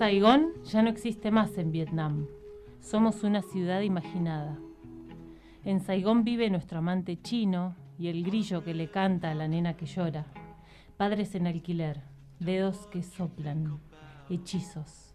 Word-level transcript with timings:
Saigón 0.00 0.54
ya 0.64 0.80
no 0.80 0.88
existe 0.88 1.30
más 1.30 1.58
en 1.58 1.72
Vietnam. 1.72 2.26
Somos 2.80 3.22
una 3.22 3.42
ciudad 3.42 3.82
imaginada. 3.82 4.56
En 5.62 5.80
Saigón 5.80 6.24
vive 6.24 6.48
nuestro 6.48 6.78
amante 6.78 7.20
chino 7.20 7.76
y 7.98 8.08
el 8.08 8.24
grillo 8.24 8.64
que 8.64 8.72
le 8.72 8.90
canta 8.90 9.30
a 9.30 9.34
la 9.34 9.46
nena 9.46 9.76
que 9.76 9.84
llora. 9.84 10.24
Padres 10.96 11.34
en 11.34 11.46
alquiler, 11.46 12.00
dedos 12.38 12.86
que 12.86 13.02
soplan, 13.02 13.78
hechizos, 14.30 15.14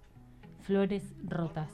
flores 0.62 1.16
rotas. 1.24 1.72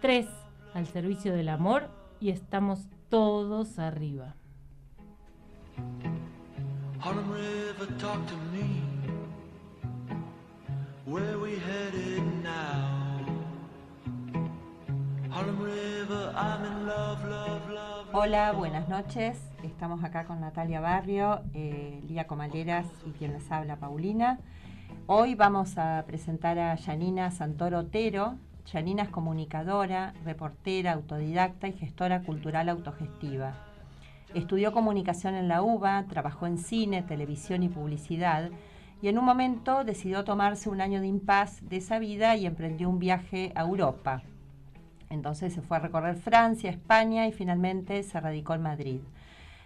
Tres 0.00 0.26
al 0.72 0.86
servicio 0.86 1.34
del 1.34 1.50
amor 1.50 1.90
y 2.20 2.30
estamos 2.30 2.88
todos 3.10 3.78
arriba. 3.78 4.34
Hola, 18.14 18.52
buenas 18.52 18.88
noches. 18.88 19.38
Estamos 19.62 20.02
acá 20.02 20.24
con 20.24 20.40
Natalia 20.40 20.80
Barrio, 20.80 21.42
eh, 21.52 22.00
Lía 22.08 22.26
Comaleras 22.26 22.86
y 23.04 23.10
quien 23.10 23.34
les 23.34 23.52
habla, 23.52 23.76
Paulina. 23.76 24.38
Hoy 25.06 25.34
vamos 25.34 25.76
a 25.76 26.04
presentar 26.06 26.58
a 26.58 26.74
Yanina 26.74 27.30
Santoro 27.30 27.80
Otero. 27.80 28.36
Yanina 28.72 29.02
es 29.02 29.10
comunicadora, 29.10 30.14
reportera, 30.24 30.92
autodidacta 30.92 31.68
y 31.68 31.74
gestora 31.74 32.22
cultural 32.22 32.70
autogestiva. 32.70 33.52
Estudió 34.34 34.72
comunicación 34.72 35.34
en 35.34 35.48
la 35.48 35.60
UBA, 35.60 36.06
trabajó 36.08 36.46
en 36.46 36.56
cine, 36.56 37.02
televisión 37.02 37.62
y 37.62 37.68
publicidad 37.68 38.50
y 39.02 39.08
en 39.08 39.18
un 39.18 39.26
momento 39.26 39.84
decidió 39.84 40.24
tomarse 40.24 40.70
un 40.70 40.80
año 40.80 41.02
de 41.02 41.08
impas 41.08 41.68
de 41.68 41.76
esa 41.76 41.98
vida 41.98 42.36
y 42.36 42.46
emprendió 42.46 42.88
un 42.88 42.98
viaje 42.98 43.52
a 43.54 43.62
Europa. 43.62 44.22
Entonces 45.10 45.52
se 45.52 45.62
fue 45.62 45.76
a 45.76 45.80
recorrer 45.80 46.16
Francia, 46.16 46.70
España 46.70 47.26
y 47.26 47.32
finalmente 47.32 48.02
se 48.02 48.20
radicó 48.20 48.54
en 48.54 48.62
Madrid. 48.62 49.00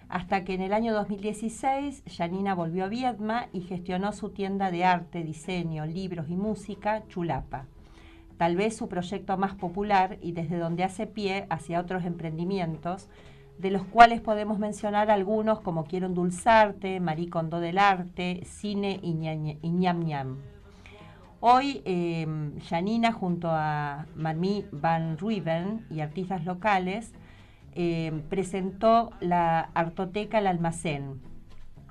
Hasta 0.08 0.44
que 0.44 0.54
en 0.54 0.60
el 0.60 0.72
año 0.72 0.92
2016 0.92 2.02
Janina 2.16 2.54
volvió 2.54 2.84
a 2.84 2.88
Viedma 2.88 3.48
y 3.52 3.62
gestionó 3.62 4.12
su 4.12 4.30
tienda 4.30 4.70
de 4.70 4.84
arte, 4.84 5.24
diseño, 5.24 5.86
libros 5.86 6.28
y 6.28 6.36
música, 6.36 7.02
Chulapa. 7.08 7.64
Tal 8.36 8.56
vez 8.56 8.76
su 8.76 8.88
proyecto 8.88 9.36
más 9.36 9.54
popular 9.54 10.18
y 10.20 10.32
desde 10.32 10.58
donde 10.58 10.84
hace 10.84 11.06
pie 11.06 11.46
hacia 11.48 11.80
otros 11.80 12.04
emprendimientos, 12.04 13.08
de 13.58 13.70
los 13.70 13.84
cuales 13.84 14.20
podemos 14.20 14.58
mencionar 14.58 15.10
algunos 15.10 15.60
como 15.60 15.84
Quiero 15.84 16.06
endulzarte, 16.06 17.00
Marí 17.00 17.28
Condó 17.28 17.60
del 17.60 17.78
Arte, 17.78 18.42
Cine 18.44 18.98
y, 19.02 19.14
ñam 19.14 20.04
ñam. 20.04 20.51
Hoy, 21.44 21.82
eh, 21.84 22.24
Janina 22.68 23.10
junto 23.10 23.48
a 23.50 24.06
Marmí 24.14 24.64
Van 24.70 25.18
Ruiven 25.18 25.84
y 25.90 25.98
artistas 25.98 26.44
locales 26.44 27.12
eh, 27.74 28.22
presentó 28.30 29.10
la 29.18 29.58
Artoteca 29.74 30.38
El 30.38 30.46
Almacén, 30.46 31.20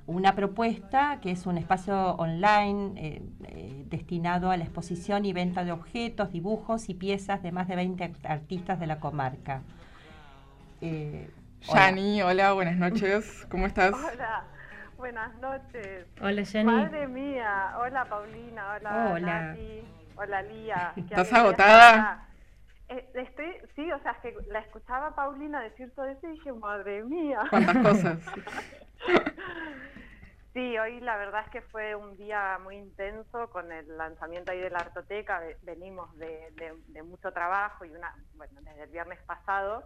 una 0.07 0.35
propuesta 0.35 1.19
que 1.22 1.31
es 1.31 1.45
un 1.45 1.57
espacio 1.57 2.11
online 2.11 2.94
eh, 2.95 3.83
destinado 3.89 4.52
a 4.52 4.55
la 4.55 4.63
exposición 4.63 5.25
y 5.25 5.33
venta 5.33 5.66
de 5.66 5.73
objetos, 5.73 6.31
dibujos 6.31 6.88
y 6.88 6.94
piezas 6.94 7.44
de 7.44 7.52
más 7.52 7.67
de 7.67 7.75
20 7.75 8.13
artistas 8.23 8.79
de 8.79 8.88
la 8.88 9.02
comarca. 9.02 9.63
Yani, 10.79 12.22
hola. 12.22 12.53
buenas 12.53 12.78
noches. 12.78 13.45
¿Cómo 13.50 13.66
estás? 13.66 13.94
Hola, 13.94 14.45
buenas 15.01 15.35
noches. 15.39 16.06
Hola, 16.22 16.44
Yani. 16.44 16.72
Madre 16.72 17.07
mía. 17.07 17.73
Hola, 17.79 18.06
Paulina. 18.06 18.75
Hola, 18.75 19.12
hola. 19.13 19.41
Nati. 19.41 19.84
Hola, 20.16 20.41
Lía. 20.44 20.94
¿Estás 20.95 21.34
agotada? 21.34 22.28
Eh, 22.88 23.09
estoy, 23.16 23.51
sí, 23.75 23.91
o 23.91 24.00
sea, 24.03 24.13
que 24.22 24.35
la 24.50 24.59
escuchaba 24.59 25.16
Paulina 25.16 25.59
decir 25.59 25.91
todo 25.95 26.06
eso 26.06 26.28
y 26.28 26.34
dije, 26.34 26.53
madre 26.53 27.03
mía. 27.03 27.41
¿Cuántas 27.50 27.78
cosas? 27.78 28.19
sí, 30.53 30.78
hoy 30.78 31.00
la 31.00 31.17
verdad 31.17 31.45
es 31.45 31.51
que 31.51 31.61
fue 31.63 31.95
un 31.95 32.16
día 32.16 32.59
muy 32.61 32.75
intenso 32.78 33.50
con 33.50 33.72
el 33.72 33.97
lanzamiento 33.97 34.51
ahí 34.51 34.59
de 34.59 34.69
la 34.69 34.79
Artoteca. 34.79 35.41
Venimos 35.63 36.16
de, 36.19 36.53
de 36.90 37.01
mucho 37.01 37.31
trabajo 37.31 37.85
y 37.85 37.90
una, 37.90 38.16
bueno, 38.35 38.61
desde 38.61 38.84
el 38.84 38.91
viernes 38.91 39.19
pasado 39.23 39.84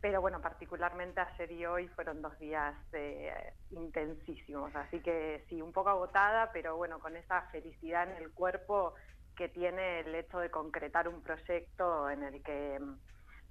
pero 0.00 0.20
bueno, 0.20 0.40
particularmente 0.40 1.20
ayer 1.20 1.52
y 1.52 1.66
hoy 1.66 1.88
fueron 1.88 2.22
dos 2.22 2.38
días 2.38 2.74
eh, 2.92 3.52
intensísimos, 3.70 4.74
así 4.74 5.00
que 5.00 5.44
sí, 5.48 5.60
un 5.60 5.72
poco 5.72 5.90
agotada, 5.90 6.50
pero 6.52 6.76
bueno, 6.76 6.98
con 7.00 7.16
esa 7.16 7.42
felicidad 7.52 8.10
en 8.10 8.22
el 8.22 8.32
cuerpo 8.32 8.94
que 9.36 9.48
tiene 9.48 10.00
el 10.00 10.14
hecho 10.14 10.38
de 10.38 10.50
concretar 10.50 11.06
un 11.06 11.22
proyecto 11.22 12.08
en 12.08 12.22
el 12.22 12.42
que 12.42 12.78
mm, 12.80 12.98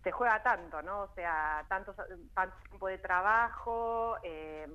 se 0.03 0.11
juega 0.11 0.41
tanto, 0.41 0.81
¿no? 0.81 1.01
O 1.01 1.13
sea, 1.13 1.65
tanto, 1.69 1.93
tanto 2.33 2.55
tiempo 2.67 2.87
de 2.87 2.97
trabajo, 2.97 4.17
eh, 4.23 4.67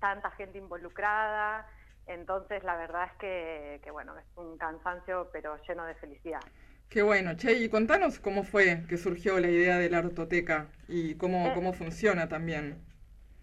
tanta 0.00 0.30
gente 0.32 0.58
involucrada, 0.58 1.66
entonces 2.06 2.64
la 2.64 2.76
verdad 2.76 3.04
es 3.04 3.12
que, 3.18 3.80
que 3.84 3.90
bueno, 3.92 4.16
es 4.18 4.26
un 4.36 4.58
cansancio 4.58 5.30
pero 5.32 5.56
lleno 5.68 5.84
de 5.84 5.94
felicidad. 5.94 6.42
Qué 6.92 7.00
bueno, 7.00 7.32
Che, 7.34 7.54
y 7.54 7.70
contanos 7.70 8.18
cómo 8.18 8.44
fue 8.44 8.84
que 8.86 8.98
surgió 8.98 9.40
la 9.40 9.48
idea 9.48 9.78
de 9.78 9.88
la 9.88 9.98
artoteca 9.98 10.66
y 10.88 11.14
cómo, 11.16 11.46
eh, 11.46 11.52
cómo 11.54 11.72
funciona 11.72 12.28
también. 12.28 12.84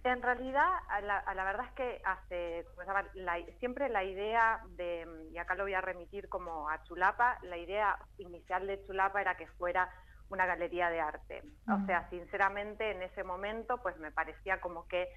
En 0.03 0.21
realidad, 0.21 0.69
a 0.87 1.01
la, 1.01 1.43
verdad 1.43 1.65
es 1.65 1.71
que 1.71 2.01
hace, 2.05 2.63
siempre 3.57 3.89
la 3.89 4.03
idea 4.03 4.61
de, 4.77 5.07
y 5.33 5.37
acá 5.39 5.55
lo 5.55 5.63
voy 5.63 5.73
a 5.73 5.81
remitir 5.81 6.29
como 6.29 6.69
a 6.69 6.83
Chulapa, 6.83 7.39
la 7.41 7.57
idea 7.57 7.97
inicial 8.19 8.67
de 8.67 8.85
Chulapa 8.85 9.19
era 9.19 9.35
que 9.35 9.47
fuera 9.47 9.89
una 10.29 10.45
galería 10.45 10.91
de 10.91 10.99
arte. 10.99 11.41
O 11.67 11.83
sea, 11.87 12.07
sinceramente 12.11 12.91
en 12.91 13.01
ese 13.01 13.23
momento 13.23 13.81
pues 13.81 13.97
me 13.97 14.11
parecía 14.11 14.61
como 14.61 14.87
que 14.87 15.09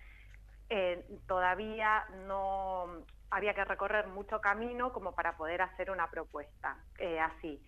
eh, 0.71 1.05
todavía 1.27 2.07
no 2.27 3.05
había 3.31 3.53
que 3.53 3.67
recorrer 3.67 4.07
mucho 4.07 4.41
camino 4.41 4.91
como 4.95 5.15
para 5.15 5.37
poder 5.37 5.61
hacer 5.61 5.91
una 5.91 6.09
propuesta 6.09 6.79
eh, 6.99 7.21
así. 7.21 7.63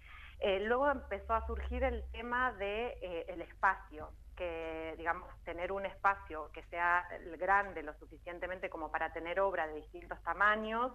Eh, 0.46 0.60
luego 0.60 0.90
empezó 0.90 1.32
a 1.32 1.46
surgir 1.46 1.82
el 1.84 2.04
tema 2.12 2.52
del 2.52 2.58
de, 2.58 2.88
eh, 3.00 3.46
espacio, 3.48 4.10
que 4.36 4.94
digamos 4.98 5.26
tener 5.42 5.72
un 5.72 5.86
espacio 5.86 6.50
que 6.52 6.62
sea 6.64 7.08
grande 7.38 7.82
lo 7.82 7.94
suficientemente 7.94 8.68
como 8.68 8.90
para 8.90 9.10
tener 9.10 9.40
obra 9.40 9.66
de 9.66 9.76
distintos 9.76 10.22
tamaños 10.22 10.92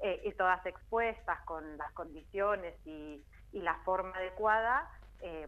eh, 0.00 0.20
y 0.22 0.32
todas 0.32 0.66
expuestas 0.66 1.40
con 1.46 1.78
las 1.78 1.90
condiciones 1.92 2.74
y, 2.84 3.24
la 3.52 3.74
forma 3.84 4.14
adecuada, 4.16 4.88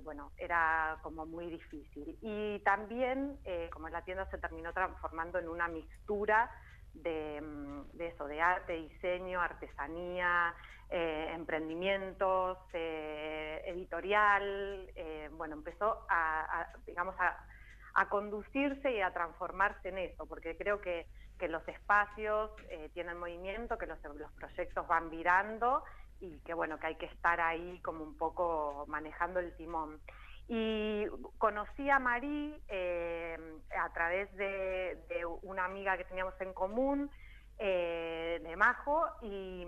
bueno, 0.03 0.33
era 0.37 0.99
como 1.03 1.25
muy 1.25 1.49
difícil. 1.49 2.19
Y 2.21 2.59
también, 2.61 3.39
como 3.73 3.89
la 3.91 4.03
tienda 4.03 4.29
se 4.29 4.39
terminó 4.39 4.73
transformando 4.73 5.39
en 5.39 5.49
una 5.49 5.69
mixtura 5.69 6.51
de, 6.95 7.41
mm, 7.41 7.97
de 7.97 8.09
eso, 8.09 8.27
de 8.27 8.41
arte, 8.41 8.75
diseño, 8.75 9.41
artesanía, 9.41 10.55
eh, 10.95 11.33
emprendimientos, 11.33 12.59
eh, 12.75 13.63
editorial, 13.65 14.91
eh, 14.95 15.31
bueno, 15.33 15.55
empezó 15.55 16.05
a, 16.11 16.67
digamos, 16.87 17.15
a, 17.19 18.09
conducirse 18.11 18.93
y 18.93 19.01
a 19.01 19.11
transformarse 19.11 19.89
en 19.89 19.97
eso, 19.97 20.27
porque 20.27 20.55
creo 20.57 20.83
que, 20.83 21.07
los 21.49 21.67
espacios 21.67 22.53
tienen 22.95 23.19
movimiento, 23.19 23.77
que 23.77 23.87
los, 23.89 23.99
los 24.15 24.31
proyectos 24.35 24.87
van 24.87 25.11
virando 25.11 25.83
y 26.21 26.39
que 26.45 26.55
bueno, 26.55 26.79
que 26.79 26.87
hay 26.87 26.95
que 26.95 27.07
estar 27.07 27.41
ahí 27.41 27.81
como 27.81 28.05
un 28.05 28.17
poco 28.17 28.85
manejando 28.87 29.41
el 29.41 29.53
timón. 29.57 29.99
Y 30.55 31.07
conocí 31.39 31.89
a 31.89 31.99
Marí 31.99 32.63
a 33.81 33.93
través 33.95 34.31
de, 34.37 34.99
una 35.41 35.65
amiga 35.65 35.97
que 35.97 36.05
teníamos 36.05 36.39
en 36.43 36.53
común, 36.53 37.11
de 37.59 38.55
Majo, 38.59 39.07
y, 39.23 39.67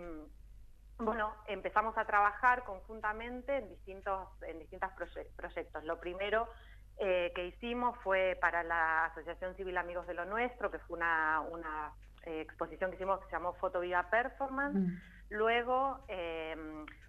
bueno, 0.98 1.34
empezamos 1.46 1.96
a 1.96 2.04
trabajar 2.04 2.64
conjuntamente 2.64 3.56
en 3.56 3.70
distintos 3.70 4.28
en 4.42 4.58
distintos 4.58 4.90
proyectos. 5.36 5.84
Lo 5.84 5.98
primero 5.98 6.48
eh, 6.98 7.32
que 7.34 7.46
hicimos 7.48 7.98
fue 8.04 8.38
para 8.40 8.62
la 8.62 9.06
Asociación 9.06 9.56
Civil 9.56 9.76
Amigos 9.76 10.06
de 10.06 10.14
lo 10.14 10.24
Nuestro, 10.24 10.70
que 10.70 10.78
fue 10.78 10.96
una, 10.96 11.40
una 11.40 11.92
eh, 12.22 12.40
exposición 12.42 12.90
que 12.90 12.96
hicimos 12.96 13.18
que 13.20 13.26
se 13.26 13.32
llamó 13.32 13.54
Foto 13.54 13.80
Viva 13.80 14.08
Performance. 14.10 14.78
Mm. 14.78 15.13
Luego 15.30 16.04
eh, 16.08 16.56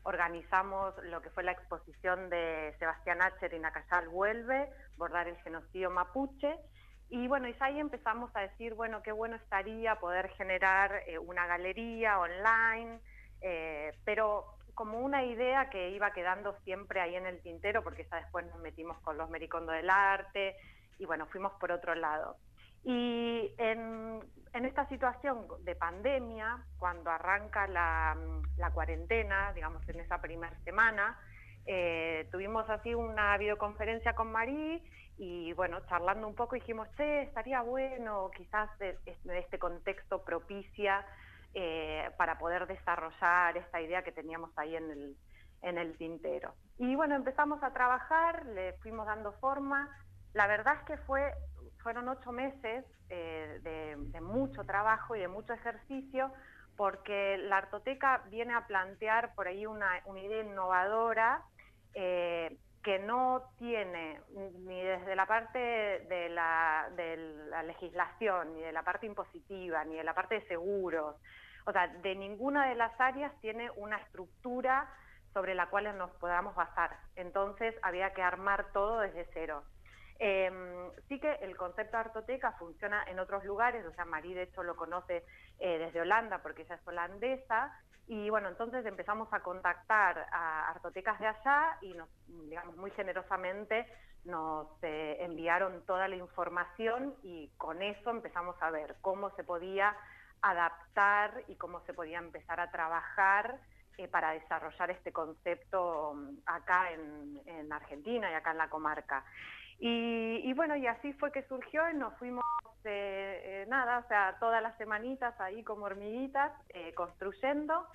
organizamos 0.03 0.93
lo 1.03 1.21
que 1.21 1.29
fue 1.29 1.43
la 1.43 1.51
exposición 1.51 2.29
de 2.29 2.73
Sebastián 2.79 3.21
Acher 3.21 3.53
y 3.53 3.59
Nacayal 3.59 4.09
Vuelve, 4.09 4.69
Bordar 4.97 5.27
el 5.27 5.37
genocidio 5.37 5.89
mapuche. 5.89 6.57
Y 7.09 7.27
bueno, 7.27 7.47
y 7.47 7.55
ahí 7.59 7.79
empezamos 7.79 8.35
a 8.35 8.41
decir, 8.41 8.73
bueno, 8.73 9.03
qué 9.03 9.11
bueno 9.11 9.35
estaría 9.35 9.99
poder 9.99 10.29
generar 10.29 11.03
una 11.21 11.45
galería 11.45 12.19
online, 12.19 12.99
eh, 13.41 13.93
pero 14.05 14.55
como 14.73 14.99
una 14.99 15.23
idea 15.23 15.69
que 15.69 15.91
iba 15.91 16.11
quedando 16.11 16.57
siempre 16.63 16.99
ahí 16.99 17.15
en 17.15 17.25
el 17.25 17.41
tintero, 17.41 17.83
porque 17.83 18.07
ya 18.09 18.17
después 18.17 18.45
nos 18.47 18.59
metimos 18.59 18.99
con 18.99 19.17
los 19.17 19.29
Mericondo 19.29 19.71
del 19.71 19.89
Arte 19.89 20.55
y 20.99 21.05
bueno, 21.05 21.25
fuimos 21.27 21.53
por 21.53 21.71
otro 21.71 21.95
lado. 21.95 22.37
Y 22.85 23.51
en, 23.57 24.21
esta 24.53 24.87
situación 24.87 25.47
de 25.63 25.75
pandemia, 25.75 26.63
cuando 26.77 27.09
arranca 27.09 27.67
la, 27.67 28.15
cuarentena, 28.73 29.51
digamos 29.53 29.87
en 29.89 29.99
esa 29.99 30.21
primera 30.21 30.55
semana, 30.63 31.19
eh, 31.65 32.27
tuvimos 32.31 32.69
así 32.69 32.93
una 32.93 33.35
videoconferencia 33.37 34.13
con 34.13 34.31
Marí 34.31 34.83
y 35.17 35.53
bueno, 35.53 35.79
charlando 35.87 36.27
un 36.27 36.35
poco 36.35 36.55
dijimos, 36.55 36.87
che, 36.95 37.23
estaría 37.23 37.61
bueno, 37.61 38.29
quizás 38.35 38.69
este 38.79 39.57
contexto 39.57 40.23
propicia 40.23 41.05
eh, 41.55 42.11
para 42.17 42.37
poder 42.37 42.67
desarrollar 42.67 43.57
esta 43.57 43.81
idea 43.81 44.03
que 44.03 44.11
teníamos 44.11 44.51
ahí 44.57 44.75
en 44.75 44.91
el, 44.91 45.17
en 45.63 45.77
el 45.79 45.97
tintero. 45.97 46.53
Y 46.77 46.95
bueno, 46.95 47.15
empezamos 47.15 47.63
a 47.63 47.73
trabajar, 47.73 48.45
le 48.47 48.73
fuimos 48.73 49.07
dando 49.07 49.31
forma. 49.33 49.89
La 50.33 50.47
verdad 50.47 50.75
es 50.81 50.83
que 50.83 50.97
fue, 51.05 51.33
fueron 51.85 52.09
ocho 52.09 52.31
meses 52.31 52.83
eh, 53.11 53.59
de, 53.61 54.19
mucho 54.19 54.63
trabajo 54.63 55.15
y 55.15 55.19
de 55.19 55.27
mucho 55.27 55.53
ejercicio, 55.53 56.31
porque 56.75 57.37
la 57.37 57.57
artoteca 57.57 58.23
viene 58.31 58.55
a 58.55 58.65
plantear 58.65 59.35
por 59.35 59.47
ahí 59.47 59.67
una, 59.67 60.01
idea 60.17 60.41
innovadora 60.41 61.43
eh, 61.93 62.57
que 62.81 62.97
no 62.97 63.51
tiene 63.59 64.19
ni 64.65 64.81
desde 64.81 65.15
la 65.15 65.27
parte 65.27 65.59
de 65.59 66.29
la, 66.29 66.89
de 66.95 67.17
la, 67.51 67.61
legislación, 67.61 68.55
ni 68.55 68.61
de 68.61 68.71
la 68.71 68.81
parte 68.81 69.05
impositiva, 69.05 69.85
ni 69.85 69.95
de 69.95 70.03
la 70.03 70.15
parte 70.15 70.39
de 70.39 70.47
seguros. 70.47 71.15
O 71.67 71.71
sea, 71.71 71.87
de 71.87 72.15
ninguna 72.15 72.67
de 72.67 72.73
las 72.73 72.99
áreas 72.99 73.31
tiene 73.41 73.69
una 73.75 73.97
estructura 73.97 74.91
sobre 75.35 75.53
la 75.53 75.69
cual 75.69 75.95
nos 75.99 76.09
podamos 76.13 76.55
basar. 76.55 76.97
Entonces 77.15 77.75
había 77.83 78.11
que 78.15 78.23
armar 78.23 78.71
todo 78.73 79.01
desde 79.01 79.29
cero. 79.33 79.63
Em, 80.17 80.91
sí 81.07 81.19
que 81.19 81.31
el 81.41 81.57
concepto 81.57 81.97
de 81.97 82.03
artoteca 82.03 82.53
funciona 82.53 83.03
en 83.07 83.19
otros 83.19 83.43
lugares, 83.43 83.85
o 83.85 83.93
sea, 83.93 84.05
Marí 84.05 84.33
de 84.33 84.43
hecho 84.43 84.63
lo 84.63 84.75
conoce 84.75 85.25
eh, 85.59 85.77
desde 85.77 86.01
Holanda 86.01 86.41
porque 86.41 86.61
ella 86.61 86.75
es 86.75 86.87
holandesa, 86.87 87.73
y 88.07 88.29
bueno, 88.29 88.49
entonces 88.49 88.85
empezamos 88.85 89.27
a 89.33 89.41
contactar 89.41 90.27
a 90.31 90.69
artotecas 90.69 91.19
de 91.19 91.27
allá 91.27 91.77
y 91.81 91.93
nos, 91.93 92.07
digamos, 92.27 92.77
muy 92.77 92.91
generosamente 92.91 93.87
nos 94.25 94.67
eh, 94.83 95.17
enviaron 95.19 95.85
toda 95.85 96.07
la 96.07 96.15
información 96.15 97.15
y 97.23 97.49
con 97.57 97.81
eso 97.81 98.09
empezamos 98.09 98.55
a 98.61 98.71
ver 98.71 98.95
cómo 99.01 99.31
se 99.35 99.43
podía 99.43 99.95
adaptar 100.41 101.43
y 101.47 101.55
cómo 101.55 101.81
se 101.81 101.93
podía 101.93 102.19
empezar 102.19 102.59
a 102.59 102.69
trabajar 102.71 103.59
eh, 103.97 104.07
para 104.07 104.31
desarrollar 104.31 104.91
este 104.91 105.11
concepto 105.11 106.13
mm, 106.15 106.37
acá 106.45 106.91
en, 106.91 107.71
Argentina 107.71 108.29
y 108.29 108.33
acá 108.33 108.51
en 108.51 108.57
la 108.57 108.69
comarca. 108.69 109.25
Y, 109.79 110.53
bueno, 110.53 110.75
y 110.75 110.87
así 110.87 111.13
fue 111.13 111.31
que 111.31 111.43
surgió 111.43 111.89
y 111.89 111.95
nos 111.95 112.13
fuimos, 112.17 112.43
eh, 112.85 113.65
nada, 113.67 113.99
o 113.99 114.07
sea, 114.07 114.37
todas 114.39 114.61
las 114.63 114.77
semanitas 114.77 115.39
ahí 115.39 115.63
como 115.63 115.85
hormiguitas, 115.85 116.51
construyendo 116.95 117.85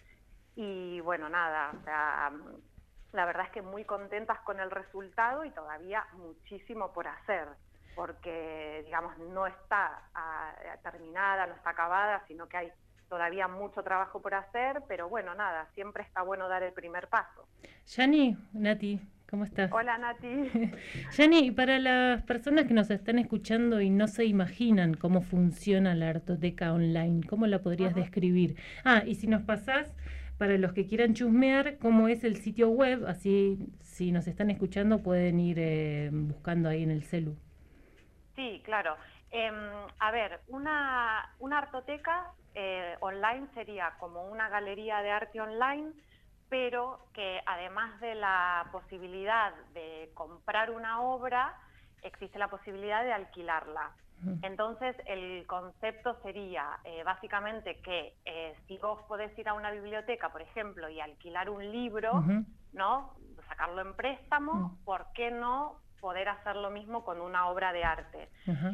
y 0.56 1.00
bueno, 1.00 1.28
nada, 1.28 1.72
o 1.74 1.84
sea, 1.84 2.32
la 3.12 3.24
verdad 3.24 3.46
es 3.46 3.52
que 3.52 3.62
muy 3.62 3.84
contentas 3.84 4.38
con 4.40 4.60
el 4.60 4.70
resultado 4.70 5.44
y 5.44 5.50
todavía 5.50 6.06
muchísimo 6.12 6.92
por 6.92 7.08
hacer, 7.08 7.48
porque 7.94 8.82
digamos 8.84 9.18
no 9.18 9.46
está 9.46 10.02
ah, 10.14 10.52
terminada, 10.82 11.46
no 11.46 11.54
está 11.54 11.70
acabada, 11.70 12.22
sino 12.28 12.48
que 12.48 12.56
hay 12.56 12.72
todavía 13.08 13.48
mucho 13.48 13.82
trabajo 13.82 14.22
por 14.22 14.34
hacer, 14.34 14.82
pero 14.86 15.08
bueno, 15.08 15.34
nada, 15.34 15.66
siempre 15.74 16.04
está 16.04 16.22
bueno 16.22 16.48
dar 16.48 16.62
el 16.62 16.72
primer 16.72 17.08
paso. 17.08 17.44
Yani, 17.86 18.36
Nati, 18.52 19.00
¿cómo 19.30 19.44
estás? 19.44 19.70
Hola 19.72 19.96
Nati. 19.96 20.50
Yani, 21.16 21.52
para 21.52 21.78
las 21.78 22.22
personas 22.24 22.66
que 22.66 22.74
nos 22.74 22.90
están 22.90 23.18
escuchando 23.18 23.80
y 23.80 23.88
no 23.88 24.08
se 24.08 24.24
imaginan 24.24 24.94
cómo 24.94 25.22
funciona 25.22 25.94
la 25.94 26.10
artoteca 26.10 26.72
online, 26.72 27.26
¿cómo 27.26 27.46
la 27.46 27.60
podrías 27.60 27.94
describir? 27.94 28.56
Ah, 28.84 29.02
y 29.06 29.14
si 29.14 29.28
nos 29.28 29.42
pasás 29.42 29.94
para 30.36 30.58
los 30.58 30.72
que 30.72 30.86
quieran 30.86 31.14
chusmear 31.14 31.78
cómo 31.78 32.08
es 32.08 32.24
el 32.24 32.36
sitio 32.36 32.70
web, 32.70 33.06
así 33.06 33.58
si 33.80 34.10
nos 34.10 34.26
están 34.26 34.50
escuchando 34.50 34.98
pueden 35.02 35.38
ir 35.38 35.58
eh, 35.60 36.10
buscando 36.12 36.68
ahí 36.68 36.82
en 36.82 36.90
el 36.90 37.04
celu. 37.04 37.36
Sí, 38.34 38.62
claro. 38.64 38.96
Em, 39.30 39.54
a 40.00 40.10
ver, 40.10 40.40
una, 40.48 41.36
una 41.38 41.58
artoteca 41.58 42.32
eh, 42.54 42.96
online 43.00 43.46
sería 43.54 43.92
como 44.00 44.24
una 44.28 44.48
galería 44.48 45.02
de 45.02 45.10
arte 45.10 45.40
online, 45.40 45.92
pero 46.50 46.98
que 47.14 47.40
además 47.46 47.98
de 48.00 48.16
la 48.16 48.68
posibilidad 48.72 49.54
de 49.72 50.10
comprar 50.14 50.70
una 50.70 51.00
obra, 51.00 51.56
existe 52.02 52.38
la 52.38 52.48
posibilidad 52.48 53.02
de 53.04 53.12
alquilarla. 53.12 53.92
Entonces, 54.42 54.94
el 55.06 55.46
concepto 55.46 56.14
sería 56.22 56.78
eh, 56.84 57.02
básicamente 57.04 57.80
que 57.80 58.14
eh, 58.26 58.54
si 58.66 58.76
vos 58.76 59.00
podés 59.08 59.36
ir 59.38 59.48
a 59.48 59.54
una 59.54 59.70
biblioteca, 59.70 60.28
por 60.28 60.42
ejemplo, 60.42 60.90
y 60.90 61.00
alquilar 61.00 61.48
un 61.48 61.72
libro, 61.72 62.22
¿no? 62.74 63.14
Sacarlo 63.48 63.80
en 63.80 63.94
préstamo, 63.94 64.76
¿por 64.84 65.06
qué 65.14 65.30
no 65.30 65.76
poder 66.02 66.28
hacer 66.28 66.56
lo 66.56 66.68
mismo 66.68 67.02
con 67.02 67.18
una 67.18 67.48
obra 67.48 67.72
de 67.72 67.82
arte? 67.82 68.28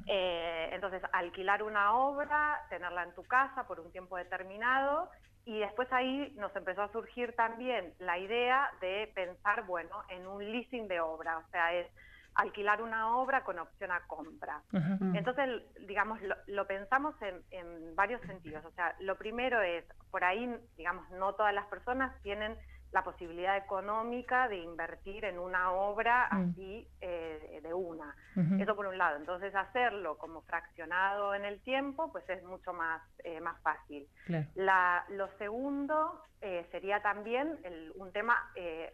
Eh, 0.07 0.71
entonces, 0.73 1.01
alquilar 1.13 1.63
una 1.63 1.95
obra, 1.95 2.67
tenerla 2.69 3.05
en 3.05 3.15
tu 3.15 3.23
casa 3.23 3.69
por 3.69 3.79
un 3.79 3.93
tiempo 3.93 4.17
determinado 4.17 5.09
y 5.47 5.61
después 5.61 5.91
ahí 5.93 6.35
nos 6.37 6.55
empezó 6.57 6.83
a 6.83 6.93
surgir 6.93 7.33
también 7.37 7.95
la 8.01 8.19
idea 8.19 8.69
de 8.81 9.11
pensar, 9.15 9.65
bueno, 9.65 10.03
en 10.09 10.27
un 10.27 10.45
leasing 10.45 10.89
de 10.89 11.01
obra, 11.01 11.39
o 11.39 11.51
sea, 11.51 11.73
es 11.73 11.87
alquilar 12.35 12.83
una 12.83 13.17
obra 13.17 13.45
con 13.45 13.59
opción 13.61 13.93
a 13.93 14.01
compra. 14.09 14.61
Mm. 14.73 15.15
Entonces, 15.15 15.63
digamos, 15.87 16.19
lo, 16.47 16.67
pensamos 16.67 17.15
en, 17.23 17.95
varios 17.95 18.21
sentidos. 18.23 18.65
O 18.65 18.73
sea, 18.73 18.95
lo 18.99 19.17
primero 19.17 19.63
es, 19.63 19.85
por 20.11 20.25
ahí, 20.25 20.53
digamos, 20.77 21.09
no 21.13 21.35
todas 21.35 21.55
las 21.55 21.67
personas 21.67 22.13
tienen 22.23 22.57
la 22.97 23.05
posibilidad 23.05 23.59
económica 23.59 24.49
de 24.49 24.57
invertir 24.57 25.27
en 25.27 25.39
una 25.39 25.71
obra 25.73 26.31
mm. 26.33 26.51
así 26.51 26.89
eh, 27.03 27.61
de 27.63 27.75
una. 27.75 28.17
Eso 28.59 28.75
por 28.75 28.87
un 28.87 28.97
lado. 28.97 29.19
Entonces, 29.19 29.55
hacerlo 29.55 30.17
como 30.17 30.41
fraccionado 30.41 31.35
en 31.35 31.45
el 31.45 31.61
tiempo, 31.61 32.11
pues 32.11 32.27
es 32.31 32.43
mucho 32.45 32.73
más, 32.73 33.03
eh, 33.23 33.39
más 33.41 33.61
fácil. 33.61 34.09
La, 34.55 35.05
lo 35.11 35.29
segundo 35.37 36.23
eh, 36.41 36.67
sería 36.71 37.03
también 37.03 37.59
un 37.97 38.13
tema 38.13 38.35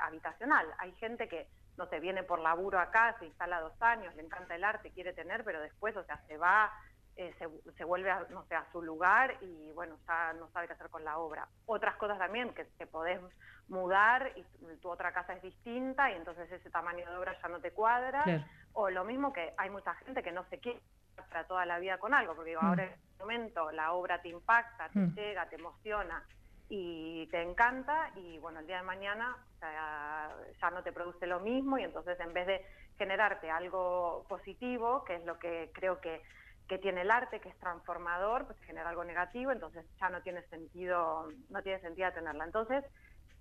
habitacional. 0.00 0.66
Hay 0.78 0.90
gente 0.94 1.28
que 1.28 1.46
no 1.78 1.86
sé, 1.86 2.00
viene 2.00 2.24
por 2.24 2.40
laburo 2.40 2.80
acá, 2.80 3.16
se 3.20 3.26
instala 3.26 3.60
dos 3.60 3.80
años, 3.80 4.14
le 4.16 4.22
encanta 4.22 4.54
el 4.56 4.64
arte, 4.64 4.90
quiere 4.90 5.12
tener, 5.14 5.42
pero 5.42 5.60
después, 5.60 5.96
o 5.96 6.04
sea, 6.04 6.20
se 6.26 6.36
va, 6.36 6.70
eh, 7.16 7.34
se, 7.76 7.84
vuelve 7.84 8.10
a, 8.10 8.26
no 8.30 8.44
sé, 8.46 8.54
a 8.54 8.64
su 8.72 8.80
lugar 8.80 9.36
y 9.42 9.70
bueno, 9.72 9.98
ya 10.06 10.32
no 10.32 10.48
sabe 10.50 10.66
qué 10.66 10.72
hacer 10.72 10.88
con 10.88 11.04
la 11.04 11.18
obra. 11.18 11.46
Otras 11.66 11.96
cosas 11.96 12.18
también, 12.18 12.54
que 12.54 12.64
te 12.64 12.86
podés 12.86 13.20
mudar 13.68 14.32
y 14.34 14.44
tu 14.76 14.88
otra 14.88 15.12
casa 15.12 15.34
es 15.34 15.42
distinta 15.42 16.10
y 16.10 16.14
entonces 16.14 16.50
ese 16.50 16.70
tamaño 16.70 17.08
de 17.08 17.16
obra 17.16 17.36
ya 17.40 17.48
no 17.48 17.60
te 17.60 17.70
cuadra. 17.72 18.24
O 18.72 18.88
lo 18.88 19.04
mismo 19.04 19.32
que 19.32 19.52
hay 19.58 19.68
mucha 19.68 19.94
gente 19.96 20.22
que 20.22 20.32
no 20.32 20.44
se 20.48 20.58
quiere 20.58 20.80
para 21.28 21.46
toda 21.46 21.66
la 21.66 21.78
vida 21.78 21.98
con 21.98 22.14
algo, 22.14 22.34
porque 22.34 22.50
digo, 22.50 22.62
mm. 22.62 22.66
ahora 22.66 22.84
en 22.84 22.90
este 22.90 23.18
momento 23.20 23.70
la 23.72 23.92
obra 23.92 24.22
te 24.22 24.30
impacta, 24.30 24.88
te 24.88 24.98
mm. 24.98 25.14
llega, 25.14 25.48
te 25.48 25.56
emociona 25.56 26.24
y 26.68 27.26
te 27.26 27.42
encanta 27.42 28.10
y 28.16 28.38
bueno, 28.38 28.60
el 28.60 28.66
día 28.66 28.78
de 28.78 28.82
mañana 28.84 29.36
ya 29.60 30.70
no 30.70 30.82
te 30.82 30.92
produce 30.92 31.26
lo 31.26 31.40
mismo 31.40 31.78
y 31.78 31.82
entonces 31.82 32.18
en 32.20 32.32
vez 32.32 32.46
de 32.46 32.66
generarte 32.96 33.50
algo 33.50 34.24
positivo, 34.28 35.04
que 35.04 35.16
es 35.16 35.24
lo 35.24 35.38
que 35.38 35.70
creo 35.74 36.00
que, 36.00 36.22
que 36.68 36.78
tiene 36.78 37.02
el 37.02 37.10
arte, 37.10 37.40
que 37.40 37.48
es 37.48 37.58
transformador, 37.58 38.46
pues 38.46 38.58
genera 38.62 38.90
algo 38.90 39.04
negativo, 39.04 39.50
entonces 39.50 39.84
ya 40.00 40.08
no 40.08 40.22
tiene 40.22 40.42
sentido, 40.48 41.28
no 41.50 41.62
tiene 41.62 41.80
sentido 41.80 42.12
tenerla. 42.12 42.44
Entonces, 42.44 42.84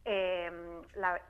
em, 0.03 0.81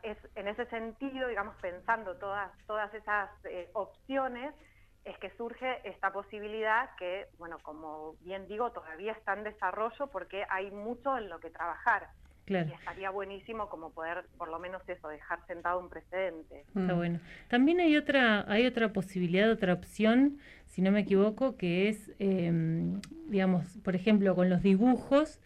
es, 0.04 0.18
en 0.36 0.48
ese 0.48 0.66
sentido, 0.68 1.28
digamos, 1.28 1.56
pensando 1.62 2.18
todas, 2.18 2.52
todas 2.66 2.94
esas 2.94 3.30
eh, 3.46 3.70
opciones, 3.74 4.56
es 5.04 5.18
que 5.18 5.32
surge 5.32 5.88
esta 5.88 6.12
posibilidad 6.12 6.92
que, 6.96 7.28
bueno, 7.38 7.58
como 7.64 8.14
bien 8.22 8.48
digo, 8.48 8.72
todavía 8.72 9.14
está 9.14 9.34
en 9.34 9.44
desarrollo 9.44 10.08
porque 10.08 10.46
hay 10.50 10.70
mucho 10.70 11.18
en 11.18 11.28
lo 11.30 11.40
que 11.40 11.50
trabajar. 11.50 12.10
Y 12.48 12.56
estaría 12.56 13.10
buenísimo 13.12 13.70
como 13.70 13.92
poder, 13.92 14.26
por 14.38 14.50
lo 14.50 14.60
menos 14.60 14.82
eso, 14.88 15.08
dejar 15.08 15.46
sentado 15.48 15.80
un 15.80 15.90
precedente. 15.90 16.66
Está 16.76 16.94
bueno. 16.94 17.20
También 17.48 17.80
hay 17.80 17.96
otra, 17.96 18.46
hay 18.52 18.66
otra 18.66 18.92
posibilidad, 18.92 19.50
otra 19.50 19.74
opción, 19.74 20.40
si 20.66 20.82
no 20.82 20.92
me 20.92 21.02
equivoco, 21.02 21.56
que 21.56 21.90
es, 21.90 22.12
em, 22.20 23.00
digamos, 23.28 23.78
por 23.84 23.96
ejemplo, 23.96 24.36
con 24.36 24.50
los 24.50 24.62
dibujos, 24.62 25.40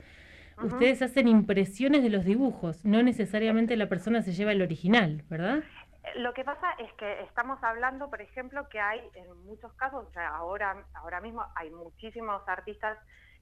ustedes 0.62 1.02
hacen 1.02 1.28
impresiones 1.28 2.02
de 2.02 2.10
los 2.10 2.26
dibujos, 2.26 2.86
no 2.86 3.04
necesariamente 3.04 3.76
la 3.76 3.88
persona 3.88 4.22
se 4.22 4.32
lleva 4.32 4.52
el 4.54 4.62
original, 4.62 5.24
¿verdad? 5.30 5.64
Lo 6.16 6.34
que 6.34 6.44
pasa 6.44 6.72
es 6.80 6.92
que 6.94 7.22
estamos 7.22 7.62
hablando, 7.64 8.10
por 8.10 8.22
ejemplo, 8.22 8.70
que 8.70 8.80
hay 8.80 9.02
en 9.16 9.46
muchos 9.46 9.74
casos, 9.74 10.06
o 10.08 10.12
sea, 10.12 10.30
ahora, 10.30 10.86
ahora 10.94 11.20
mismo 11.20 11.44
hay 11.56 11.72
muchísimos 11.72 12.42
artistas 12.48 12.98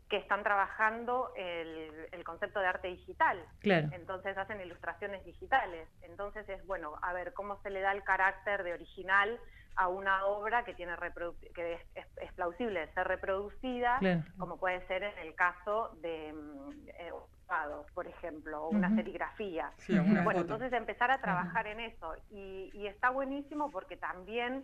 que 0.10 0.18
están 0.18 0.44
trabajando 0.44 1.32
el, 1.36 2.24
concepto 2.24 2.60
de 2.60 2.68
arte 2.68 2.88
digital. 2.88 3.44
Claro. 3.60 3.90
Entonces 3.92 4.38
hacen 4.38 4.62
ilustraciones 4.62 5.26
digitales. 5.26 5.88
Entonces 6.04 6.48
es 6.48 6.66
bueno, 6.66 6.94
a 7.02 7.14
ver 7.14 7.34
cómo 7.34 7.60
se 7.62 7.70
le 7.70 7.82
da 7.82 7.92
el 7.92 8.04
carácter 8.04 8.64
de 8.64 8.74
original 8.74 9.40
a 9.76 9.88
una 9.88 10.26
obra 10.26 10.64
que 10.64 10.74
tiene 10.74 10.94
que 11.54 11.80
es, 11.96 12.34
plausible 12.34 12.82
de 12.82 12.94
ser 12.94 13.08
reproducida, 13.08 14.00
como 14.38 14.58
puede 14.58 14.86
ser 14.88 15.04
en 15.04 15.18
el 15.20 15.36
caso 15.36 15.98
de 16.02 16.32
mm, 16.34 16.90
eh, 16.90 17.12
por 17.94 18.08
ejemplo, 18.08 18.64
o 18.64 18.70
una 18.70 18.94
serigrafía. 18.96 19.72
bueno, 20.24 20.42
entonces 20.42 20.74
empezar 20.74 21.12
a 21.12 21.20
trabajar 21.20 21.68
en 21.68 21.80
eso. 21.82 22.16
Y, 22.32 22.72
y, 22.74 22.88
está 22.88 23.10
buenísimo 23.10 23.70
porque 23.70 23.96
también 23.98 24.64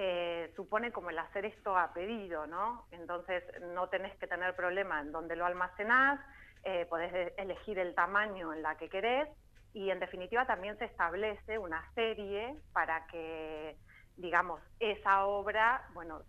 eh, 0.00 0.52
supone 0.54 0.92
como 0.92 1.10
el 1.10 1.18
hacer 1.18 1.44
esto 1.44 1.76
a 1.76 1.92
pedido, 1.92 2.46
¿no? 2.46 2.86
Entonces 2.92 3.42
no 3.74 3.88
tenés 3.88 4.14
que 4.18 4.28
tener 4.28 4.54
problema 4.54 5.00
en 5.00 5.10
dónde 5.10 5.34
lo 5.34 5.44
almacenás, 5.44 6.20
eh, 6.62 6.86
podés 6.88 7.32
elegir 7.36 7.80
el 7.80 7.96
tamaño 7.96 8.52
en 8.52 8.62
la 8.62 8.76
que 8.76 8.88
querés 8.88 9.28
y 9.74 9.90
en 9.90 9.98
definitiva 9.98 10.46
también 10.46 10.78
se 10.78 10.84
establece 10.84 11.58
una 11.58 11.82
serie 11.96 12.54
para 12.72 13.08
que, 13.08 13.76
digamos, 14.16 14.60
esa 14.78 15.24
obra, 15.26 15.82
bueno, 15.94 16.22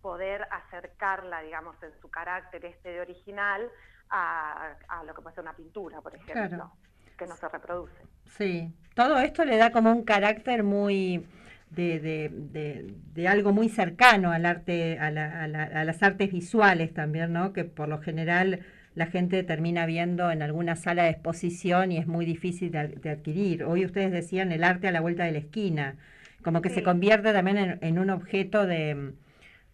poder 0.00 0.46
acercarla, 0.52 1.42
digamos, 1.42 1.74
en 1.82 2.00
su 2.00 2.08
carácter 2.08 2.64
este 2.64 2.90
de 2.90 3.00
original 3.00 3.68
a, 4.08 5.02
lo 5.04 5.12
que 5.16 5.22
puede 5.22 5.34
ser 5.34 5.42
una 5.42 5.56
pintura, 5.56 6.00
por 6.00 6.14
ejemplo, 6.14 6.70
que 7.18 7.26
no 7.26 7.34
se 7.34 7.48
reproduce. 7.48 8.06
Sí, 8.26 8.72
todo 8.94 9.18
esto 9.18 9.44
le 9.44 9.56
da 9.56 9.72
como 9.72 9.90
un 9.90 10.04
carácter 10.04 10.62
muy 10.62 11.26
de, 11.70 11.98
de, 12.00 12.94
de, 13.14 13.28
algo 13.28 13.52
muy 13.52 13.68
cercano 13.68 14.30
al 14.32 14.46
arte, 14.46 14.98
a, 14.98 15.08
a, 15.08 15.84
las 15.84 16.02
artes 16.02 16.32
visuales 16.32 16.94
también, 16.94 17.32
¿no? 17.32 17.52
Que 17.52 17.64
por 17.64 17.88
lo 17.88 17.98
general 17.98 18.60
la 18.96 19.06
gente 19.06 19.42
termina 19.42 19.84
viendo 19.84 20.30
en 20.30 20.42
alguna 20.42 20.74
sala 20.74 21.04
de 21.04 21.10
exposición 21.10 21.92
y 21.92 21.98
es 21.98 22.06
muy 22.06 22.24
difícil 22.24 22.72
de, 22.72 23.10
adquirir. 23.10 23.64
Hoy 23.64 23.84
ustedes 23.84 24.10
decían 24.10 24.52
el 24.52 24.64
arte 24.64 24.88
a 24.88 24.92
la 24.92 25.02
vuelta 25.02 25.24
de 25.24 25.32
la 25.32 25.38
esquina, 25.38 25.96
como 26.42 26.62
que 26.62 26.70
se 26.70 26.82
convierte 26.82 27.32
también 27.32 27.78
en, 27.82 27.98
un 27.98 28.08
objeto 28.08 28.66
de, 28.66 29.12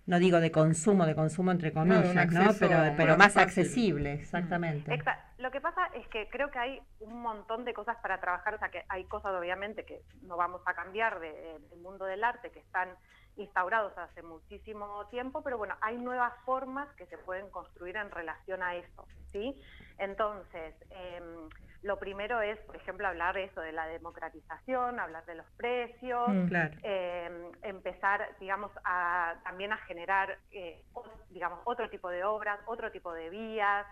no 0.07 0.19
digo 0.19 0.41
de 0.41 0.51
consumo, 0.51 1.07
de 1.07 1.15
consumo 1.15 1.51
entre 1.53 1.73
comillas, 1.73 2.15
¿no? 2.33 2.51
Pero, 2.59 2.77
pero 2.97 3.17
más 3.17 3.37
accesible, 3.37 4.15
exactamente. 4.15 5.03
Lo 5.39 5.51
que 5.51 5.61
pasa 5.61 5.87
es 5.95 6.07
que 6.09 6.29
creo 6.29 6.51
que 6.51 6.59
hay 6.59 6.81
un 7.01 7.21
montón 7.21 7.65
de 7.65 7.75
cosas 7.75 7.97
para 8.01 8.21
trabajar, 8.21 8.55
o 8.55 8.59
sea 8.59 8.71
que 8.71 8.85
hay 8.89 9.05
cosas 9.05 9.33
obviamente 9.35 9.85
que 9.85 10.03
no 10.23 10.37
vamos 10.37 10.63
a 10.67 10.75
cambiar 10.75 11.19
del 11.21 11.81
mundo 11.81 12.05
del 12.05 12.23
arte, 12.23 12.51
que 12.51 12.61
están 12.61 12.91
instaurados 13.37 13.97
hace 13.97 14.23
muchísimo 14.23 15.07
tiempo, 15.07 15.43
pero 15.43 15.59
bueno, 15.59 15.75
hay 15.81 15.97
nuevas 15.97 16.33
formas 16.45 16.89
que 16.97 17.07
se 17.07 17.19
pueden 17.19 17.51
construir 17.51 17.97
en 17.97 18.11
relación 18.11 18.63
a 18.63 18.77
eso, 18.77 19.07
¿sí? 19.33 19.59
Entonces, 19.99 20.75
em, 20.91 21.49
lo 21.83 21.99
primero 21.99 22.41
es, 22.41 22.59
por 22.61 22.77
ejemplo, 22.77 23.09
hablar 23.09 23.37
eso 23.39 23.61
de 23.61 23.73
la 23.73 23.87
democratización, 23.87 25.01
hablar 25.01 25.25
de 25.27 25.35
los 25.35 25.47
precios, 25.57 26.29
mm. 26.29 26.55
em, 26.83 27.53
empezar, 27.63 28.29
digamos, 28.39 28.71
a, 28.85 29.35
también 29.45 29.73
a 29.73 29.79
generar, 29.79 30.39
eh, 30.53 30.83
digamos, 31.31 31.61
otro 31.65 31.91
tipo 31.91 32.09
de 32.09 32.25
obras, 32.25 32.61
otro 32.67 32.93
tipo 32.93 33.13
de 33.13 33.31
vías. 33.31 33.87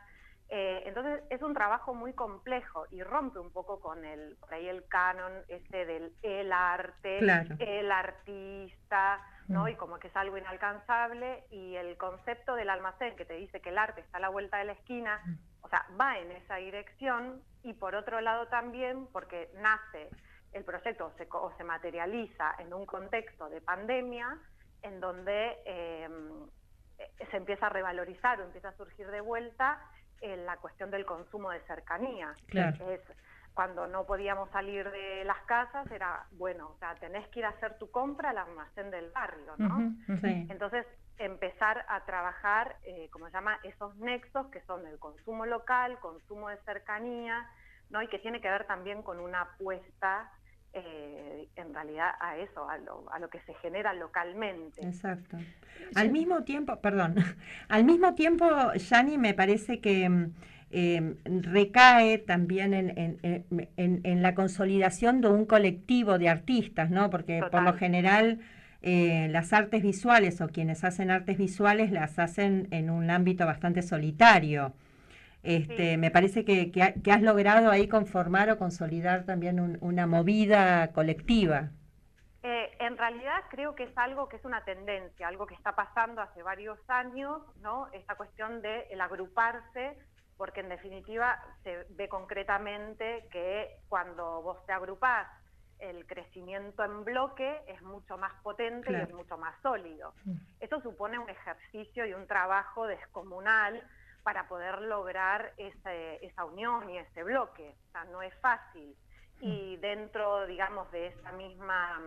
Eh, 0.53 0.83
entonces 0.85 1.23
es 1.31 1.41
un 1.43 1.55
trabajo 1.55 1.95
muy 1.95 2.13
complejo 2.13 2.85
y 2.91 3.05
rompe 3.05 3.39
un 3.39 3.53
poco 3.53 3.79
con 3.79 4.05
el, 4.05 4.37
por 4.41 4.53
ahí 4.53 4.67
el 4.67 4.85
canon 4.89 5.33
este 5.47 5.87
del 5.87 6.13
el 6.23 6.53
arte, 6.53 7.19
el 7.61 7.93
artista, 7.93 9.25
¿no? 9.47 9.65
Mm. 9.65 9.69
Y 9.69 9.75
como 9.77 10.01
que 10.01 10.09
es 10.09 10.17
algo 10.17 10.37
inalcanzable 10.37 11.45
y 11.51 11.77
el 11.77 11.97
concepto 11.97 12.57
del 12.57 12.69
almacén 12.69 13.15
que 13.15 13.25
te 13.25 13.35
dice 13.35 13.61
que 13.61 13.69
el 13.69 13.79
arte 13.79 14.01
está 14.01 14.19
a 14.19 14.21
la 14.21 14.29
vuelta 14.29 14.59
de 14.59 14.65
la 14.65 14.73
esquina, 14.73 15.21
mm. 15.25 15.35
o 15.63 15.69
sea, 15.69 15.87
va 16.01 16.19
en 16.19 16.33
esa 16.33 16.57
dirección 16.57 17.41
y 17.63 17.75
por 17.75 17.95
otro 17.95 18.21
lado 18.21 18.49
también 18.49 19.07
porque 19.13 19.53
nace 19.55 20.11
el 20.53 20.65
proyecto 20.65 21.07
o 21.07 21.13
se, 21.17 21.29
se 21.59 21.65
materializa 21.65 22.57
en 22.59 22.75
un 22.75 22.87
contexto 22.87 23.49
de 23.51 23.61
pandemia 23.61 24.37
en 24.83 24.99
donde 24.99 25.59
em, 25.65 26.51
se 27.31 27.37
empieza 27.37 27.67
a 27.67 27.69
revalorizar 27.69 28.41
o 28.41 28.45
empieza 28.45 28.71
a 28.71 28.77
surgir 28.77 29.09
de 29.13 29.21
vuelta 29.21 29.81
en 30.21 30.47
la 30.47 30.57
cuestión 30.59 30.91
del 30.91 31.05
consumo 31.05 31.51
de 31.51 31.61
cercanía. 31.61 32.35
Es 32.89 33.01
cuando 33.55 33.87
no 33.87 34.07
podíamos 34.07 34.49
salir 34.51 34.91
de 34.91 35.25
las 35.25 35.39
casas, 35.45 35.91
era, 35.91 36.27
bueno, 36.33 36.73
o 36.75 36.79
sea, 36.79 36.95
tenés 36.95 37.27
que 37.29 37.41
ir 37.41 37.45
a 37.45 37.51
hacer 37.51 37.79
tu 37.79 37.91
compra 37.91 38.31
al 38.31 38.39
almacén 38.39 38.91
del 38.91 39.11
barrio, 39.11 39.55
¿no? 39.59 39.95
Entonces, 40.23 40.87
empezar 41.19 41.85
a 41.89 42.05
trabajar, 42.05 42.77
eh, 42.85 43.09
como 43.11 43.27
se 43.27 43.33
llama, 43.33 43.59
esos 43.65 43.95
nexos 43.97 44.47
que 44.47 44.63
son 44.63 44.87
el 44.87 44.99
consumo 44.99 45.45
local, 45.47 45.99
consumo 45.99 46.49
de 46.49 46.57
cercanía, 46.59 47.47
¿no? 47.91 48.01
Y 48.03 48.09
que 48.09 48.19
tiene 48.19 48.41
que 48.41 48.49
ver 48.49 48.67
también 48.67 49.03
con 49.03 49.21
una 49.21 49.43
apuesta 49.43 50.31
eh, 50.73 51.49
en 51.57 51.75
realidad 51.75 52.11
a 52.21 52.37
eso, 52.39 52.69
a 52.69 52.79
lo, 52.79 53.05
a 53.13 53.19
lo, 53.19 53.29
que 53.29 53.41
se 53.41 53.55
genera 53.55 53.93
localmente. 53.95 54.85
Exacto. 54.85 55.37
Al 55.95 56.11
mismo 56.11 56.45
tiempo, 56.45 56.81
perdón, 56.81 57.17
al 57.69 57.85
mismo 57.85 58.15
tiempo, 58.15 58.47
Yani, 58.75 59.19
me 59.19 59.35
parece 59.35 59.81
que 59.81 60.09
mm, 60.09 60.35
em, 60.71 61.17
recae 61.25 62.19
también 62.19 62.75
en, 62.75 63.19
en, 63.23 64.01
en, 64.05 64.23
la 64.23 64.35
consolidación 64.35 65.21
de 65.21 65.29
un 65.29 65.47
colectivo 65.47 66.19
de 66.19 66.29
artistas, 66.29 66.91
¿no? 66.91 67.11
Porque 67.11 67.43
por 67.51 67.63
lo 67.63 67.73
general 67.73 68.39
eh, 68.83 69.29
las 69.31 69.53
artes 69.53 69.83
visuales 69.83 70.41
o 70.41 70.49
quienes 70.49 70.85
hacen 70.85 71.11
artes 71.11 71.37
visuales 71.37 71.91
las 71.91 72.19
hacen 72.19 72.69
en 72.71 72.91
un 72.91 73.11
ámbito 73.11 73.45
bastante 73.45 73.83
solitario. 73.83 74.73
Este, 75.43 75.97
Me 75.97 76.11
parece 76.11 76.45
que, 76.45 76.71
que, 76.71 77.13
has 77.13 77.23
logrado 77.23 77.71
ahí 77.71 77.89
conformar 77.89 78.51
o 78.51 78.59
consolidar 78.59 79.25
también 79.25 79.79
una 79.81 80.07
movida 80.07 80.93
colectiva. 80.93 81.71
Eh, 82.43 82.71
en 82.79 82.97
realidad 82.97 83.43
creo 83.51 83.75
que 83.75 83.85
es 83.85 83.97
algo 83.97 84.29
que 84.29 84.37
es 84.37 84.45
una 84.45 84.65
tendencia, 84.65 85.29
algo 85.29 85.47
que 85.47 85.55
está 85.55 85.75
pasando 85.75 86.21
hace 86.21 86.43
varios 86.43 86.79
años, 86.89 87.43
¿no? 87.61 87.89
Esta 87.93 88.17
cuestión 88.17 88.63
de 88.63 88.87
el 88.91 89.01
agruparse, 89.01 89.99
porque 90.37 90.61
en 90.61 90.71
definitiva 90.71 91.39
se 91.63 91.85
ve 91.91 92.09
concretamente 92.09 93.29
que 93.31 93.77
cuando 93.89 94.43
vos 94.43 94.65
te 94.67 94.73
agrupás, 94.73 95.29
el 95.79 96.07
crecimiento 96.07 96.85
en 96.85 97.05
bloque 97.05 97.63
es 97.67 97.81
mucho 97.83 98.19
más 98.19 98.33
potente 98.43 98.93
y 98.93 98.97
es 98.97 99.13
mucho 99.15 99.39
más 99.39 99.55
sólido. 99.63 100.15
Mm. 100.25 100.37
Eso 100.61 100.81
supone 100.83 101.19
un 101.19 101.29
ejercicio 101.29 102.07
y 102.07 102.13
un 102.13 102.27
trabajo 102.27 102.87
descomunal 102.87 103.83
para 104.23 104.49
poder 104.49 104.83
lograr 104.83 105.53
esa 105.57 106.45
unión 106.45 106.89
y 106.91 106.99
ese 106.99 107.23
bloque. 107.23 107.75
O 107.89 107.93
sea, 107.93 108.05
no 108.05 108.23
es 108.23 108.35
fácil. 108.41 108.95
Y 109.41 109.77
dentro, 109.79 110.47
digamos, 110.47 110.91
de 110.93 111.09
esa 111.09 111.33
misma 111.33 111.99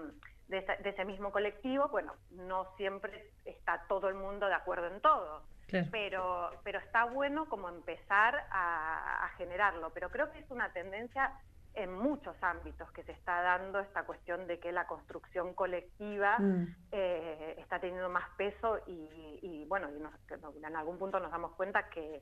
de, 0.48 0.66
ese 0.84 1.06
mismo 1.06 1.32
colectivo, 1.32 1.88
bueno, 1.90 2.14
no 2.32 2.76
siempre 2.78 3.32
está 3.46 3.86
todo 3.88 4.08
el 4.10 4.16
mundo 4.16 4.48
de 4.48 4.54
acuerdo 4.54 4.88
en 4.88 5.02
todo. 5.02 5.44
Pero, 5.92 6.52
pero 6.64 6.78
está 6.78 7.06
bueno 7.06 7.50
como 7.50 7.68
empezar 7.68 8.46
a, 8.52 9.26
a 9.26 9.30
generarlo. 9.30 9.92
Pero 9.92 10.10
creo 10.10 10.32
que 10.32 10.38
es 10.38 10.52
una 10.52 10.72
tendencia 10.72 11.32
en 11.76 11.92
muchos 11.94 12.36
ámbitos 12.42 12.92
que 12.92 13.04
se 13.04 13.12
está 13.12 13.42
dando 13.42 13.80
esta 13.80 14.04
cuestión 14.04 14.48
de 14.48 14.60
que 14.60 14.72
la 14.72 14.86
construcción 14.86 15.54
colectiva 15.54 16.38
mm. 16.38 16.76
eh, 16.92 17.56
está 17.58 17.80
teniendo 17.80 18.10
más 18.10 18.30
peso 18.38 18.80
y, 18.88 19.66
bueno, 19.68 19.90
en 19.90 20.76
algún 20.76 21.00
punto 21.00 21.20
nos 21.20 21.32
damos 21.32 21.54
cuenta 21.54 21.90
que, 21.90 22.22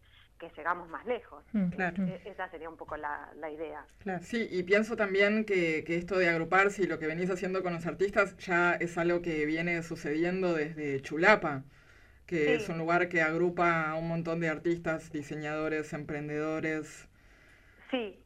llegamos 0.57 0.89
más 0.89 1.05
lejos. 1.05 1.43
Mm, 1.53 1.69
e, 1.79 2.21
esa 2.25 2.49
sería 2.49 2.67
un 2.67 2.75
poco 2.75 2.97
la, 2.97 3.29
idea. 3.51 3.85
Sí, 4.21 4.47
y 4.49 4.63
pienso 4.63 4.95
también 4.95 5.45
que, 5.45 5.83
esto 5.87 6.17
de 6.17 6.29
agruparse 6.29 6.83
y 6.83 6.87
lo 6.87 6.97
que 6.97 7.05
venís 7.05 7.29
haciendo 7.29 7.61
con 7.61 7.73
los 7.73 7.85
artistas 7.85 8.35
ya 8.37 8.73
es 8.73 8.97
algo 8.97 9.21
que 9.21 9.45
viene 9.45 9.83
sucediendo 9.83 10.53
desde 10.53 11.01
Chulapa 11.01 11.63
que 12.25 12.55
es 12.55 12.69
un 12.69 12.77
lugar 12.77 13.09
que 13.09 13.21
agrupa 13.21 13.89
a 13.89 13.95
un 13.95 14.07
montón 14.07 14.39
de 14.39 14.47
artistas, 14.47 15.11
diseñadores, 15.11 15.91
emprendedores. 15.91 17.09
Sí, 17.89 18.17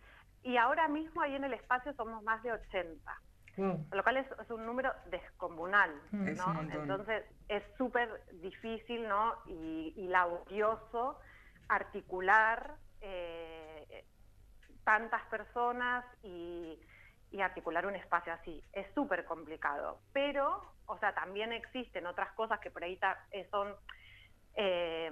y 0.45 0.57
ahora 0.57 0.87
mismo 0.87 1.21
ahí 1.21 1.35
en 1.35 1.43
el 1.43 1.53
espacio 1.53 1.91
somos 1.93 2.23
más 2.23 2.41
de 2.43 2.53
80. 2.53 3.21
Lo 3.57 4.03
cual 4.03 4.17
es, 4.17 4.27
un 4.49 4.65
número 4.65 4.91
descomunal, 5.09 5.89
mm. 6.11 6.33
¿no? 6.35 6.61
Entonces 6.61 7.23
es 7.47 7.63
súper 7.77 8.09
difícil, 8.41 9.07
¿no? 9.07 9.33
Y, 9.47 10.07
laborioso 10.09 11.19
articular 11.67 12.75
eh, 13.01 14.05
tantas 14.83 15.23
personas 15.29 16.05
y, 16.21 16.79
articular 17.41 17.85
un 17.85 17.95
espacio 17.95 18.31
así. 18.31 18.63
Es 18.71 18.87
súper 18.93 19.25
complicado. 19.25 19.99
Pero, 20.13 20.61
o 20.85 20.97
sea, 20.99 21.13
también 21.15 21.51
existen 21.53 22.05
otras 22.05 22.31
cosas 22.33 22.59
que 22.59 22.69
por 22.69 22.83
ahí 22.83 22.99
eh, 23.31 23.47
son... 23.49 23.73
Eh, 24.55 25.11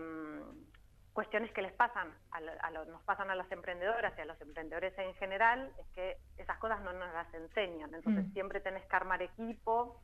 cuestiones 1.14 1.52
que 1.52 1.62
les 1.62 1.72
pasan, 1.74 2.12
a, 2.32 2.72
nos 2.72 3.02
pasan 3.04 3.30
a 3.30 3.36
las 3.36 3.52
emprendedoras 3.52 4.18
y 4.18 4.22
a 4.22 4.26
los 4.26 4.40
emprendedores 4.42 4.98
en 4.98 5.14
general, 5.16 5.72
es 5.80 5.88
que 5.94 6.18
esas 6.38 6.58
cosas 6.58 6.82
no 6.82 6.92
nos 6.92 7.14
las 7.14 7.32
enseñan. 7.34 7.94
Entonces 7.94 8.26
mm. 8.28 8.34
siempre 8.34 8.60
tenés 8.60 8.84
que 8.86 8.96
armar 8.96 9.22
equipo, 9.22 10.02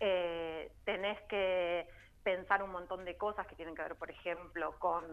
eh, 0.00 0.72
tenés 0.84 1.20
que 1.22 1.88
pensar 2.22 2.62
un 2.62 2.70
montón 2.70 3.04
de 3.04 3.16
cosas 3.16 3.46
que 3.48 3.56
tienen 3.56 3.74
que 3.74 3.82
ver, 3.82 3.96
por 3.96 4.10
ejemplo, 4.10 4.78
con 4.78 5.04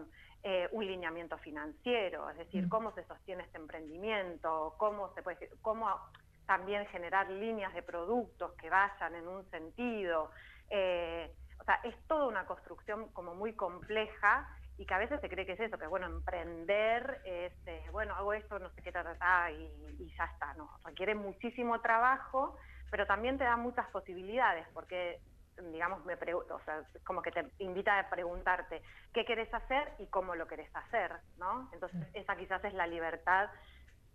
eh, 0.44 0.68
un 0.70 0.86
lineamiento 0.86 1.36
financiero, 1.38 2.30
es 2.30 2.38
decir, 2.38 2.66
mm. 2.66 2.68
cómo 2.68 2.92
se 2.92 3.04
sostiene 3.04 3.42
este 3.42 3.58
emprendimiento, 3.58 4.74
cómo 4.78 5.12
se 5.14 5.22
puede, 5.22 5.50
cómo 5.60 5.88
también 6.46 6.86
generar 6.86 7.28
líneas 7.28 7.74
de 7.74 7.82
productos 7.82 8.52
que 8.52 8.70
vayan 8.70 9.16
en 9.16 9.26
un 9.26 9.48
sentido. 9.50 10.30
Eh, 10.70 11.32
o 11.60 11.64
sea, 11.64 11.80
es 11.84 11.94
toda 12.06 12.26
una 12.26 12.46
construcción 12.46 13.08
como 13.08 13.34
muy 13.34 13.52
compleja 13.54 14.48
y 14.80 14.86
que 14.86 14.94
a 14.94 14.98
veces 14.98 15.20
se 15.20 15.28
cree 15.28 15.44
que 15.44 15.52
es 15.52 15.60
eso, 15.60 15.76
que 15.76 15.86
bueno, 15.86 16.06
emprender 16.06 17.20
es, 17.26 17.52
eh, 17.66 17.84
bueno, 17.92 18.14
hago 18.14 18.32
esto, 18.32 18.58
no 18.58 18.70
sé 18.70 18.80
qué, 18.80 18.90
ta, 18.90 19.50
y, 19.50 19.70
y 19.98 20.10
ya 20.16 20.24
está, 20.24 20.54
¿no? 20.54 20.70
Requiere 20.82 21.14
muchísimo 21.14 21.82
trabajo, 21.82 22.56
pero 22.90 23.06
también 23.06 23.36
te 23.36 23.44
da 23.44 23.58
muchas 23.58 23.86
posibilidades, 23.90 24.66
porque 24.72 25.20
digamos, 25.70 26.02
me 26.06 26.14
o 26.14 26.60
sea, 26.64 26.82
como 27.04 27.20
que 27.20 27.30
te 27.30 27.44
invita 27.58 27.98
a 27.98 28.08
preguntarte 28.08 28.80
qué 29.12 29.26
querés 29.26 29.52
hacer 29.52 29.92
y 29.98 30.06
cómo 30.06 30.34
lo 30.34 30.46
querés 30.46 30.74
hacer, 30.74 31.12
¿no? 31.36 31.68
Entonces, 31.74 32.00
esa 32.14 32.34
quizás 32.36 32.64
es 32.64 32.72
la 32.72 32.86
libertad 32.86 33.50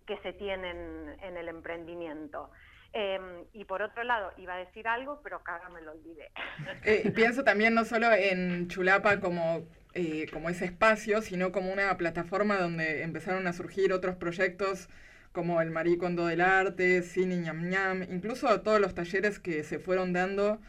que 0.08 0.18
se 0.24 0.34
tiene 0.34 0.72
en, 0.72 1.38
el 1.38 1.48
emprendimiento. 1.48 2.50
Em, 2.98 3.44
y 3.52 3.66
por 3.66 3.82
otro 3.82 4.06
lado, 4.06 4.32
iba 4.38 4.54
a 4.54 4.58
decir 4.58 4.88
algo, 4.88 5.20
pero 5.22 5.36
acá 5.36 5.62
me 5.74 5.82
lo 5.82 5.92
olvidé. 5.92 6.32
Eh, 6.86 7.12
pienso 7.14 7.44
también 7.44 7.74
no 7.74 7.84
solo 7.84 8.12
en 8.14 8.70
Chulapa 8.70 9.20
como, 9.20 9.68
eh, 9.94 10.28
como 10.32 10.50
ese 10.50 10.64
espacio, 10.64 11.22
sino 11.22 11.52
como 11.52 11.74
una 11.74 11.98
plataforma 11.98 12.58
donde 12.58 13.04
empezaron 13.04 13.48
a 13.48 13.54
surgir 13.54 13.92
otros 13.92 14.16
proyectos 14.16 14.88
como 15.34 15.62
el 15.62 15.72
Maricondo 15.72 16.26
del 16.28 16.40
Arte, 16.40 17.02
Cine 17.02 17.36
Ñam 17.36 17.70
Ñam, 17.70 18.04
incluso 18.04 18.62
todos 18.62 18.80
los 18.80 18.96
talleres 18.96 19.40
que 19.40 19.64
se 19.64 19.80
fueron 19.80 20.14
dando 20.14 20.62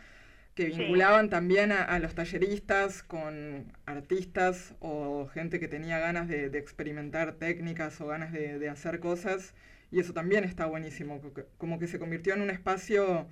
que 0.56 0.64
vinculaban 0.64 1.28
también 1.28 1.70
a, 1.70 1.98
los 1.98 2.14
talleristas 2.14 3.02
con 3.02 3.72
artistas 3.84 4.74
o 4.80 5.28
gente 5.28 5.60
que 5.60 5.68
tenía 5.68 5.98
ganas 5.98 6.28
de, 6.28 6.46
experimentar 6.58 7.34
técnicas 7.34 8.00
o 8.00 8.06
ganas 8.06 8.32
de, 8.32 8.68
hacer 8.70 8.98
cosas. 8.98 9.54
Y 9.90 10.00
eso 10.00 10.12
también 10.12 10.44
está 10.44 10.66
buenísimo, 10.66 11.20
como 11.58 11.78
que 11.78 11.86
se 11.86 11.98
convirtió 11.98 12.34
en 12.34 12.42
un 12.42 12.50
espacio, 12.50 13.28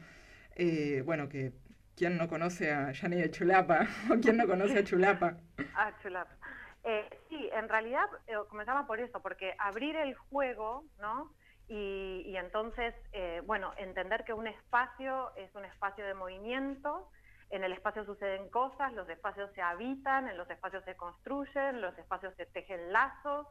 eh, 0.55 1.03
bueno, 1.05 1.29
que 1.29 1.53
¿quién 1.97 2.17
no 2.17 2.29
conoce 2.29 2.73
a 2.73 2.93
Yani 2.93 3.17
de 3.17 3.31
Chulapa? 3.31 3.87
¿O 4.11 4.21
quién 4.21 4.37
no 4.37 4.47
conoce 4.47 4.79
a 4.79 4.85
Chulapa? 4.85 5.37
A 5.77 5.99
Chulapa. 6.01 6.37
Eh, 6.85 7.09
sí, 7.29 7.49
en 7.53 7.69
realidad 7.69 8.07
eh, 8.27 8.35
comenzaba 8.49 8.87
por 8.87 9.01
eso, 9.01 9.21
porque 9.23 9.55
abrir 9.59 9.97
el 9.97 10.15
juego, 10.15 10.85
¿no? 10.99 11.33
Y, 11.69 12.37
entonces, 12.37 12.95
eh, 13.13 13.41
bueno, 13.47 13.73
entender 13.79 14.25
que 14.25 14.35
un 14.35 14.47
espacio 14.47 15.35
es 15.37 15.55
un 15.55 15.65
espacio 15.65 16.05
de 16.05 16.13
movimiento, 16.13 17.09
en 17.51 17.65
el 17.65 17.73
espacio 17.73 18.05
suceden 18.05 18.51
cosas, 18.51 18.93
los 18.93 19.09
espacios 19.09 19.51
se 19.55 19.63
habitan, 19.63 20.29
en 20.29 20.37
los 20.37 20.51
espacios 20.51 20.85
se 20.85 20.97
construyen, 20.97 21.81
los 21.81 21.97
espacios 21.99 22.35
se 22.37 22.47
tejen 22.47 22.93
lazos. 22.93 23.47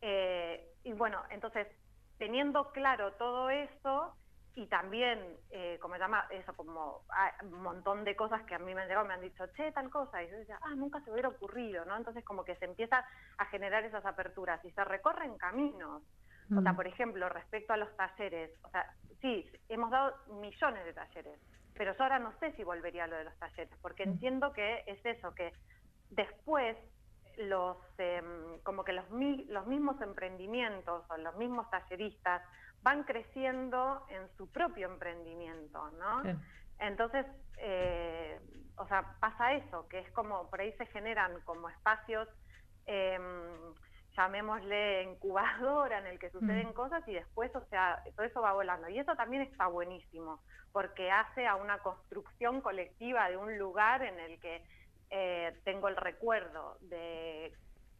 Eh, 0.00 0.66
y 0.84 0.92
bueno, 0.92 1.22
entonces, 1.30 1.68
teniendo 2.18 2.72
claro 2.72 3.12
todo 3.12 3.50
eso, 3.50 4.14
y 4.56 4.66
también, 4.68 5.20
eh, 5.50 5.78
como 5.82 5.94
se 5.94 6.00
llama, 6.00 6.26
eso, 6.30 6.54
como 6.54 7.02
ah, 7.10 7.30
un 7.42 7.62
montón 7.62 8.04
de 8.04 8.16
cosas 8.16 8.42
que 8.44 8.54
a 8.54 8.58
mí 8.58 8.74
me 8.74 8.80
han 8.80 8.88
llegado, 8.88 9.06
me 9.06 9.12
han 9.12 9.20
dicho, 9.20 9.46
che, 9.48 9.70
tal 9.72 9.90
cosa, 9.90 10.22
y 10.22 10.30
yo 10.30 10.36
decía, 10.38 10.58
ah, 10.62 10.74
nunca 10.74 10.98
se 11.02 11.10
hubiera 11.12 11.28
ocurrido, 11.28 11.84
¿no? 11.84 11.94
Entonces, 11.94 12.24
como 12.24 12.42
que 12.42 12.56
se 12.56 12.64
empieza 12.64 13.04
a 13.36 13.44
generar 13.46 13.84
esas 13.84 14.04
aperturas 14.06 14.64
y 14.64 14.70
se 14.70 14.82
recorren 14.82 15.36
caminos. 15.36 16.02
O 16.56 16.62
sea, 16.62 16.72
mm. 16.72 16.76
por 16.76 16.86
ejemplo, 16.86 17.28
respecto 17.28 17.74
a 17.74 17.76
los 17.76 17.94
talleres, 17.96 18.50
o 18.62 18.70
sea, 18.70 18.90
sí, 19.20 19.46
hemos 19.68 19.90
dado 19.90 20.16
millones 20.40 20.86
de 20.86 20.94
talleres, 20.94 21.38
pero 21.74 21.94
yo 21.94 22.02
ahora 22.02 22.18
no 22.18 22.32
sé 22.38 22.52
si 22.52 22.64
volvería 22.64 23.04
a 23.04 23.08
lo 23.08 23.16
de 23.16 23.24
los 23.24 23.36
talleres, 23.38 23.76
porque 23.82 24.06
mm. 24.06 24.10
entiendo 24.10 24.52
que 24.54 24.84
es 24.86 25.04
eso, 25.04 25.34
que 25.34 25.52
después 26.08 26.78
los 27.36 27.76
em, 27.98 28.58
como 28.62 28.84
que 28.84 28.92
los, 28.92 29.04
los 29.10 29.66
mismos 29.66 30.00
emprendimientos 30.00 31.04
o 31.10 31.16
los 31.16 31.36
mismos 31.36 31.68
talleristas 31.70 32.42
van 32.82 33.04
creciendo 33.04 34.06
en 34.10 34.28
su 34.36 34.50
propio 34.50 34.88
emprendimiento, 34.88 35.90
¿no? 35.92 36.22
Entonces, 36.78 37.26
eh, 37.58 38.38
o 38.76 38.86
sea, 38.86 39.16
pasa 39.18 39.54
eso, 39.54 39.88
que 39.88 40.00
es 40.00 40.10
como, 40.12 40.48
por 40.50 40.60
ahí 40.60 40.72
se 40.72 40.86
generan 40.86 41.40
como 41.44 41.68
espacios 41.68 42.28
eh, 42.86 43.18
llamémosle 44.16 45.02
incubadora 45.02 45.98
en 45.98 46.06
el 46.06 46.18
que 46.18 46.30
suceden 46.30 46.68
mm. 46.68 46.72
cosas 46.72 47.06
y 47.06 47.14
después, 47.14 47.54
o 47.54 47.64
sea, 47.66 48.02
todo 48.16 48.26
eso 48.26 48.40
va 48.40 48.52
volando. 48.52 48.88
Y 48.88 48.98
eso 48.98 49.14
también 49.14 49.42
está 49.42 49.66
buenísimo, 49.66 50.40
porque 50.72 51.10
hace 51.10 51.46
a 51.46 51.56
una 51.56 51.78
construcción 51.78 52.60
colectiva 52.60 53.28
de 53.28 53.36
un 53.36 53.58
lugar 53.58 54.02
en 54.02 54.18
el 54.18 54.40
que 54.40 54.62
eh, 55.10 55.56
tengo 55.64 55.88
el 55.88 55.96
recuerdo 55.96 56.78
de 56.80 57.52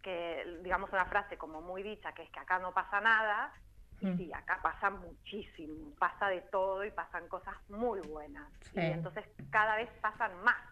que, 0.02 0.60
digamos, 0.62 0.92
una 0.92 1.06
frase 1.06 1.36
como 1.36 1.60
muy 1.60 1.82
dicha, 1.82 2.12
que 2.12 2.22
es 2.22 2.30
que 2.30 2.40
acá 2.40 2.58
no 2.58 2.72
pasa 2.72 3.00
nada, 3.00 3.52
y 4.00 4.06
mm. 4.06 4.16
sí, 4.18 4.32
acá 4.32 4.60
pasa 4.62 4.90
muchísimo, 4.90 5.92
pasa 5.98 6.28
de 6.28 6.42
todo 6.42 6.84
y 6.84 6.90
pasan 6.90 7.26
cosas 7.28 7.54
muy 7.68 8.00
buenas. 8.08 8.48
Y 8.74 8.80
entonces 8.80 9.24
cada 9.50 9.76
vez 9.76 9.90
pasan 10.00 10.32
más. 10.44 10.62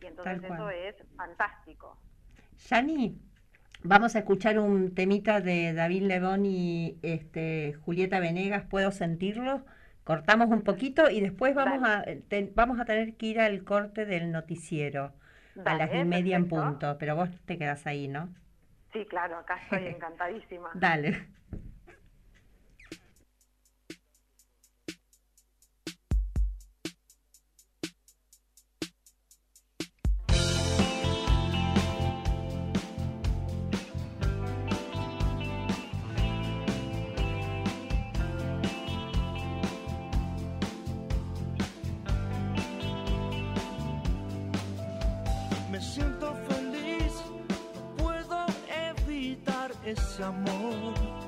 Y 0.00 0.06
entonces 0.06 0.42
eso 0.42 0.70
es 0.70 0.94
fantástico. 1.16 1.98
Yani, 2.68 3.18
Vamos 3.84 4.16
a 4.16 4.20
escuchar 4.20 4.58
un 4.58 4.92
temita 4.94 5.40
de 5.40 5.72
David 5.72 6.02
Lebón 6.02 6.44
y 6.44 6.98
este, 7.02 7.74
Julieta 7.84 8.18
Venegas, 8.18 8.64
¿puedo 8.68 8.90
sentirlo? 8.90 9.64
Cortamos 10.02 10.48
un 10.48 10.62
poquito 10.62 11.08
y 11.10 11.20
después 11.20 11.54
vamos 11.54 11.88
a, 11.88 12.04
vamos 12.54 12.80
a 12.80 12.84
tener 12.84 13.14
que 13.14 13.26
ir 13.26 13.40
al 13.40 13.62
corte 13.62 14.04
del 14.04 14.32
noticiero 14.32 15.12
a 15.64 15.74
las 15.74 15.94
y 15.94 16.02
media 16.04 16.36
en 16.36 16.48
punto, 16.48 16.96
pero 16.98 17.16
vos 17.16 17.30
te 17.46 17.58
quedas 17.58 17.86
ahí, 17.86 18.08
¿no? 18.08 18.34
Sí, 18.92 19.06
claro, 19.06 19.38
acá 19.38 19.56
estoy 19.64 19.86
encantadísima. 19.88 20.70
Dale. 20.72 21.28
Esse 49.88 50.22
amor. 50.22 51.27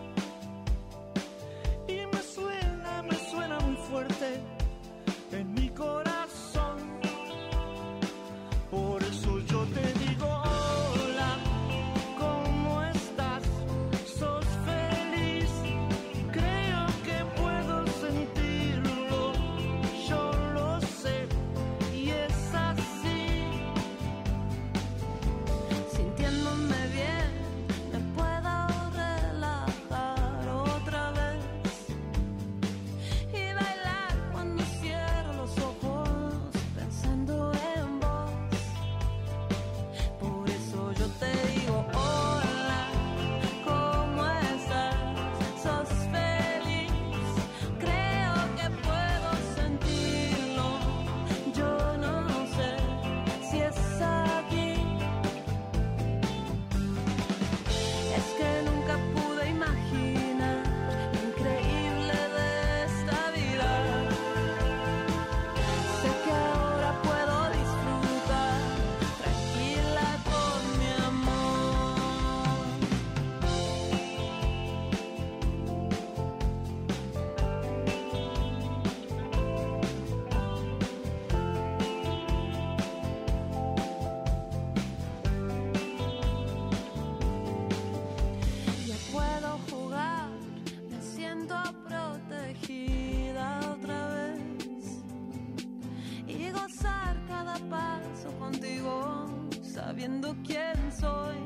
Cada 97.51 97.59
paso 97.69 98.31
contigo 98.39 99.27
sabiendo 99.63 100.35
quién 100.47 100.77
soy. 100.93 101.37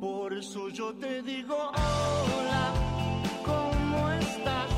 Por 0.00 0.32
eso 0.34 0.68
yo 0.68 0.92
te 0.94 1.22
digo 1.22 1.56
hola, 1.56 2.72
¿cómo 3.44 4.10
estás? 4.10 4.73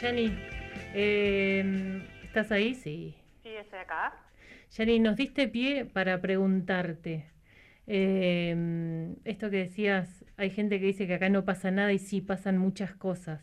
Yani, 0.00 0.30
eh, 0.94 2.02
¿estás 2.22 2.50
ahí? 2.52 2.74
Sí. 2.74 3.14
Sí, 3.42 3.48
estoy 3.50 3.80
acá. 3.80 4.14
Yani, 4.76 4.98
nos 5.00 5.16
diste 5.16 5.48
pie 5.48 5.84
para 5.84 6.20
preguntarte. 6.20 7.26
eh, 7.86 9.14
esto 9.24 9.50
que 9.50 9.58
decías, 9.58 10.24
hay 10.36 10.50
gente 10.50 10.78
que 10.80 10.86
dice 10.86 11.06
que 11.06 11.14
acá 11.14 11.28
no 11.28 11.44
pasa 11.44 11.70
nada 11.70 11.92
y 11.92 11.98
sí 11.98 12.20
pasan 12.20 12.58
muchas 12.58 12.94
cosas. 12.94 13.40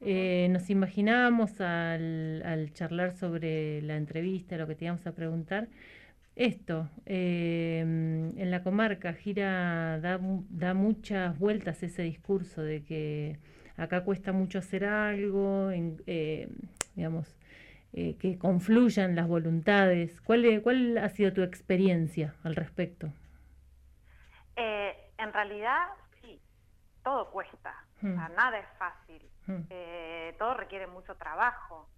Eh, 0.00 0.48
nos 0.50 0.70
imaginábamos 0.70 1.60
al, 1.60 2.42
al 2.44 2.72
charlar 2.74 3.12
sobre 3.12 3.80
la 3.82 3.96
entrevista, 3.96 4.56
lo 4.58 4.66
que 4.66 4.74
te 4.74 4.84
íbamos 4.86 5.06
a 5.06 5.12
preguntar, 5.14 5.68
esto, 6.36 6.90
eh, 7.06 7.80
en 7.80 8.50
la 8.50 8.62
comarca 8.62 9.14
gira, 9.14 9.98
da, 10.00 10.20
da 10.50 10.74
muchas 10.74 11.38
vueltas 11.38 11.82
ese 11.82 12.02
discurso 12.02 12.62
de 12.62 12.82
que 12.84 13.38
acá 13.76 14.04
cuesta 14.04 14.32
mucho 14.32 14.58
hacer 14.58 14.84
algo, 14.84 15.70
en- 15.70 16.02
eh, 16.06 16.48
digamos, 16.94 17.36
eh, 17.92 18.16
que 18.18 18.38
confluyan 18.38 19.14
las 19.16 19.28
voluntades. 19.28 20.20
¿Cuál, 20.20 20.60
¿Cuál 20.62 20.98
ha 20.98 21.08
sido 21.08 21.32
tu 21.32 21.42
experiencia 21.42 22.34
al 22.44 22.56
respecto? 22.56 23.12
Eh, 24.56 24.94
en 25.18 25.32
realidad, 25.32 25.88
sí, 26.20 26.40
todo 27.02 27.30
cuesta. 27.30 27.74
O 27.98 28.00
sea, 28.00 28.28
Hmm. 28.28 28.34
nada 28.34 28.58
es 28.58 28.68
fácil. 28.78 29.22
Hmm. 29.46 29.62
Eh, 29.70 30.34
todo 30.38 30.54
requiere 30.54 30.86
mucho 30.86 31.14
trabajo. 31.16 31.88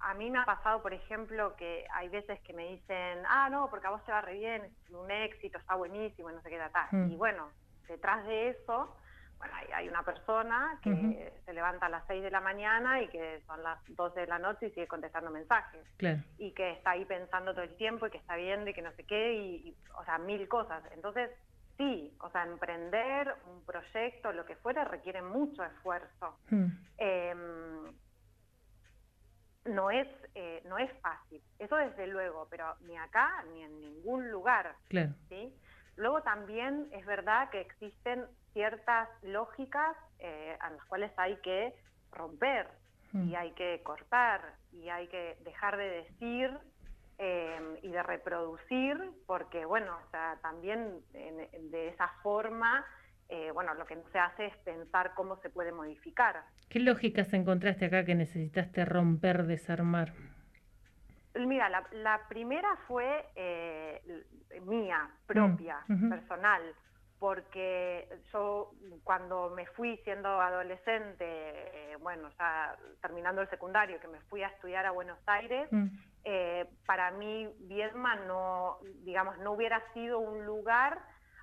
A 0.00 0.14
mí 0.14 0.30
me 0.30 0.38
ha 0.38 0.44
pasado, 0.44 0.80
por 0.80 0.92
ejemplo, 0.94 1.56
que 1.56 1.84
hay 1.92 2.08
veces 2.08 2.38
que 2.40 2.52
me 2.52 2.68
dicen, 2.68 3.18
ah, 3.28 3.48
no, 3.50 3.68
porque 3.68 3.88
a 3.88 3.90
vos 3.90 4.04
te 4.04 4.12
va 4.12 4.20
re 4.20 4.34
bien, 4.34 4.62
es 4.64 4.90
un 4.90 5.10
éxito, 5.10 5.58
está 5.58 5.74
buenísimo, 5.74 6.30
y 6.30 6.34
no 6.34 6.42
sé 6.42 6.50
qué 6.50 6.58
tal. 6.72 6.86
Mm. 6.92 7.10
Y 7.12 7.16
bueno, 7.16 7.50
detrás 7.88 8.24
de 8.26 8.50
eso, 8.50 8.96
bueno, 9.38 9.54
hay, 9.54 9.68
hay 9.72 9.88
una 9.88 10.02
persona 10.02 10.78
que 10.82 11.32
se 11.44 11.52
levanta 11.52 11.86
a 11.86 11.88
las 11.88 12.06
6 12.06 12.22
de 12.22 12.30
la 12.30 12.40
mañana 12.40 13.00
y 13.02 13.08
que 13.08 13.40
son 13.46 13.62
las 13.62 13.78
12 13.88 14.20
de 14.20 14.26
la 14.26 14.38
noche 14.38 14.66
y 14.66 14.70
sigue 14.70 14.88
contestando 14.88 15.30
mensajes. 15.30 15.86
Claro. 15.96 16.20
Y 16.38 16.52
que 16.52 16.72
está 16.72 16.90
ahí 16.90 17.04
pensando 17.04 17.52
todo 17.52 17.62
el 17.62 17.76
tiempo 17.76 18.06
y 18.06 18.10
que 18.10 18.18
está 18.18 18.36
viendo 18.36 18.68
y 18.70 18.74
que 18.74 18.82
no 18.82 18.92
sé 18.92 19.04
qué, 19.04 19.34
y, 19.34 19.68
y, 19.68 19.76
o 19.96 20.04
sea, 20.04 20.18
mil 20.18 20.48
cosas. 20.48 20.82
Entonces, 20.92 21.30
sí, 21.76 22.12
o 22.20 22.30
sea, 22.30 22.44
emprender 22.44 23.32
un 23.46 23.64
proyecto, 23.64 24.32
lo 24.32 24.44
que 24.44 24.56
fuera, 24.56 24.84
requiere 24.84 25.22
mucho 25.22 25.64
esfuerzo. 25.64 26.38
Hmm. 26.50 26.66
Em, 26.98 27.92
no 29.66 29.90
es 29.90 30.08
eh, 30.34 30.62
no 30.66 30.78
es 30.78 30.90
fácil, 31.00 31.42
eso 31.58 31.76
desde 31.76 32.06
luego, 32.06 32.46
pero 32.50 32.74
ni 32.80 32.96
acá 32.96 33.44
ni 33.52 33.62
en 33.62 33.80
ningún 33.80 34.30
lugar, 34.30 34.74
Claro. 34.88 35.10
¿sí? 35.28 35.52
Luego 35.98 36.22
también 36.22 36.88
es 36.92 37.04
verdad 37.04 37.50
que 37.50 37.60
existen 37.60 38.24
ciertas 38.52 39.08
lógicas 39.22 39.96
eh, 40.20 40.56
a 40.60 40.70
las 40.70 40.84
cuales 40.86 41.12
hay 41.18 41.36
que 41.42 41.74
romper 42.12 42.68
y 43.12 43.34
hay 43.34 43.52
que 43.52 43.82
cortar 43.82 44.40
y 44.72 44.88
hay 44.90 45.08
que 45.08 45.36
dejar 45.44 45.76
de 45.76 45.88
decir 46.02 46.50
eh, 47.18 47.78
y 47.82 47.88
de 47.90 48.02
reproducir, 48.02 48.96
porque 49.26 49.64
bueno, 49.64 49.96
o 50.06 50.10
sea, 50.10 50.38
también 50.40 51.00
en- 51.14 51.70
de 51.70 51.88
esa 51.88 52.08
forma, 52.22 52.84
eh, 53.28 53.50
bueno, 53.50 53.74
lo 53.74 53.84
que 53.86 53.96
no 53.96 54.04
se 54.12 54.18
hace 54.20 54.46
es 54.46 54.56
pensar 54.58 55.14
cómo 55.14 55.36
se 55.40 55.50
puede 55.50 55.72
modificar. 55.72 56.44
¿Qué 56.68 56.78
lógicas 56.80 57.32
encontraste 57.32 57.86
acá 57.86 58.04
que 58.04 58.14
necesitaste 58.14 58.84
romper, 58.84 59.44
desarmar? 59.46 60.12
Mira, 61.46 61.68
la, 61.68 61.86
la 61.92 62.26
primera 62.28 62.68
fue 62.86 63.26
eh, 63.34 64.02
mía, 64.62 65.08
propia, 65.26 65.84
Mm, 65.88 66.08
personal, 66.10 66.74
porque 67.18 68.08
yo 68.32 68.70
cuando 69.04 69.50
me 69.50 69.66
fui 69.66 69.96
siendo 70.04 70.28
adolescente, 70.40 71.24
eh, 71.24 71.96
bueno, 72.00 72.30
ya 72.38 72.76
terminando 73.02 73.40
el 73.42 73.50
secundario, 73.50 73.98
que 74.00 74.08
me 74.08 74.20
fui 74.22 74.42
a 74.42 74.48
estudiar 74.48 74.86
a 74.86 74.92
Buenos 74.92 75.18
Aires, 75.26 75.68
Mm. 75.72 75.86
eh, 76.24 76.66
para 76.86 77.10
mí 77.12 77.48
Viedma 77.60 78.14
no, 78.16 78.78
digamos, 79.04 79.38
no 79.38 79.52
hubiera 79.52 79.82
sido 79.92 80.18
un 80.20 80.44
lugar 80.44 81.00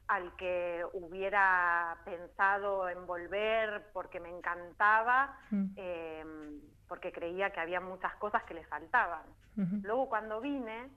al 0.08 0.36
que 0.36 0.86
hubiera 0.94 1.98
pensado 2.06 2.88
en 2.90 3.06
volver 3.08 3.88
porque 3.92 4.20
me 4.20 4.30
encantaba, 4.30 5.36
Mm. 5.50 5.66
eh, 5.76 6.26
porque 6.88 7.12
creía 7.12 7.50
que 7.52 7.60
había 7.60 7.80
muchas 7.82 8.14
cosas 8.16 8.44
que 8.44 8.54
le 8.54 8.64
faltaban. 8.66 9.24
Luego 9.84 10.10
cuando 10.10 10.42
vine, 10.42 10.90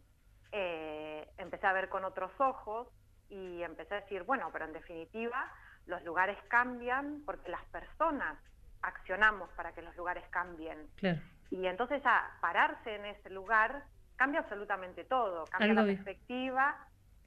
eh, 0.52 1.28
empecé 1.38 1.66
a 1.66 1.72
ver 1.72 1.88
con 1.88 2.04
otros 2.04 2.30
ojos 2.38 2.88
y 3.28 3.62
empecé 3.62 3.94
a 3.94 4.00
decir, 4.00 4.22
bueno, 4.24 4.50
pero 4.52 4.64
en 4.64 4.72
definitiva 4.72 5.50
los 5.86 6.02
lugares 6.04 6.36
cambian 6.48 7.22
porque 7.24 7.50
las 7.50 7.64
personas 7.66 8.38
accionamos 8.82 9.50
para 9.52 9.72
que 9.72 9.82
los 9.82 9.96
lugares 9.96 10.24
cambien. 10.30 10.88
Claro. 10.96 11.20
Y 11.50 11.66
entonces 11.66 12.02
ya 12.02 12.30
pararse 12.40 12.94
en 12.94 13.06
ese 13.06 13.30
lugar 13.30 13.84
cambia 14.16 14.40
absolutamente 14.40 15.04
todo, 15.04 15.44
cambia 15.50 15.70
Algo 15.70 15.82
la 15.82 15.86
perspectiva. 15.86 16.76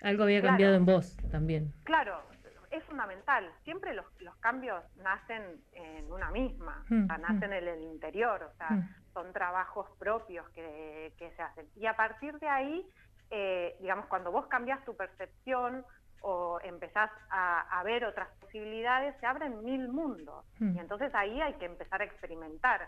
Algo 0.02 0.24
había 0.24 0.40
Claro. 0.42 0.52
cambiado 0.54 0.76
en 0.76 0.86
vos 0.86 1.18
también. 1.32 1.74
Claro, 1.84 2.22
es 2.72 2.84
fundamental. 2.86 3.52
Siempre 3.64 3.94
los, 3.94 4.06
los 4.22 4.36
cambios 4.38 4.84
nacen 4.98 5.62
en 5.74 6.12
una 6.12 6.32
misma, 6.32 6.84
Mm, 6.90 7.04
o 7.04 7.08
sea, 7.08 7.18
nacen 7.18 7.54
en 7.54 7.68
el 7.68 7.82
interior, 7.84 8.42
o 8.44 8.54
sea, 8.58 8.70
Mm. 8.72 8.96
son 9.14 9.34
trabajos 9.34 9.88
propios 10.00 10.50
que, 10.52 11.14
que 11.18 11.32
se 11.36 11.42
hacen. 11.42 11.68
Y 11.76 11.86
a 11.86 11.96
partir 11.96 12.40
de 12.40 12.48
ahí, 12.48 12.90
eh, 13.30 13.76
digamos, 13.80 14.06
cuando 14.08 14.32
vos 14.32 14.48
cambias 14.48 14.84
tu 14.86 14.96
percepción 14.96 15.86
o 16.22 16.60
empezás 16.64 17.10
a, 17.30 17.80
a 17.80 17.84
ver 17.84 18.06
otras 18.06 18.30
posibilidades, 18.40 19.16
se 19.20 19.26
abren 19.26 19.64
mil 19.64 19.88
mundos. 19.90 20.46
Mm. 20.60 20.76
Y 20.76 20.80
entonces 20.80 21.14
ahí 21.16 21.42
hay 21.42 21.54
que 21.56 21.66
empezar 21.66 22.02
a 22.02 22.06
experimentar. 22.06 22.88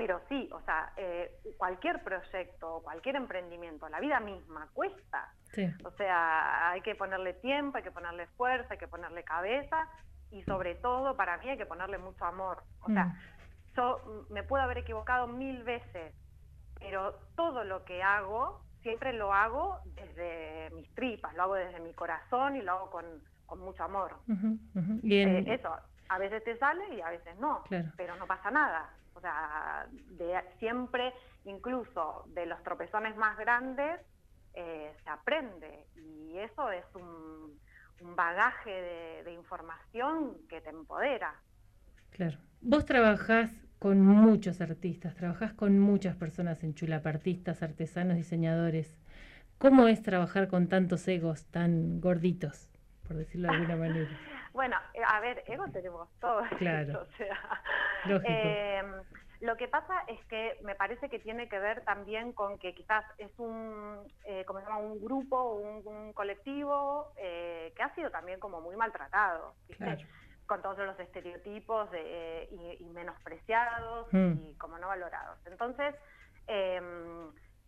Pero 0.00 0.18
sí, 0.30 0.48
o 0.50 0.62
sea, 0.62 0.92
eh, 0.96 1.30
cualquier 1.58 2.02
proyecto, 2.02 2.80
cualquier 2.82 3.16
emprendimiento, 3.16 3.86
la 3.90 4.00
vida 4.00 4.18
misma 4.18 4.66
cuesta. 4.72 5.28
Sí. 5.52 5.66
O 5.84 5.90
sea, 5.90 6.70
hay 6.70 6.80
que 6.80 6.94
ponerle 6.94 7.34
tiempo, 7.34 7.76
hay 7.76 7.82
que 7.82 7.90
ponerle 7.90 8.26
fuerza, 8.28 8.68
hay 8.72 8.78
que 8.78 8.88
ponerle 8.88 9.22
cabeza 9.24 9.86
y 10.30 10.42
sobre 10.44 10.76
todo 10.76 11.16
para 11.18 11.36
mí 11.36 11.50
hay 11.50 11.58
que 11.58 11.66
ponerle 11.66 11.98
mucho 11.98 12.24
amor. 12.24 12.62
O 12.80 12.86
sea, 12.90 13.04
Mm. 13.04 13.18
yo 13.76 14.26
me 14.30 14.42
puedo 14.42 14.62
haber 14.64 14.78
equivocado 14.78 15.26
mil 15.26 15.64
veces, 15.64 16.14
pero 16.78 17.14
todo 17.36 17.62
lo 17.64 17.84
que 17.84 18.02
hago 18.02 18.62
siempre 18.80 19.12
lo 19.12 19.34
hago 19.34 19.80
desde 19.84 20.70
mis 20.70 20.88
tripas, 20.94 21.34
lo 21.34 21.42
hago 21.42 21.54
desde 21.56 21.78
mi 21.80 21.92
corazón 21.92 22.56
y 22.56 22.62
lo 22.62 22.72
hago 22.72 22.90
con, 22.90 23.04
con 23.44 23.58
mucho 23.58 23.84
amor. 23.84 24.16
Eh, 25.04 25.44
eso, 25.46 25.76
a 26.08 26.18
veces 26.18 26.42
te 26.44 26.56
sale 26.56 26.94
y 26.94 27.02
a 27.02 27.10
veces 27.10 27.36
no, 27.38 27.62
Claro. 27.64 27.88
pero 27.98 28.16
no 28.16 28.26
pasa 28.26 28.50
nada. 28.50 28.88
O 29.20 29.22
sea, 29.22 29.86
de, 29.92 30.40
siempre, 30.58 31.12
incluso 31.44 32.24
de 32.28 32.46
los 32.46 32.62
tropezones 32.62 33.14
más 33.18 33.36
grandes, 33.36 34.00
eh, 34.54 34.94
se 35.04 35.10
aprende 35.10 35.86
y 35.94 36.38
eso 36.38 36.70
es 36.70 36.86
un, 36.94 37.60
un 38.00 38.16
bagaje 38.16 38.70
de, 38.70 39.24
de 39.24 39.32
información 39.34 40.38
que 40.48 40.62
te 40.62 40.70
empodera. 40.70 41.34
Claro. 42.08 42.38
Vos 42.62 42.86
trabajás 42.86 43.50
con 43.78 44.00
muchos 44.00 44.62
artistas, 44.62 45.14
trabajás 45.14 45.52
con 45.52 45.78
muchas 45.78 46.16
personas 46.16 46.64
en 46.64 46.74
Chulapa, 46.74 47.10
artistas, 47.10 47.62
artesanos, 47.62 48.16
diseñadores. 48.16 48.96
¿Cómo 49.58 49.86
es 49.86 50.02
trabajar 50.02 50.48
con 50.48 50.68
tantos 50.68 51.06
egos 51.08 51.44
tan 51.50 52.00
gorditos, 52.00 52.70
por 53.06 53.18
decirlo 53.18 53.48
de 53.48 53.56
alguna 53.56 53.76
manera? 53.88 54.18
Bueno, 54.52 54.76
eh, 54.94 55.02
a 55.06 55.20
ver, 55.20 55.44
ego 55.46 55.64
tenemos 55.72 56.08
todos. 56.18 56.46
Claro. 56.58 57.02
o 57.02 57.06
sea, 57.16 57.62
eh, 58.24 58.82
lo 59.40 59.56
que 59.56 59.68
pasa 59.68 60.02
es 60.08 60.22
que 60.26 60.58
me 60.62 60.74
parece 60.74 61.08
que 61.08 61.18
tiene 61.18 61.48
que 61.48 61.58
ver 61.58 61.82
también 61.84 62.32
con 62.32 62.58
que 62.58 62.74
quizás 62.74 63.04
es 63.18 63.30
un, 63.38 64.06
eh, 64.24 64.44
¿cómo 64.44 64.58
se 64.60 64.66
llama? 64.66 64.78
Un 64.78 65.00
grupo, 65.02 65.54
un, 65.54 65.86
un 65.86 66.12
colectivo 66.12 67.12
eh, 67.16 67.72
que 67.76 67.82
ha 67.82 67.94
sido 67.94 68.10
también 68.10 68.38
como 68.40 68.60
muy 68.60 68.76
maltratado, 68.76 69.54
¿viste? 69.68 69.84
Claro. 69.84 70.00
con 70.46 70.62
todos 70.62 70.78
los 70.78 70.98
estereotipos 70.98 71.90
de, 71.92 72.48
y, 72.50 72.84
y 72.84 72.90
menospreciados 72.90 74.08
Mm. 74.12 74.32
y 74.48 74.56
como 74.56 74.78
no 74.78 74.88
valorados. 74.88 75.38
Entonces, 75.46 75.94
eh, 76.48 76.80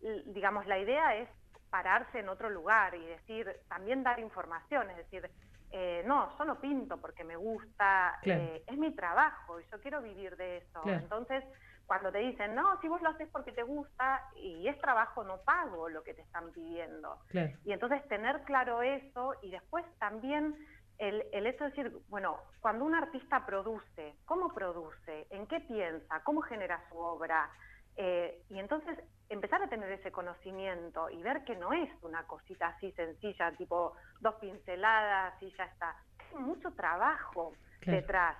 l- 0.01 0.23
digamos, 0.25 0.65
la 0.67 0.77
idea 0.77 1.15
es 1.15 1.29
pararse 1.69 2.19
en 2.19 2.27
otro 2.29 2.49
lugar 2.49 2.93
y 2.93 3.05
decir, 3.05 3.49
también 3.69 4.03
dar 4.03 4.19
información, 4.19 4.89
es 4.91 4.97
decir, 4.97 5.31
eh, 5.75 6.03
no, 6.05 6.37
yo 6.37 6.45
no 6.45 6.61
pinto 6.61 7.01
porque 7.01 7.23
me 7.23 7.35
gusta, 7.35 8.17
Claro. 8.21 8.41
eh, 8.43 8.63
es 8.67 8.77
mi 8.77 8.95
trabajo 8.95 9.59
y 9.59 9.65
yo 9.71 9.81
quiero 9.81 10.01
vivir 10.01 10.37
de 10.37 10.57
eso. 10.57 10.81
Claro. 10.81 10.99
Entonces, 10.99 11.43
cuando 11.87 12.11
te 12.11 12.19
dicen, 12.19 12.53
no, 12.53 12.79
si 12.79 12.87
vos 12.87 13.01
lo 13.01 13.09
haces 13.09 13.27
porque 13.29 13.51
te 13.51 13.63
gusta 13.63 14.21
y 14.35 14.67
es 14.67 14.77
trabajo, 14.79 15.23
no 15.23 15.39
pago 15.41 15.89
lo 15.89 16.03
que 16.03 16.13
te 16.13 16.21
están 16.21 16.51
pidiendo. 16.51 17.17
Claro. 17.29 17.57
Y 17.65 17.73
entonces 17.73 18.07
tener 18.07 18.43
claro 18.43 18.83
eso 18.83 19.33
y 19.41 19.49
después 19.49 19.83
también 19.97 20.55
el, 20.99 21.25
el 21.33 21.47
hecho 21.47 21.63
de 21.63 21.69
decir, 21.71 21.91
bueno, 22.07 22.37
cuando 22.61 22.85
un 22.85 22.93
artista 22.93 23.43
produce, 23.45 24.15
¿cómo 24.25 24.53
produce? 24.53 25.25
¿En 25.31 25.47
qué 25.47 25.59
piensa? 25.61 26.21
¿Cómo 26.23 26.41
genera 26.41 26.81
su 26.89 26.97
obra? 26.99 27.49
Eh, 27.95 28.41
y 28.49 28.59
entonces 28.59 28.97
empezar 29.29 29.61
a 29.61 29.69
tener 29.69 29.91
ese 29.91 30.11
conocimiento 30.11 31.09
y 31.09 31.21
ver 31.21 31.43
que 31.43 31.55
no 31.55 31.73
es 31.73 31.89
una 32.01 32.25
cosita 32.25 32.67
así 32.67 32.91
sencilla, 32.93 33.51
tipo 33.55 33.93
dos 34.19 34.35
pinceladas 34.35 35.41
y 35.41 35.51
ya 35.57 35.65
está. 35.65 35.95
Hay 36.31 36.39
mucho 36.39 36.71
trabajo 36.73 37.53
Claro. 37.81 38.01
detrás, 38.01 38.37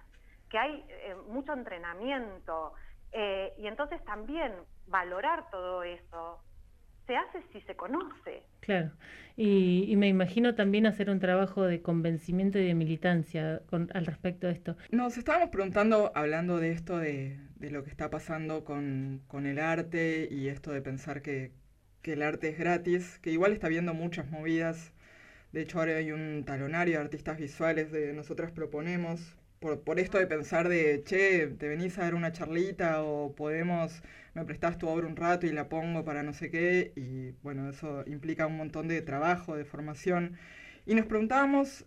que 0.50 0.58
hay 0.58 0.86
eh, 0.90 1.16
mucho 1.28 1.54
entrenamiento. 1.54 2.74
eh, 3.12 3.54
y 3.58 3.68
entonces 3.68 4.04
también 4.06 4.66
valorar 4.88 5.50
todo 5.52 5.84
eso 5.84 6.42
se 7.08 7.16
hace 7.16 7.44
si 7.52 7.62
se 7.62 7.76
conoce. 7.76 8.44
Claro. 8.60 8.92
Y, 9.36 9.86
y 9.88 9.96
me 9.96 10.08
imagino 10.08 10.56
también 10.56 10.86
hacer 10.86 11.10
un 11.10 11.20
trabajo 11.20 11.64
de 11.64 11.82
convencimiento 11.82 12.60
y 12.60 12.66
de 12.66 12.76
militancia 12.76 13.62
con, 13.70 13.90
al 13.94 14.06
respecto 14.06 14.48
de 14.48 14.54
esto. 14.54 14.78
Nos 14.92 15.18
estábamos 15.18 15.50
preguntando, 15.50 16.12
hablando 16.16 16.60
de 16.60 16.72
esto, 16.72 16.98
de, 16.98 17.40
de 17.56 17.72
lo 17.72 17.84
que 17.84 17.90
está 17.90 18.10
pasando 18.10 18.64
con, 18.64 19.22
con 19.28 19.46
el 19.46 19.60
arte 19.60 20.28
y 20.30 20.48
esto 20.48 20.72
de 20.72 20.82
pensar 20.82 21.22
que, 21.22 21.52
que 22.02 22.14
el 22.14 22.22
arte 22.22 22.50
es 22.50 22.58
gratis, 22.58 23.20
que 23.20 23.32
igual 23.32 23.54
está 23.54 23.68
habiendo 23.68 23.94
muchas 23.94 24.30
movidas. 24.30 24.94
De 25.52 25.62
hecho, 25.62 25.80
ahora 25.80 25.98
hay 25.98 26.12
un 26.12 26.44
talonario 26.46 26.98
de 26.98 27.04
artistas 27.04 27.38
visuales 27.38 27.92
de 27.92 28.14
nosotras 28.14 28.52
proponemos. 28.52 29.38
Por, 29.64 29.74
por 29.84 30.00
esto 30.00 30.18
de 30.20 30.28
pensar 30.28 30.68
de, 30.70 31.04
che, 31.06 31.48
te 31.60 31.68
venís 31.70 31.98
a 31.98 32.04
dar 32.04 32.16
una 32.16 32.32
charlita 32.34 33.04
o 33.04 33.34
podemos, 33.36 34.04
me 34.36 34.46
prestás 34.46 34.78
tu 34.78 34.88
obra 34.90 35.08
un 35.08 35.16
rato 35.16 35.46
y 35.48 35.52
la 35.54 35.70
pongo 35.70 36.04
para 36.06 36.24
no 36.24 36.34
sé 36.34 36.52
qué. 36.52 36.94
Y 36.96 37.32
bueno, 37.44 37.70
eso 37.70 38.04
implica 38.08 38.48
un 38.48 38.58
montón 38.58 38.88
de 38.90 39.02
trabajo, 39.02 39.56
de 39.56 39.66
formación. 39.66 40.38
Y 40.86 40.96
nos 40.96 41.06
preguntábamos 41.08 41.86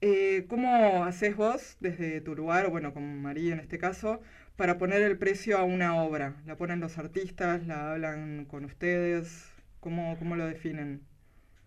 eh, 0.00 0.46
¿Cómo 0.48 1.04
haces 1.04 1.36
vos 1.36 1.76
desde 1.80 2.20
tu 2.20 2.34
lugar, 2.36 2.70
bueno, 2.70 2.94
con 2.94 3.22
María 3.22 3.52
en 3.54 3.60
este 3.60 3.78
caso, 3.78 4.20
para 4.56 4.78
poner 4.78 5.02
el 5.02 5.18
precio 5.18 5.58
a 5.58 5.64
una 5.64 6.02
obra? 6.02 6.36
¿La 6.46 6.56
ponen 6.56 6.80
los 6.80 6.98
artistas? 6.98 7.66
¿La 7.66 7.92
hablan 7.92 8.44
con 8.46 8.64
ustedes? 8.64 9.52
¿Cómo, 9.80 10.16
cómo 10.18 10.36
lo 10.36 10.46
definen? 10.46 11.02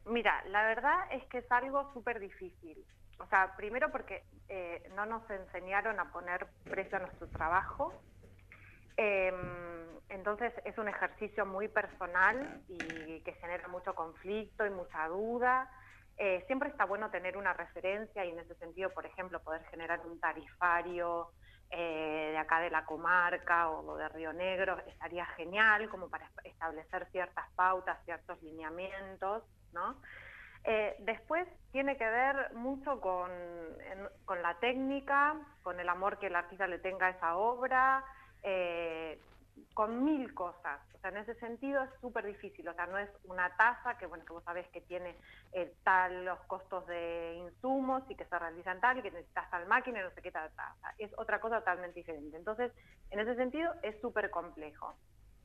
Mira, 0.06 0.44
la 0.46 0.64
verdad 0.64 1.00
es 1.12 1.26
que 1.26 1.40
es 1.40 1.52
algo 1.52 1.92
súper 1.94 2.20
difícil. 2.20 2.86
O 3.22 3.28
sea, 3.28 3.54
primero 3.56 3.92
porque 3.92 4.26
eh, 4.50 4.84
no 4.96 5.06
nos 5.06 5.30
enseñaron 5.30 6.00
a 6.00 6.12
poner 6.12 6.48
precio 6.70 6.98
a 6.98 7.02
nuestro 7.02 7.28
trabajo. 7.30 7.94
Eh, 8.98 9.32
entonces 10.10 10.54
es 10.66 10.78
un 10.78 10.88
ejercicio 10.90 11.46
muy 11.46 11.68
personal 11.70 12.64
y 12.68 13.22
que 13.24 13.34
genera 13.34 13.68
mucho 13.68 13.94
conflicto 13.96 14.66
y 14.66 14.70
mucha 14.70 15.08
duda. 15.08 15.70
Eh, 16.18 16.44
siempre 16.48 16.70
está 16.70 16.86
bueno 16.86 17.10
tener 17.10 17.38
una 17.38 17.54
referencia 17.54 18.26
y 18.26 18.32
en 18.32 18.40
ese 18.40 18.56
sentido, 18.56 18.90
por 18.94 19.06
ejemplo, 19.06 19.42
poder 19.42 19.64
generar 19.66 20.02
un 20.06 20.20
tarifario 20.20 21.32
eh, 21.70 22.30
de 22.32 22.38
acá 22.38 22.60
de 22.60 22.70
la 22.70 22.86
comarca 22.86 23.70
o 23.70 23.96
de 23.98 24.10
Río 24.10 24.34
Negro 24.34 24.78
estaría 24.86 25.26
genial 25.38 25.90
como 25.90 26.10
para 26.10 26.26
est- 26.26 26.46
establecer 26.46 27.08
ciertas 27.12 27.46
pautas, 27.56 28.04
ciertos 28.04 28.42
lineamientos, 28.44 29.44
¿no? 29.72 30.02
Eh, 30.63 30.95
después 31.00 31.47
tiene 31.71 31.97
que 31.97 32.08
ver 32.08 32.54
mucho 32.54 33.02
con, 33.02 33.32
con 34.26 34.41
la 34.41 34.60
técnica, 34.60 35.36
con 35.63 35.80
el 35.80 35.89
amor 35.89 36.19
que 36.19 36.28
el 36.28 36.36
artista 36.36 36.67
le 36.67 36.80
tenga 36.80 37.08
a 37.08 37.12
esa 37.12 37.38
obra, 37.38 38.04
eh, 38.43 39.19
con 39.74 40.04
mil 40.04 40.34
cosas. 40.34 40.80
O 40.93 41.00
sea, 41.00 41.10
en 41.10 41.17
ese 41.17 41.34
sentido 41.36 41.84
es 41.84 41.89
súper 42.00 42.26
difícil. 42.26 42.67
O 42.67 42.74
sea, 42.74 42.86
no 42.86 42.97
es 42.97 43.10
una 43.24 43.56
tasa 43.58 43.97
que, 43.97 44.06
bueno, 44.06 44.24
que 44.24 44.34
vos 44.34 44.43
sabés 44.43 44.67
que 44.67 44.82
tiene 44.82 45.15
eh, 45.54 45.74
tal 45.84 46.26
los 46.26 46.39
costos 46.41 46.86
de 46.86 47.36
insumos 47.38 48.04
y 48.10 48.15
que 48.15 48.26
se 48.26 48.38
realizan 48.38 48.80
tal 48.80 49.00
y 49.00 49.02
que 49.02 49.12
necesitas 49.12 49.50
tal 49.50 49.65
máquina 49.67 50.00
y 50.00 50.04
no 50.04 50.12
sé 50.12 50.21
qué 50.21 50.32
tal 50.32 50.52
tasa. 50.52 50.93
Es 51.00 51.12
otra 51.17 51.39
cosa 51.39 51.60
totalmente 51.60 52.00
diferente. 52.00 52.38
Entonces, 52.38 52.71
en 53.10 53.19
ese 53.19 53.36
sentido 53.36 53.74
es 53.82 54.00
súper 54.00 54.30
complejo. 54.30 54.93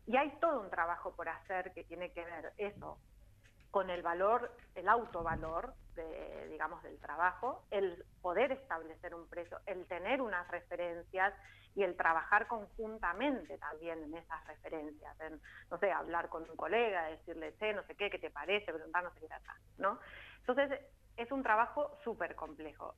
Y 0.06 0.16
hay 0.16 0.30
todo 0.40 0.60
un 0.60 0.70
trabajo 0.70 1.16
por 1.16 1.28
hacer 1.28 1.72
que 1.72 1.84
tiene 1.84 2.12
que 2.12 2.24
ver 2.24 2.52
eso 2.58 2.98
con 3.70 3.90
el 3.90 4.02
valor, 4.02 4.50
el 4.74 4.88
autovalor, 4.88 5.74
de, 5.94 6.48
digamos, 6.48 6.82
del 6.82 6.98
trabajo, 7.00 7.64
el 7.70 8.04
poder 8.20 8.52
establecer 8.52 9.14
un 9.14 9.28
precio, 9.28 9.60
el 9.66 9.86
tener 9.86 10.20
unas 10.20 10.46
referencias 10.48 11.34
y 11.74 11.82
el 11.82 11.96
trabajar 11.96 12.46
conjuntamente 12.46 13.58
también 13.58 14.02
en 14.02 14.14
esas 14.14 14.46
referencias, 14.46 15.20
en, 15.20 15.40
no 15.70 15.78
sé, 15.78 15.90
hablar 15.90 16.28
con 16.28 16.48
un 16.48 16.56
colega, 16.56 17.04
decirle, 17.06 17.54
che, 17.58 17.72
no 17.72 17.82
sé 17.84 17.94
qué, 17.96 18.10
qué 18.10 18.18
te 18.18 18.30
parece, 18.30 18.72
preguntar 18.72 19.04
no 19.04 19.12
sé 19.14 19.20
qué 19.20 19.28
tal, 19.28 19.40
¿no? 19.78 20.00
Entonces, 20.46 20.80
es 21.16 21.30
un 21.32 21.42
trabajo 21.42 21.98
súper 22.04 22.34
complejo. 22.34 22.94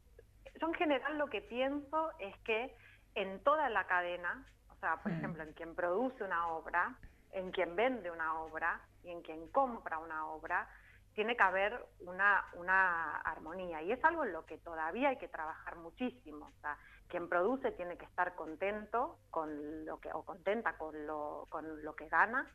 Yo 0.61 0.67
en 0.67 0.75
general 0.75 1.19
lo 1.19 1.29
que 1.29 1.41
pienso 1.43 2.13
es 2.19 2.37
que 2.41 2.77
en 3.15 3.43
toda 3.43 3.69
la 3.71 3.87
cadena, 3.87 4.45
o 4.71 4.77
sea, 4.77 4.97
por 5.03 5.13
Mm. 5.13 5.19
ejemplo, 5.19 5.43
en 5.45 5.53
quien 5.55 5.75
produce 5.75 6.23
una 6.25 6.49
obra, 6.49 6.97
en 7.33 7.51
quien 7.51 7.77
vende 7.77 8.11
una 8.11 8.41
obra 8.41 8.81
y 9.05 9.11
en 9.11 9.23
quien 9.23 9.49
compra 9.49 9.99
una 9.99 10.27
obra, 10.27 10.69
tiene 11.15 11.37
que 11.37 11.43
haber 11.43 11.85
una, 12.01 12.45
una 12.55 13.17
armonía. 13.23 13.83
Y 13.83 13.91
es 13.91 14.05
algo 14.05 14.25
en 14.25 14.33
lo 14.33 14.47
que 14.47 14.59
todavía 14.59 15.09
hay 15.09 15.17
que 15.17 15.29
trabajar 15.29 15.77
muchísimo. 15.77 16.47
O 16.47 16.61
sea, 16.61 16.79
quien 17.09 17.29
produce 17.29 17.73
tiene 17.73 17.97
que 17.97 18.05
estar 18.05 18.35
contento 18.35 19.19
con 19.31 19.85
lo 19.85 19.99
que, 19.99 20.13
o 20.13 20.23
contenta 20.23 20.77
con 20.77 21.07
lo, 21.07 21.47
con 21.49 21.83
lo 21.83 21.97
que 21.97 22.09
gana. 22.09 22.47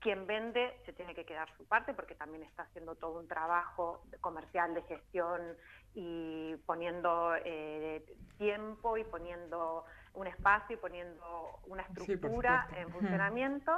Quien 0.00 0.26
vende 0.26 0.80
se 0.84 0.92
tiene 0.92 1.14
que 1.14 1.24
quedar 1.24 1.48
su 1.56 1.66
parte 1.66 1.94
porque 1.94 2.14
también 2.14 2.42
está 2.42 2.62
haciendo 2.64 2.94
todo 2.96 3.18
un 3.20 3.28
trabajo 3.28 4.02
comercial 4.20 4.74
de 4.74 4.82
gestión 4.82 5.56
y 5.94 6.56
poniendo 6.66 7.34
eh, 7.44 8.04
tiempo 8.36 8.96
y 8.96 9.04
poniendo 9.04 9.84
un 10.14 10.26
espacio 10.26 10.74
y 10.74 10.78
poniendo 10.78 11.60
una 11.66 11.82
estructura 11.82 12.68
en 12.76 12.90
funcionamiento. 12.90 13.72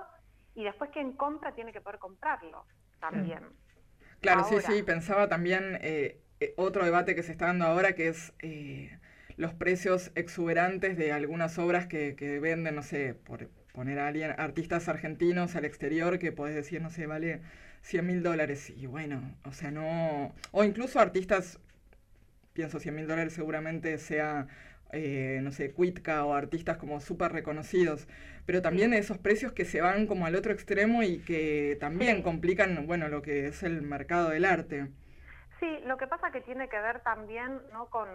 Y 0.54 0.64
después 0.64 0.90
quien 0.90 1.12
compra 1.12 1.54
tiene 1.54 1.72
que 1.72 1.80
poder 1.80 1.98
comprarlo 1.98 2.66
también. 3.00 3.40
Claro, 4.20 4.44
sí, 4.44 4.54
Ahora. 4.56 4.66
sí, 4.66 4.82
pensaba 4.82 5.28
también 5.28 5.78
eh, 5.80 6.20
eh, 6.40 6.54
otro 6.56 6.84
debate 6.84 7.14
que 7.14 7.22
se 7.22 7.32
está 7.32 7.46
dando 7.46 7.66
ahora, 7.66 7.94
que 7.94 8.08
es 8.08 8.32
eh, 8.40 8.98
los 9.36 9.54
precios 9.54 10.12
exuberantes 10.14 10.96
de 10.98 11.12
algunas 11.12 11.58
obras 11.58 11.86
que, 11.86 12.16
que 12.16 12.38
venden, 12.40 12.74
no 12.74 12.82
sé, 12.82 13.14
por 13.14 13.48
poner 13.72 13.98
a 13.98 14.08
alguien, 14.08 14.34
artistas 14.38 14.88
argentinos 14.88 15.56
al 15.56 15.64
exterior, 15.64 16.18
que 16.18 16.32
podés 16.32 16.54
decir, 16.54 16.82
no 16.82 16.90
sé, 16.90 17.06
vale 17.06 17.40
100 17.82 18.06
mil 18.06 18.22
dólares. 18.22 18.70
Y 18.70 18.86
bueno, 18.86 19.36
o 19.44 19.52
sea, 19.52 19.70
no... 19.70 20.34
O 20.50 20.64
incluso 20.64 21.00
artistas, 21.00 21.58
pienso 22.52 22.80
100 22.80 22.94
mil 22.94 23.06
dólares 23.06 23.32
seguramente 23.32 23.96
sea, 23.98 24.48
eh, 24.92 25.40
no 25.42 25.52
sé, 25.52 25.72
Cuitca 25.72 26.24
o 26.24 26.34
artistas 26.34 26.76
como 26.76 27.00
súper 27.00 27.32
reconocidos, 27.32 28.08
pero 28.46 28.62
también 28.62 28.92
esos 28.94 29.18
precios 29.18 29.52
que 29.52 29.64
se 29.64 29.80
van 29.80 30.06
como 30.06 30.26
al 30.26 30.34
otro 30.34 30.52
extremo 30.52 31.02
y 31.02 31.18
que 31.20 31.76
también 31.80 32.22
complican, 32.22 32.86
bueno, 32.86 33.08
lo 33.08 33.22
que 33.22 33.46
es 33.46 33.62
el 33.62 33.82
mercado 33.82 34.30
del 34.30 34.44
arte. 34.44 34.88
Sí, 35.60 35.78
lo 35.84 35.98
que 35.98 36.06
pasa 36.06 36.30
que 36.30 36.40
tiene 36.40 36.68
que 36.68 36.80
ver 36.80 37.00
también, 37.00 37.60
¿no? 37.72 37.86
Con, 37.90 38.08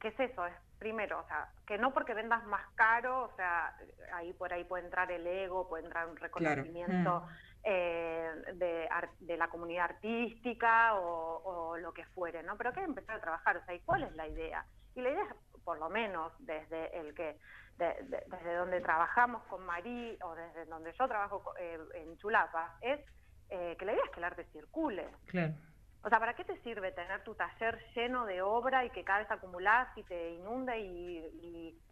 ¿qué 0.00 0.08
es 0.08 0.18
eso? 0.18 0.44
Es 0.46 0.54
primero, 0.80 1.20
o 1.20 1.26
sea, 1.28 1.48
que 1.66 1.78
no 1.78 1.94
porque 1.94 2.12
vendas 2.12 2.44
más 2.46 2.68
caro, 2.74 3.22
o 3.22 3.36
sea, 3.36 3.76
ahí 4.14 4.32
por 4.32 4.52
ahí 4.52 4.64
puede 4.64 4.84
entrar 4.84 5.10
el 5.10 5.26
ego, 5.26 5.68
puede 5.68 5.84
entrar 5.84 6.08
un 6.08 6.16
reconocimiento 6.16 7.24
eh, 7.62 8.30
de, 8.54 8.88
de 9.20 9.36
la 9.36 9.48
comunidad 9.48 9.84
artística 9.84 10.94
o, 10.94 11.42
o 11.44 11.76
lo 11.76 11.92
que 11.92 12.04
fuere, 12.06 12.42
¿no? 12.42 12.56
Pero 12.56 12.70
hay 12.70 12.74
que 12.76 12.82
empezar 12.82 13.16
a 13.16 13.20
trabajar, 13.20 13.56
o 13.58 13.64
sea, 13.64 13.74
¿y 13.74 13.80
cuál 13.80 14.02
es 14.02 14.14
la 14.16 14.26
idea? 14.26 14.64
Y 14.94 15.00
la 15.00 15.10
idea 15.10 15.22
es, 15.22 15.36
por 15.64 15.78
lo 15.78 15.88
menos, 15.88 16.32
desde 16.38 16.98
el 16.98 17.14
que, 17.14 17.38
de- 17.76 17.96
de- 18.02 18.22
desde 18.26 18.54
donde 18.54 18.80
trabajamos 18.80 19.42
con 19.44 19.64
Marí 19.64 20.18
o 20.22 20.34
desde 20.34 20.64
donde 20.66 20.92
yo 20.98 21.08
trabajo 21.08 21.42
eh, 21.58 21.78
en 21.94 22.16
Chulapa, 22.18 22.76
es 22.80 23.00
eh, 23.50 23.76
que 23.78 23.84
la 23.84 23.92
idea 23.92 24.04
es 24.04 24.10
que 24.10 24.20
el 24.20 24.24
arte 24.24 24.44
circule. 24.52 25.08
Claro. 25.26 25.54
O 26.02 26.08
sea, 26.08 26.18
¿para 26.20 26.34
qué 26.34 26.44
te 26.44 26.60
sirve 26.62 26.92
tener 26.92 27.24
tu 27.24 27.34
taller 27.34 27.80
lleno 27.94 28.24
de 28.24 28.40
obra 28.42 28.84
y 28.84 28.90
que 28.90 29.04
cada 29.04 29.20
vez 29.20 29.30
acumulás 29.30 29.88
y 29.96 30.04
te 30.04 30.30
inunda 30.34 30.76
y, 30.76 31.18
y- 31.42 31.82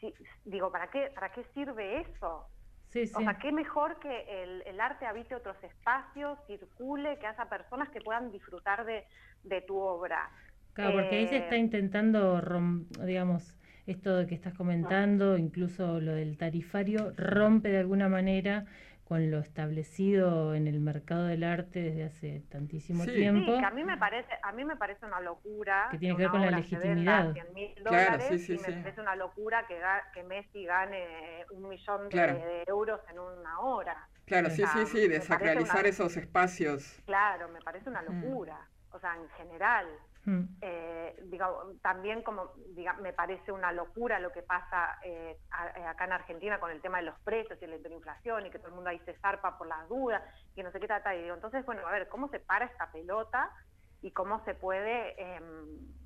si- 0.00 0.14
digo, 0.44 0.70
¿para 0.70 0.88
qué, 0.90 1.10
¿para 1.14 1.30
qué 1.30 1.44
sirve 1.54 2.00
eso? 2.00 2.48
Sí, 2.88 3.02
O 3.14 3.18
sí. 3.18 3.24
sea, 3.24 3.34
qué 3.38 3.52
mejor 3.52 3.98
que 3.98 4.42
el, 4.42 4.62
el 4.66 4.80
arte 4.80 5.06
habite 5.06 5.34
otros 5.34 5.62
espacios, 5.62 6.38
circule, 6.46 7.18
que 7.18 7.26
haya 7.26 7.44
personas 7.48 7.90
que 7.90 8.00
puedan 8.00 8.30
disfrutar 8.30 8.84
de, 8.84 9.06
de 9.42 9.60
tu 9.62 9.78
obra. 9.78 10.30
Claro, 10.76 10.92
porque 10.92 11.16
ahí 11.16 11.26
se 11.26 11.36
Eh, 11.36 11.38
está 11.38 11.56
intentando, 11.56 12.38
rom- 12.42 12.84
digamos, 13.06 13.54
esto 13.86 14.14
de 14.14 14.26
que 14.26 14.34
estás 14.34 14.52
comentando, 14.52 15.38
incluso 15.38 16.00
lo 16.02 16.12
del 16.12 16.36
tarifario, 16.36 17.12
rompe 17.16 17.70
de 17.70 17.78
alguna 17.78 18.10
manera 18.10 18.66
con 19.04 19.30
lo 19.30 19.38
establecido 19.38 20.54
en 20.54 20.66
el 20.66 20.80
mercado 20.80 21.24
del 21.26 21.44
arte 21.44 21.80
desde 21.80 22.04
hace 22.04 22.40
tantísimo 22.50 23.04
Sí. 23.04 23.12
tiempo. 23.12 23.52
Sí, 23.54 23.58
que 23.60 23.64
a 23.64 23.70
mí 23.70 23.84
me 23.84 23.96
parece, 23.96 24.28
a 24.42 24.52
mí 24.52 24.64
me 24.66 24.76
parece 24.76 25.06
una 25.06 25.20
locura 25.20 25.88
Que 25.92 25.98
tiene 25.98 26.14
que 26.14 26.18
que 26.18 26.22
ver 26.24 26.30
con 26.32 26.40
la 26.42 26.50
legitimidad. 26.50 27.26
venda 27.28 27.32
100 27.32 27.54
mil 27.54 27.74
Claro, 27.76 28.12
dólares 28.18 28.26
sí, 28.28 28.38
sí, 28.38 28.52
y 28.54 28.70
me 28.70 28.82
parece 28.82 29.00
una 29.00 29.16
locura 29.16 29.64
que, 29.66 29.80
que 30.12 30.24
Messi 30.24 30.64
gane 30.66 31.46
un 31.52 31.68
millón 31.68 32.02
de, 32.02 32.08
Claro. 32.10 32.34
de 32.34 32.64
euros 32.66 33.00
en 33.10 33.18
una 33.20 33.60
hora. 33.60 33.96
Claro, 34.26 34.50
sí, 34.50 34.62
sí, 34.66 34.84
sí, 34.86 35.08
desacralizar 35.08 35.80
una- 35.80 35.88
esos 35.88 36.16
espacios. 36.18 37.00
Claro, 37.06 37.48
me 37.48 37.60
parece 37.60 37.88
una 37.88 38.02
Mm. 38.02 38.06
locura. 38.22 38.58
O 38.90 38.98
sea, 38.98 39.14
en 39.14 39.28
general. 39.30 39.86
Mm. 40.26 40.44
Eh, 40.60 41.16
digo, 41.24 41.74
también 41.82 42.22
como 42.22 42.52
diga, 42.74 42.94
me 42.94 43.12
parece 43.12 43.52
una 43.52 43.72
locura 43.72 44.18
lo 44.18 44.32
que 44.32 44.42
pasa 44.42 44.98
eh, 45.04 45.38
a- 45.50 45.68
eh, 45.78 45.86
acá 45.86 46.06
en 46.06 46.12
Argentina 46.12 46.58
con 46.58 46.70
el 46.70 46.80
tema 46.80 46.98
de 46.98 47.04
los 47.04 47.20
precios 47.20 47.60
y 47.62 47.66
la 47.66 47.76
hiperinflación 47.76 48.46
y 48.46 48.50
que 48.50 48.58
todo 48.58 48.68
el 48.68 48.74
mundo 48.74 48.90
ahí 48.90 48.98
se 49.00 49.14
zarpa 49.20 49.58
por 49.58 49.66
las 49.68 49.86
dudas 49.88 50.22
y 50.54 50.62
no 50.62 50.72
sé 50.72 50.80
qué 50.80 50.86
trata. 50.86 51.14
Y 51.14 51.22
digo, 51.24 51.34
entonces, 51.34 51.64
bueno, 51.66 51.86
a 51.86 51.92
ver, 51.92 52.08
¿cómo 52.08 52.28
se 52.30 52.40
para 52.40 52.64
esta 52.66 52.90
pelota 52.90 53.52
y 54.00 54.12
cómo 54.12 54.42
se 54.46 54.54
puede, 54.54 55.14
eh, 55.22 55.40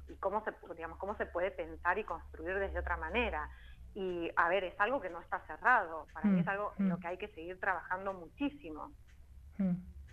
y 0.08 0.16
cómo 0.18 0.42
se, 0.44 0.52
digamos, 0.74 0.98
cómo 0.98 1.16
se 1.16 1.26
puede 1.26 1.52
pensar 1.52 1.98
y 1.98 2.04
construir 2.04 2.58
desde 2.58 2.80
otra 2.80 2.96
manera? 2.96 3.48
Y 3.94 4.30
a 4.36 4.48
ver, 4.48 4.64
es 4.64 4.80
algo 4.80 5.00
que 5.00 5.10
no 5.10 5.20
está 5.20 5.40
cerrado. 5.46 6.06
Para 6.12 6.28
mí 6.28 6.36
Mm, 6.36 6.40
es 6.40 6.48
algo 6.48 6.74
en 6.78 6.88
lo 6.88 6.96
mm. 6.96 7.00
que 7.00 7.08
hay 7.08 7.18
que 7.18 7.28
seguir 7.28 7.58
trabajando 7.60 8.12
muchísimo. 8.14 8.92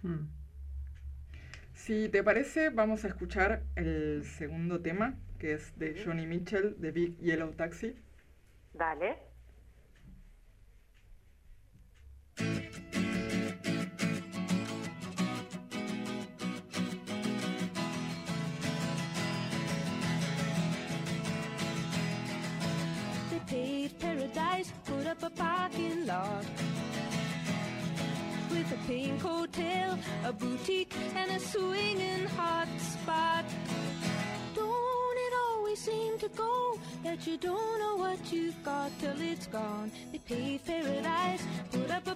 Mm. 0.03 0.46
Si 1.77 2.09
te 2.09 2.23
parece, 2.23 2.71
vamos 2.71 3.05
a 3.05 3.07
escuchar 3.07 3.61
el 3.75 4.25
segundo 4.25 4.81
tema, 4.81 5.15
que 5.37 5.53
es 5.53 5.77
de 5.77 5.95
Johnny 6.03 6.25
Mitchell, 6.25 6.75
de 6.79 6.91
Big 6.91 7.17
Yellow 7.19 7.51
Taxi. 7.51 7.95
Dale. 8.73 9.19
They 23.29 23.39
paved 23.45 23.99
paradise, 23.99 24.73
put 24.83 25.05
up 25.05 25.23
a 25.23 25.29
parking 25.29 26.07
lot 26.07 26.43
with 28.49 28.71
a 28.71 28.87
pink 28.87 29.21
hotel, 29.21 29.97
a 30.25 30.33
boutique, 30.33 30.93
and 31.15 31.31
a 31.31 31.39
swinging 31.39 32.25
hot 32.37 32.67
spot. 32.79 33.45
Don't 34.55 35.17
it 35.25 35.33
always 35.47 35.79
seem 35.79 36.17
to 36.19 36.29
go 36.29 36.79
that 37.03 37.25
you 37.27 37.37
don't 37.37 37.79
know 37.79 37.95
what 37.97 38.19
you've 38.31 38.61
got 38.63 38.91
till 38.99 39.19
it's 39.21 39.47
gone? 39.47 39.91
They 40.11 40.19
paved 40.19 40.65
paradise, 40.65 41.43
put 41.71 41.91
up 41.91 42.07
a 42.07 42.15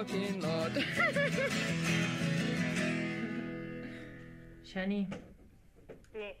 a 0.00 0.32
lot. 0.40 0.72
Yani, 4.74 5.08
Sí. 6.12 6.34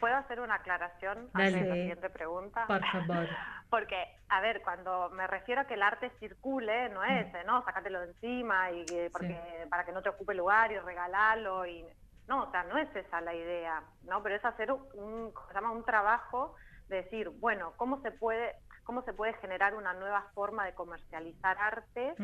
¿Puedo 0.00 0.14
hacer 0.16 0.38
una 0.40 0.56
aclaración 0.56 1.28
de 1.34 1.50
la 1.50 1.74
siguiente 1.74 2.10
pregunta? 2.10 2.66
por 2.66 2.84
favor. 2.84 3.28
Porque, 3.70 3.96
a 4.28 4.40
ver, 4.40 4.62
cuando 4.62 5.10
me 5.10 5.26
refiero 5.26 5.60
a 5.62 5.66
que 5.66 5.74
el 5.74 5.82
arte 5.82 6.10
circule, 6.20 6.88
no 6.90 7.02
es, 7.04 7.26
eh, 7.34 7.42
¿no? 7.46 7.64
Sácatelo 7.64 8.00
de 8.00 8.06
encima 8.08 8.70
y 8.72 8.84
que- 8.86 9.10
porque, 9.12 9.38
para 9.68 9.84
que 9.84 9.92
no 9.92 10.00
te 10.02 10.08
ocupe 10.08 10.34
lugar 10.34 10.72
y 10.72 10.78
regalalo 10.78 11.66
y... 11.66 11.84
No, 12.28 12.44
o 12.44 12.50
sea, 12.50 12.62
no 12.64 12.78
es 12.78 12.94
esa 12.96 13.20
la 13.20 13.34
idea, 13.34 13.82
¿no? 14.04 14.22
Pero 14.22 14.36
es 14.36 14.44
hacer 14.44 14.70
un, 14.72 14.82
un- 14.94 15.32
se 15.48 15.54
llama 15.54 15.70
un 15.72 15.84
trabajo 15.84 16.54
de 16.88 16.96
decir, 17.02 17.28
bueno, 17.40 17.72
¿cómo 17.76 18.00
se 18.02 18.10
puede 18.12 18.54
cómo 18.88 19.02
se 19.02 19.12
puede 19.12 19.34
generar 19.34 19.74
una 19.74 19.92
nueva 19.92 20.22
forma 20.32 20.64
de 20.64 20.72
comercializar 20.74 21.58
arte. 21.60 22.14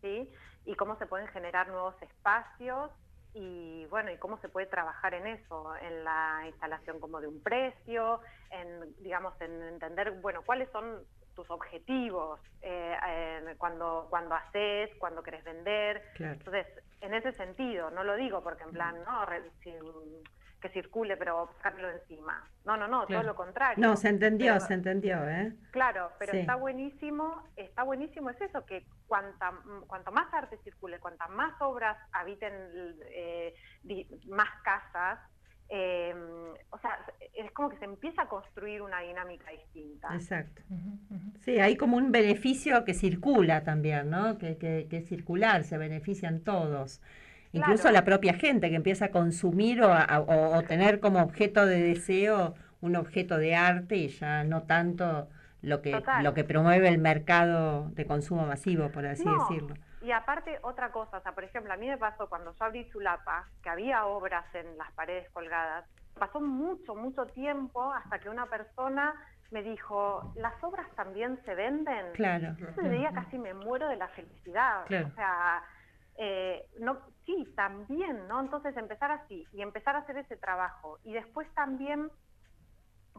¿sí? 0.00 0.32
Y 0.64 0.74
cómo 0.74 0.96
se 0.96 1.04
pueden 1.06 1.28
generar 1.28 1.68
nuevos 1.68 1.94
espacios 2.00 2.90
y 3.34 3.84
bueno, 3.90 4.10
y 4.10 4.16
cómo 4.16 4.38
se 4.38 4.48
puede 4.48 4.66
trabajar 4.66 5.12
en 5.12 5.26
eso, 5.26 5.76
en 5.76 6.04
la 6.04 6.44
instalación 6.46 7.00
como 7.00 7.20
de 7.20 7.28
un 7.28 7.42
precio, 7.42 8.22
en 8.50 8.94
digamos 9.02 9.38
en 9.42 9.60
entender, 9.62 10.12
bueno, 10.22 10.40
cuáles 10.42 10.70
son 10.70 11.04
tus 11.34 11.50
objetivos 11.50 12.40
eh, 12.62 12.96
eh, 13.06 13.54
cuando 13.58 14.06
cuando 14.08 14.34
haces, 14.36 14.88
cuando 14.98 15.22
querés 15.22 15.44
vender. 15.44 16.02
Claro. 16.14 16.32
Entonces, 16.32 16.66
en 17.02 17.12
ese 17.12 17.32
sentido, 17.32 17.90
no 17.90 18.04
lo 18.04 18.16
digo 18.16 18.42
porque 18.42 18.64
en 18.64 18.72
plan, 18.72 19.04
no, 19.04 19.26
Re- 19.26 19.50
si- 19.62 19.78
que 20.66 20.72
circule, 20.72 21.16
pero 21.16 21.48
sacármelo 21.56 21.88
de 21.88 21.94
encima. 21.98 22.48
No, 22.64 22.76
no, 22.76 22.88
no, 22.88 23.06
Claro. 23.06 23.22
todo 23.22 23.30
lo 23.32 23.36
contrario. 23.36 23.86
No, 23.86 23.96
se 23.96 24.08
entendió, 24.08 24.54
Pero- 24.54 24.66
se 24.66 24.74
entendió, 24.74 25.28
¿eh? 25.28 25.52
Claro, 25.70 26.10
pero 26.18 26.32
Sí. 26.32 26.38
está 26.38 26.56
buenísimo, 26.56 27.42
está 27.56 27.82
buenísimo 27.84 28.30
es 28.30 28.40
eso, 28.40 28.64
que 28.66 28.86
cuanta, 29.06 29.52
cuanto 29.86 30.10
más 30.12 30.32
arte 30.34 30.58
circule, 30.64 30.98
cuantas 30.98 31.30
más 31.30 31.54
obras 31.60 31.96
habiten 32.12 32.52
eh, 33.10 33.54
di- 33.82 34.08
más 34.28 34.48
casas, 34.64 35.20
eh, 35.68 36.14
o 36.70 36.78
sea, 36.78 36.98
es 37.34 37.50
como 37.52 37.70
que 37.70 37.78
se 37.78 37.84
empieza 37.86 38.22
a 38.22 38.28
construir 38.28 38.82
una 38.82 39.00
dinámica 39.00 39.50
distinta. 39.50 40.08
Exacto. 40.14 40.62
Sí, 41.40 41.58
hay 41.58 41.76
como 41.76 41.96
un 41.96 42.12
beneficio 42.12 42.84
que 42.84 42.94
circula 42.94 43.64
también, 43.64 44.10
¿no? 44.10 44.38
Que, 44.38 44.58
que, 44.58 44.86
que 44.88 44.98
es 44.98 45.08
circular, 45.08 45.64
se 45.64 45.76
benefician 45.78 46.40
todos. 46.44 47.00
Incluso 47.56 47.82
Claro. 47.82 47.94
la 47.94 48.04
propia 48.04 48.34
gente 48.34 48.68
que 48.70 48.76
empieza 48.76 49.06
a 49.06 49.10
consumir 49.10 49.82
o, 49.82 49.92
a- 49.92 50.20
o- 50.20 50.56
o 50.58 50.62
tener 50.62 51.00
como 51.00 51.20
objeto 51.22 51.64
de 51.66 51.82
deseo 51.82 52.54
un 52.80 52.96
objeto 52.96 53.38
de 53.38 53.54
arte 53.56 53.96
y 53.96 54.08
ya 54.08 54.44
no 54.44 54.62
tanto 54.64 55.28
lo 55.62 55.80
que, 55.82 55.92
Total. 55.92 56.22
lo 56.22 56.34
que 56.34 56.44
promueve 56.44 56.88
el 56.88 56.98
mercado 56.98 57.88
de 57.90 58.06
consumo 58.06 58.46
masivo, 58.46 58.90
por 58.90 59.06
así 59.06 59.24
No, 59.24 59.38
decirlo. 59.48 59.74
Y 60.02 60.12
aparte, 60.12 60.58
otra 60.62 60.92
cosa, 60.92 61.18
o 61.18 61.22
sea, 61.22 61.32
por 61.32 61.42
ejemplo, 61.42 61.72
a 61.72 61.76
mí 61.76 61.88
me 61.88 61.98
pasó 61.98 62.28
cuando 62.28 62.52
yo 62.54 62.64
abrí 62.64 62.88
Chulapa, 62.90 63.48
que 63.62 63.68
había 63.70 64.06
obras 64.06 64.44
en 64.54 64.76
las 64.78 64.92
paredes 64.92 65.28
colgadas, 65.32 65.84
pasó 66.18 66.40
mucho, 66.40 66.94
mucho 66.94 67.26
tiempo 67.26 67.92
hasta 67.92 68.18
que 68.20 68.28
una 68.28 68.46
persona 68.46 69.14
me 69.50 69.62
dijo, 69.62 70.32
¿las 70.36 70.54
obras 70.62 70.86
también 70.94 71.38
se 71.44 71.54
venden? 71.54 72.06
Claro. 72.14 72.54
Ese 72.68 72.88
día 72.90 73.10
casi 73.12 73.38
me 73.38 73.54
muero 73.54 73.88
de 73.88 73.96
la 73.96 74.08
felicidad. 74.08 74.84
Claro. 74.86 75.08
O 75.08 75.14
sea, 75.16 75.62
eh, 76.18 76.68
no, 76.78 76.98
sí, 77.24 77.52
también, 77.56 78.26
¿no? 78.28 78.40
Entonces 78.40 78.76
empezar 78.76 79.10
así 79.10 79.46
y 79.52 79.62
empezar 79.62 79.96
a 79.96 80.00
hacer 80.00 80.16
ese 80.18 80.36
trabajo. 80.36 80.98
Y 81.04 81.12
después 81.12 81.48
también 81.54 82.10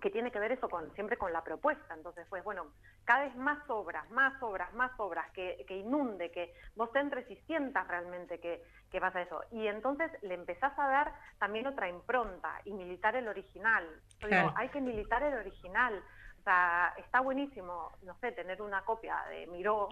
que 0.01 0.09
tiene 0.11 0.31
que 0.31 0.39
ver 0.39 0.51
eso 0.51 0.69
con 0.69 0.93
siempre 0.93 1.17
con 1.17 1.33
la 1.33 1.43
propuesta. 1.43 1.93
Entonces, 1.93 2.25
pues 2.29 2.43
bueno, 2.43 2.67
cada 3.05 3.25
vez 3.25 3.35
más 3.35 3.57
obras, 3.69 4.09
más 4.11 4.41
obras, 4.41 4.73
más 4.73 4.91
obras, 4.97 5.29
que, 5.31 5.63
que 5.67 5.77
inunde, 5.77 6.31
que 6.31 6.53
vos 6.75 6.89
entres 6.95 7.29
y 7.29 7.35
sientas 7.47 7.87
realmente 7.87 8.39
que, 8.39 8.63
que 8.91 9.01
pasa 9.01 9.21
eso. 9.21 9.41
Y 9.51 9.67
entonces 9.67 10.11
le 10.21 10.33
empezás 10.33 10.77
a 10.77 10.87
dar 10.87 11.13
también 11.39 11.67
otra 11.67 11.89
impronta 11.89 12.61
y 12.65 12.73
militar 12.73 13.15
el 13.15 13.27
original. 13.27 13.87
Yo 14.19 14.27
digo, 14.27 14.53
hay 14.55 14.69
que 14.69 14.81
militar 14.81 15.23
el 15.23 15.35
original. 15.35 16.03
O 16.39 16.43
sea, 16.43 16.93
está 16.97 17.19
buenísimo, 17.19 17.91
no 18.03 18.15
sé, 18.19 18.31
tener 18.31 18.61
una 18.61 18.83
copia 18.83 19.17
de 19.29 19.47
Miró, 19.47 19.89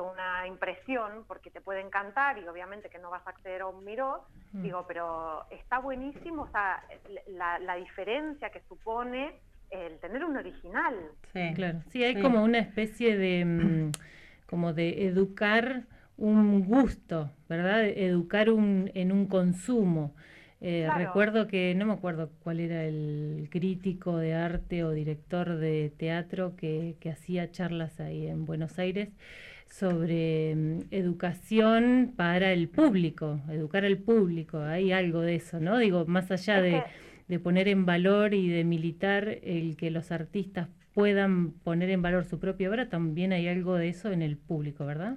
una 0.00 0.46
impresión, 0.46 1.24
porque 1.26 1.50
te 1.50 1.60
puede 1.60 1.80
encantar 1.80 2.38
y 2.38 2.46
obviamente 2.48 2.88
que 2.88 2.98
no 2.98 3.10
vas 3.10 3.26
a 3.26 3.30
acceder 3.30 3.62
a 3.62 3.66
un 3.66 3.84
Miró, 3.84 4.24
Mm. 4.52 4.62
digo, 4.64 4.84
pero 4.86 5.44
está 5.50 5.78
buenísimo, 5.78 6.42
o 6.42 6.48
sea, 6.48 6.82
la, 7.28 7.58
la 7.58 7.76
diferencia 7.76 8.50
que 8.50 8.60
supone 8.68 9.40
el 9.70 9.98
tener 10.00 10.22
un 10.24 10.36
original. 10.36 10.94
Sí. 11.32 11.40
Claro, 11.54 11.80
sí, 11.90 12.04
hay 12.04 12.14
Sí. 12.16 12.20
como 12.20 12.44
una 12.44 12.58
especie 12.58 13.16
de, 13.16 13.44
mm, 13.46 13.92
como 14.46 14.74
de 14.74 15.06
educar 15.06 15.84
un 16.18 16.64
gusto, 16.66 17.30
¿verdad? 17.48 17.84
Educar 17.86 18.50
un, 18.50 18.90
en 18.94 19.10
un 19.12 19.26
consumo. 19.26 20.14
Eh, 20.60 20.82
Claro. 20.84 21.06
Recuerdo 21.06 21.48
que, 21.48 21.74
no 21.74 21.86
me 21.86 21.94
acuerdo 21.94 22.30
cuál 22.42 22.60
era 22.60 22.84
el 22.84 23.48
crítico 23.50 24.16
de 24.18 24.34
arte 24.34 24.84
o 24.84 24.90
director 24.92 25.56
de 25.56 25.90
teatro 25.96 26.54
que, 26.56 26.96
que 27.00 27.10
hacía 27.10 27.50
charlas 27.50 27.98
ahí 27.98 28.26
en 28.28 28.44
Buenos 28.44 28.78
Aires 28.78 29.08
sobre 29.72 30.54
mm, 30.54 30.80
educación 30.90 32.12
para 32.14 32.52
el 32.52 32.68
público, 32.68 33.40
educar 33.48 33.86
al 33.86 33.96
público, 33.96 34.60
hay 34.60 34.92
algo 34.92 35.20
de 35.22 35.36
eso, 35.36 35.60
¿no? 35.60 35.78
Digo, 35.78 36.04
más 36.04 36.30
allá 36.30 36.60
de, 36.60 36.84
de 37.26 37.40
poner 37.40 37.68
en 37.68 37.86
valor 37.86 38.34
y 38.34 38.50
de 38.50 38.64
militar 38.64 39.26
el 39.42 39.76
que 39.78 39.90
los 39.90 40.12
artistas 40.12 40.68
puedan 40.94 41.52
poner 41.52 41.88
en 41.88 42.02
valor 42.02 42.26
su 42.26 42.38
propia 42.38 42.68
obra, 42.68 42.90
también 42.90 43.32
hay 43.32 43.48
algo 43.48 43.76
de 43.76 43.88
eso 43.88 44.10
en 44.10 44.20
el 44.20 44.36
público, 44.36 44.84
¿verdad? 44.84 45.16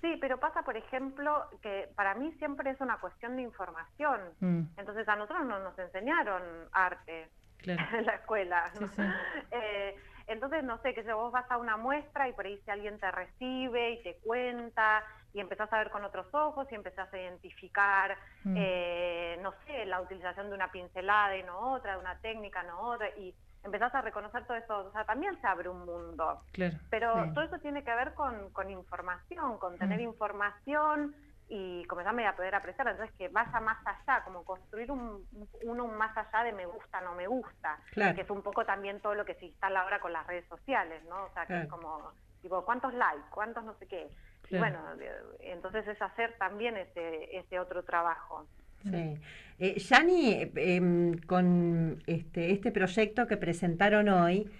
Sí, 0.00 0.16
pero 0.20 0.38
pasa, 0.38 0.62
por 0.62 0.76
ejemplo, 0.76 1.46
que 1.60 1.88
para 1.96 2.14
mí 2.14 2.32
siempre 2.38 2.70
es 2.70 2.80
una 2.80 2.98
cuestión 2.98 3.36
de 3.36 3.42
información. 3.42 4.20
Mm, 4.38 4.62
Entonces 4.76 5.08
a 5.08 5.16
nosotros 5.16 5.46
no 5.46 5.58
nos 5.58 5.76
enseñaron 5.78 6.42
arte 6.70 7.28
claro. 7.58 7.82
en 7.98 8.06
la 8.06 8.12
escuela. 8.12 8.70
Sí, 8.72 8.84
¿no? 8.84 8.88
sí. 8.88 9.02
Eh, 9.50 9.96
entonces, 10.32 10.62
no 10.64 10.78
sé, 10.78 10.94
que 10.94 11.02
si 11.02 11.10
vos 11.12 11.32
vas 11.32 11.50
a 11.50 11.56
una 11.58 11.76
muestra 11.76 12.28
y 12.28 12.32
por 12.32 12.46
ahí 12.46 12.58
si 12.64 12.70
alguien 12.70 12.98
te 12.98 13.10
recibe 13.10 13.90
y 13.92 14.02
te 14.02 14.18
cuenta 14.24 15.04
y 15.32 15.40
empezás 15.40 15.72
a 15.72 15.78
ver 15.78 15.90
con 15.90 16.04
otros 16.04 16.26
ojos 16.34 16.66
y 16.70 16.74
empezás 16.74 17.12
a 17.12 17.18
identificar, 17.18 18.16
Mm. 18.44 18.54
eh, 18.56 19.38
no 19.42 19.52
sé, 19.66 19.84
la 19.86 20.00
utilización 20.00 20.48
de 20.48 20.54
una 20.54 20.72
pincelada 20.72 21.36
y 21.36 21.42
no 21.42 21.72
otra, 21.74 21.92
de 21.92 21.98
una 22.00 22.18
técnica 22.18 22.62
no 22.62 22.80
otra, 22.80 23.08
y 23.16 23.34
empezás 23.62 23.94
a 23.94 24.00
reconocer 24.00 24.46
todo 24.46 24.56
eso, 24.56 24.78
o 24.88 24.92
sea, 24.92 25.04
también 25.04 25.38
se 25.40 25.46
abre 25.46 25.68
un 25.68 25.84
mundo. 25.84 26.42
Claro. 26.52 26.76
Pero 26.90 27.24
Sí. 27.26 27.34
todo 27.34 27.44
eso 27.44 27.58
tiene 27.58 27.84
que 27.84 27.94
ver 27.94 28.14
con, 28.14 28.50
con 28.50 28.70
información, 28.70 29.58
con 29.58 29.76
tener 29.78 29.98
Mm. 30.00 30.04
información 30.04 31.14
y 31.52 31.84
comenzarme 31.86 32.26
a 32.26 32.36
poder 32.36 32.54
apreciar. 32.54 32.86
Entonces, 32.88 33.14
que 33.18 33.28
vaya 33.28 33.60
más 33.60 33.78
allá, 33.84 34.22
como 34.24 34.44
construir 34.44 34.90
un, 34.90 35.26
uno 35.64 35.84
un 35.84 35.96
más 35.96 36.16
allá 36.16 36.44
de 36.44 36.52
me 36.52 36.64
gusta, 36.64 37.00
no 37.00 37.14
me 37.14 37.26
gusta. 37.26 37.78
Claro. 37.92 38.14
Que 38.14 38.22
es 38.22 38.30
un 38.30 38.40
poco 38.42 38.64
también 38.64 39.00
todo 39.00 39.14
lo 39.16 39.24
que 39.24 39.34
se 39.34 39.46
instala 39.46 39.80
ahora 39.82 39.98
con 40.00 40.12
las 40.12 40.26
redes 40.26 40.46
sociales, 40.48 41.02
¿no? 41.08 41.24
O 41.24 41.32
sea, 41.34 41.46
que 41.46 41.60
es 41.62 41.68
como, 41.68 42.12
tipo, 42.40 42.64
¿cuántos 42.64 42.94
likes? 42.94 43.26
¿Cuántos 43.30 43.64
no 43.64 43.74
sé 43.74 43.86
qué? 43.86 44.08
Y 44.48 44.56
bueno, 44.58 44.78
de- 44.96 45.10
entonces 45.40 45.86
es 45.88 46.00
hacer 46.00 46.34
también 46.38 46.76
ese, 46.76 47.36
ese 47.36 47.58
otro 47.58 47.82
trabajo. 47.82 48.46
Sí. 48.82 49.20
Eh, 49.58 49.78
Yani, 49.78 50.50
eh, 50.56 51.16
con 51.26 52.02
este, 52.06 52.52
este 52.52 52.72
proyecto 52.72 53.26
que 53.26 53.36
presentaron 53.36 54.08
hoy, 54.08 54.50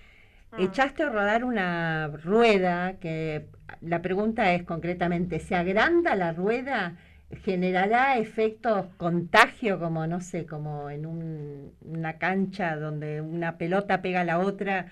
Mm. 0.52 0.64
echaste 0.64 1.02
a 1.04 1.08
rodar 1.10 1.44
una 1.44 2.08
rueda 2.08 2.94
que 3.00 3.46
la 3.80 4.02
pregunta 4.02 4.52
es 4.52 4.64
concretamente, 4.64 5.38
¿se 5.40 5.54
agranda 5.54 6.16
la 6.16 6.32
rueda? 6.32 6.96
¿Generará 7.44 8.18
efectos 8.18 8.86
contagio 8.96 9.78
como, 9.78 10.06
no 10.06 10.20
sé, 10.20 10.46
como 10.46 10.90
en 10.90 11.06
un- 11.06 11.72
una 11.82 12.18
cancha 12.18 12.76
donde 12.76 13.20
una 13.20 13.56
pelota 13.58 14.02
pega 14.02 14.22
a 14.22 14.24
la 14.24 14.40
otra? 14.40 14.86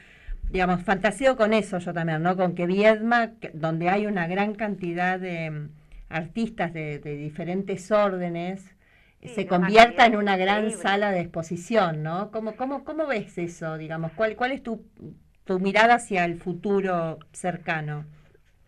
Digamos, 0.51 0.83
fantaseo 0.83 1.37
con 1.37 1.53
eso 1.53 1.79
yo 1.79 1.93
también, 1.93 2.23
¿no? 2.23 2.37
Con 2.37 2.55
que 2.55 2.67
Viedma, 2.67 3.33
que- 3.41 3.51
donde 3.53 3.89
hay 3.91 4.07
una 4.07 4.27
gran 4.29 4.55
cantidad 4.55 5.19
de 5.21 5.51
mm, 5.51 5.69
artistas 6.11 6.73
de, 6.73 6.99
de 7.01 7.17
diferentes 7.17 7.91
órdenes, 7.91 8.75
Sí, 9.21 9.29
se 9.35 9.47
convierta 9.47 10.07
en 10.07 10.17
una 10.17 10.37
gran 10.37 10.71
sala 10.71 11.11
de 11.11 11.21
exposición, 11.21 12.03
¿no? 12.03 12.31
¿Cómo, 12.31 12.57
cómo, 12.57 12.85
cómo 12.85 13.07
ves 13.07 13.37
eso, 13.39 13.77
digamos? 13.77 14.13
¿Cuál, 14.13 14.37
cuál 14.37 14.53
es 14.53 14.63
tu, 14.63 14.85
tu 15.49 15.59
mirada 15.59 15.95
hacia 15.95 16.25
el 16.27 16.39
futuro 16.39 17.19
cercano? 17.33 18.05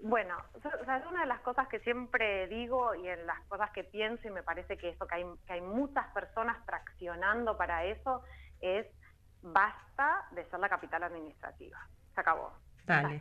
Bueno, 0.03 0.35
o 0.55 0.85
sea, 0.87 1.05
una 1.11 1.21
de 1.21 1.27
las 1.27 1.41
cosas 1.41 1.69
que 1.69 1.79
siempre 1.81 2.49
digo 2.49 2.95
y 2.95 3.07
en 3.07 3.27
las 3.27 3.39
cosas 3.49 3.71
que 3.73 3.85
pienso 3.85 4.27
y 4.27 4.31
me 4.31 4.43
parece 4.43 4.79
que 4.79 4.89
eso, 4.89 5.07
que 5.07 5.17
hay, 5.17 5.25
que 5.47 5.53
hay 5.53 5.61
muchas 5.61 6.07
personas 6.15 6.57
traccionando 6.65 7.59
para 7.59 7.85
eso, 7.85 8.23
es 8.63 8.87
basta 9.43 10.25
de 10.33 10.45
ser 10.47 10.59
la 10.59 10.71
capital 10.71 11.03
administrativa. 11.03 11.79
Se 12.15 12.21
acabó. 12.23 12.51
Dale. 12.87 13.21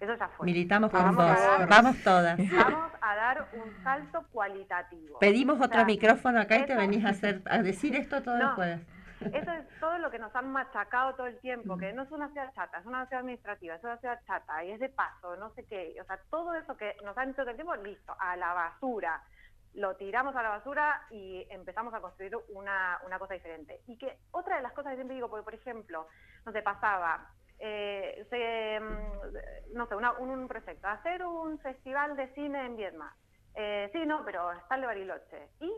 Eso 0.00 0.14
ya 0.16 0.28
fue. 0.28 0.44
Militamos 0.44 0.90
con 0.90 1.00
Vamos 1.02 1.16
vos. 1.16 1.40
dar- 1.40 1.68
Vamos 1.68 1.96
todas. 2.04 2.38
Vamos 2.38 2.92
a 3.00 3.16
dar 3.16 3.48
un 3.54 3.82
salto 3.82 4.22
cualitativo. 4.30 5.18
Pedimos 5.18 5.58
O 5.58 5.64
otro 5.64 5.78
sea, 5.78 5.84
micrófono 5.86 6.40
acá 6.40 6.58
y 6.58 6.66
te 6.66 6.76
venís 6.76 7.04
a 7.06 7.08
hacer 7.08 7.40
a 7.46 7.62
decir 7.62 7.96
esto 7.96 8.22
todos 8.22 8.38
los 8.38 8.50
No. 8.50 8.54
jueves. 8.54 8.80
Eso 9.20 9.52
es 9.52 9.80
todo 9.80 9.98
lo 9.98 10.10
que 10.10 10.18
nos 10.18 10.34
han 10.34 10.50
machacado 10.50 11.14
todo 11.14 11.26
el 11.26 11.38
tiempo, 11.40 11.76
que 11.76 11.92
no 11.92 12.02
es 12.02 12.10
una 12.10 12.28
ciudad 12.28 12.52
chata, 12.54 12.78
es 12.78 12.86
una 12.86 13.06
ciudad 13.06 13.20
administrativa, 13.20 13.74
es 13.74 13.84
una 13.84 13.98
ciudad 13.98 14.20
chata, 14.26 14.64
y 14.64 14.70
es 14.70 14.80
de 14.80 14.88
paso, 14.88 15.36
no 15.36 15.50
sé 15.54 15.64
qué. 15.66 15.96
O 16.00 16.04
sea, 16.04 16.18
todo 16.30 16.54
eso 16.54 16.76
que 16.76 16.96
nos 17.04 17.16
han 17.18 17.28
dicho 17.28 17.42
todo 17.42 17.50
el 17.50 17.56
tiempo, 17.56 17.74
listo, 17.76 18.14
a 18.18 18.36
la 18.36 18.54
basura. 18.54 19.22
Lo 19.74 19.96
tiramos 19.96 20.34
a 20.36 20.42
la 20.42 20.50
basura 20.50 21.02
y 21.10 21.46
empezamos 21.50 21.92
a 21.94 22.00
construir 22.00 22.36
una, 22.50 22.98
una 23.04 23.18
cosa 23.18 23.34
diferente. 23.34 23.80
Y 23.86 23.98
que 23.98 24.18
otra 24.30 24.56
de 24.56 24.62
las 24.62 24.72
cosas 24.72 24.90
que 24.90 24.96
siempre 24.96 25.16
digo, 25.16 25.28
porque 25.28 25.44
por 25.44 25.54
ejemplo, 25.54 26.06
no 26.46 26.52
pasaba, 26.62 27.30
eh, 27.58 28.80
mm, 28.80 29.76
no 29.76 29.86
sé, 29.86 29.94
un, 29.96 30.30
un 30.30 30.48
proyecto, 30.48 30.86
hacer 30.86 31.24
un 31.24 31.58
festival 31.58 32.16
de 32.16 32.28
cine 32.34 32.66
en 32.66 32.76
Viedma. 32.76 33.14
Eh, 33.54 33.90
sí, 33.92 34.06
no, 34.06 34.24
pero 34.24 34.52
está 34.52 34.76
el 34.76 34.84
Bariloche. 34.84 35.48
¿Y? 35.60 35.72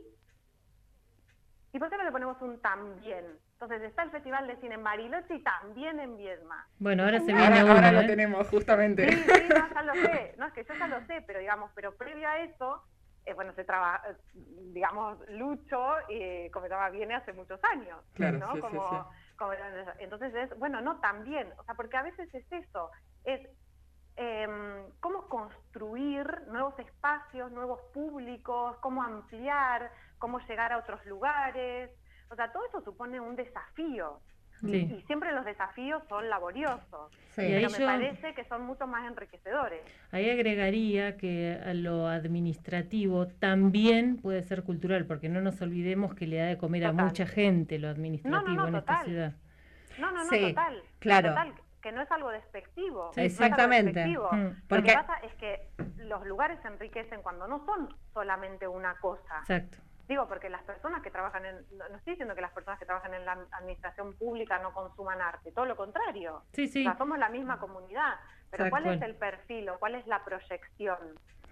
¿Y 1.73 1.79
por 1.79 1.89
qué 1.89 1.97
no 1.97 2.05
le 2.05 2.13
ponemos 2.13 2.41
un 2.43 2.61
también? 2.61 3.39
Entonces 3.53 3.83
está 3.83 4.03
el 4.03 4.11
Festival 4.11 4.47
de 4.47 4.57
Cine 4.57 4.75
en 4.75 4.83
Bariloche 4.85 5.35
y 5.35 5.43
también 5.43 6.01
en 6.01 6.17
Viedma. 6.17 6.67
Bueno, 6.79 7.05
ahora 7.05 7.21
se 7.21 7.27
viene 7.33 7.43
Ahora, 7.61 7.65
uno, 7.65 7.75
ahora 7.75 7.93
lo 7.93 8.01
¿eh? 8.01 8.07
tenemos, 8.07 8.49
justamente. 8.49 9.07
Sí, 9.09 9.25
sí, 9.25 9.49
no, 9.49 9.75
ya 9.75 9.83
lo 9.83 9.93
sé. 9.95 10.35
No, 10.39 10.47
es 10.47 10.53
que 10.55 10.65
yo 10.65 10.75
ya 10.75 10.87
lo 10.89 11.07
sé, 11.07 11.23
pero 11.27 11.39
digamos, 11.39 11.71
pero 11.75 11.95
previo 11.97 12.29
a 12.29 12.39
eso, 12.39 12.83
eh, 13.25 13.35
bueno, 13.35 13.53
se 13.55 13.65
trabaja, 13.65 14.03
eh, 14.11 14.17
digamos, 14.73 15.19
Lucho, 15.29 15.97
eh, 16.09 16.51
llama, 16.69 16.89
viene 16.91 17.15
hace 17.15 17.33
muchos 17.35 17.61
años, 17.65 18.03
Claro, 18.15 18.39
¿no? 18.39 18.47
sí, 18.49 18.55
sí, 18.55 18.61
como, 18.63 18.89
sí. 18.89 19.37
como- 19.37 19.53
entonces 19.99 20.35
es, 20.35 20.59
bueno, 20.59 20.81
no 20.81 20.99
también, 21.01 21.53
o 21.59 21.65
sea, 21.65 21.75
porque 21.75 21.97
a 21.99 22.03
veces 22.03 22.29
es 22.35 22.51
eso, 22.51 22.91
es 23.25 23.41
em, 24.17 24.91
cómo 25.01 25.29
construir 25.29 26.27
nuevos 26.49 26.79
espacios, 26.79 27.51
nuevos 27.53 27.81
públicos, 27.95 28.77
cómo 28.81 29.03
ampliar, 29.03 29.91
cómo 30.21 30.39
llegar 30.49 30.73
a 30.73 30.79
otros 30.79 31.05
lugares, 31.07 31.91
o 32.31 32.37
sea, 32.37 32.53
todo 32.53 32.65
eso 32.69 32.81
supone 32.83 33.19
un 33.19 33.35
desafío. 33.35 34.21
Sí. 34.61 34.77
Y 34.95 35.03
siempre 35.07 35.33
los 35.33 35.47
desafíos 35.47 36.03
son 36.11 36.29
laboriosos, 36.29 37.11
Sí. 37.31 37.43
Pero 37.49 37.71
me 37.71 37.79
yo- 37.79 37.87
parece 37.87 38.35
que 38.35 38.45
son 38.45 38.63
mucho 38.67 38.87
más 38.87 39.07
enriquecedores. 39.11 39.81
Ahí 40.13 40.29
agregaría 40.29 41.17
que 41.17 41.59
a 41.65 41.73
lo 41.73 42.07
administrativo 42.09 43.27
también 43.29 44.19
puede 44.19 44.43
ser 44.43 44.63
cultural, 44.63 45.07
porque 45.07 45.31
no 45.31 45.41
nos 45.41 45.63
olvidemos 45.63 46.15
que 46.15 46.27
le 46.27 46.37
da 46.37 46.47
de 46.47 46.59
comer 46.59 46.85
a 46.85 46.93
mucha 46.93 47.25
gente 47.27 47.79
lo 47.79 47.89
administrativo 47.89 48.55
no, 48.55 48.69
en 48.69 48.75
esta 48.75 48.81
total. 48.93 49.07
ciudad. 49.07 49.33
No, 49.99 50.11
no, 50.11 50.25
no, 50.25 50.31
Sí, 50.31 50.49
total. 50.49 50.83
claro. 50.99 51.29
Total, 51.31 51.55
que 51.81 51.93
no 51.93 52.03
es 52.03 52.11
algo 52.11 52.29
despectivo. 52.31 53.11
Sí, 53.15 53.21
no 53.21 53.27
es 53.27 53.41
algo 53.41 53.45
Exactamente. 53.47 53.93
despectivo. 53.93 54.29
Mm. 54.33 54.45
Lo 54.45 54.55
Porque- 54.69 54.89
que 54.91 54.95
pasa 54.95 55.15
es 55.23 55.35
que 55.37 55.69
los 56.05 56.27
lugares 56.27 56.59
se 56.61 56.69
enriquecen 56.69 57.23
cuando 57.23 57.47
no 57.49 57.65
son 57.65 57.89
solamente 58.13 58.69
una 58.69 58.95
cosa. 58.97 59.39
Exacto. 59.41 59.79
Digo, 60.11 60.27
porque 60.27 60.51
las 60.51 60.65
personas 60.65 61.03
que 61.03 61.11
trabajan 61.13 61.47
en, 61.47 61.55
no, 61.79 61.89
no 61.89 61.97
estoy 61.99 62.15
diciendo 62.15 62.35
que 62.35 62.41
las 62.41 62.51
personas 62.51 62.81
que 62.81 62.85
trabajan 62.85 63.15
en 63.15 63.25
la 63.25 63.39
administración 63.53 64.13
pública 64.15 64.59
no 64.59 64.73
consuman 64.75 65.23
arte, 65.23 65.53
todo 65.53 65.67
lo 65.67 65.77
contrario. 65.77 66.43
Sí, 66.53 66.67
sí. 66.67 66.81
O 66.85 66.91
sea, 66.91 66.99
somos 66.99 67.17
la 67.17 67.29
misma 67.29 67.61
comunidad. 67.61 68.15
Pero 68.51 68.69
¿cuál 68.71 68.87
es 68.89 69.01
el 69.03 69.15
perfil 69.15 69.69
o 69.69 69.79
cuál 69.79 69.95
es 69.95 70.05
la 70.09 70.25
proyección? 70.25 70.99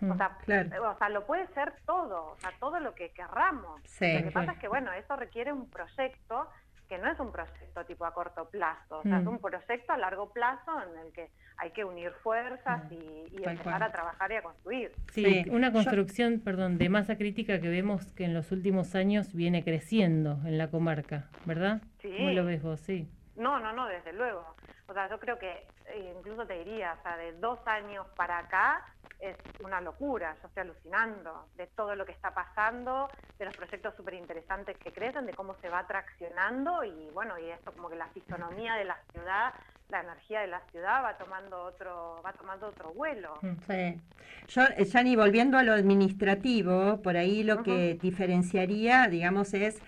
Mm, 0.00 0.10
O 0.10 0.16
sea, 0.16 0.36
claro. 0.44 0.90
o 0.90 0.98
sea, 0.98 1.08
lo 1.08 1.24
puede 1.24 1.46
ser 1.54 1.72
todo, 1.86 2.32
o 2.32 2.36
sea, 2.38 2.50
todo 2.58 2.80
lo 2.80 2.96
que 2.96 3.12
querramos. 3.12 3.80
Sí. 3.84 4.12
Lo 4.12 4.24
que 4.24 4.32
Claro. 4.32 4.46
pasa 4.46 4.52
es 4.54 4.58
que, 4.58 4.66
bueno, 4.66 4.90
eso 4.92 5.14
requiere 5.14 5.52
un 5.52 5.70
proyecto 5.70 6.48
que 6.88 6.98
no 6.98 7.10
es 7.10 7.20
un 7.20 7.30
proyecto 7.30 7.84
tipo 7.84 8.04
a 8.06 8.14
corto 8.14 8.48
plazo, 8.48 8.98
o 8.98 9.02
sea, 9.02 9.18
Mm. 9.18 9.20
es 9.20 9.26
un 9.26 9.38
proyecto 9.38 9.92
a 9.92 9.98
largo 9.98 10.30
plazo 10.32 10.72
en 10.82 11.06
el 11.06 11.12
que 11.12 11.28
hay 11.58 11.70
que 11.72 11.84
unir 11.84 12.10
fuerzas 12.22 12.84
Mm. 12.90 12.94
y, 12.94 13.36
empezar 13.36 13.62
cual. 13.62 13.82
a 13.82 13.92
trabajar 13.92 14.32
y 14.32 14.36
a 14.36 14.42
construir. 14.42 14.92
Sí, 15.12 15.24
Sí. 15.44 15.50
una 15.50 15.68
Yo- 15.68 15.74
construcción, 15.74 16.40
perdón, 16.40 16.78
de 16.78 16.88
masa 16.88 17.16
crítica 17.16 17.60
que 17.60 17.68
vemos 17.68 18.12
que 18.12 18.24
en 18.24 18.32
los 18.34 18.50
últimos 18.52 18.94
años 18.94 19.34
viene 19.34 19.62
creciendo 19.64 20.38
en 20.44 20.56
la 20.58 20.70
comarca, 20.70 21.28
¿verdad? 21.44 21.82
Sí. 21.98 22.12
¿Cómo 22.16 22.30
lo 22.30 22.44
ves 22.44 22.62
vos? 22.62 22.80
Sí. 22.80 23.08
No, 23.36 23.60
no, 23.60 23.72
no, 23.72 23.86
desde 23.86 24.12
luego. 24.14 24.44
O 24.88 24.94
sea, 24.94 25.08
yo 25.08 25.20
creo 25.20 25.38
que 25.38 25.66
eh, 25.86 26.14
incluso 26.16 26.46
te 26.46 26.58
diría, 26.58 26.96
o 26.98 27.02
sea, 27.02 27.16
de 27.18 27.32
dos 27.32 27.58
años 27.66 28.06
para 28.16 28.38
acá 28.38 28.84
es 29.20 29.36
una 29.62 29.80
locura. 29.80 30.34
Yo 30.40 30.48
estoy 30.48 30.62
alucinando 30.62 31.46
de 31.56 31.66
todo 31.66 31.94
lo 31.94 32.06
que 32.06 32.12
está 32.12 32.32
pasando, 32.32 33.10
de 33.38 33.44
los 33.44 33.54
proyectos 33.54 33.94
súper 33.96 34.14
interesantes 34.14 34.76
que 34.78 34.92
crecen, 34.92 35.26
de 35.26 35.34
cómo 35.34 35.54
se 35.60 35.68
va 35.68 35.86
traccionando 35.86 36.84
y 36.84 37.10
bueno, 37.12 37.38
y 37.38 37.50
esto 37.50 37.72
como 37.72 37.90
que 37.90 37.96
la 37.96 38.08
fisonomía 38.08 38.74
de 38.74 38.84
la 38.84 38.98
ciudad, 39.12 39.52
la 39.90 40.00
energía 40.00 40.40
de 40.40 40.46
la 40.46 40.60
ciudad 40.70 41.02
va 41.02 41.18
tomando 41.18 41.62
otro, 41.64 42.22
va 42.24 42.32
tomando 42.32 42.68
otro 42.68 42.92
vuelo. 42.92 43.38
Mm. 43.42 43.56
Sí. 43.66 44.00
Yo, 44.48 44.62
eh, 44.62 44.84
Yani, 44.84 45.16
volviendo 45.16 45.58
a 45.58 45.62
lo 45.62 45.72
administrativo, 45.72 47.02
por 47.02 47.16
ahí 47.16 47.42
lo 47.42 47.62
que 47.62 47.98
diferenciaría, 48.00 49.06
digamos, 49.08 49.52
es 49.52 49.82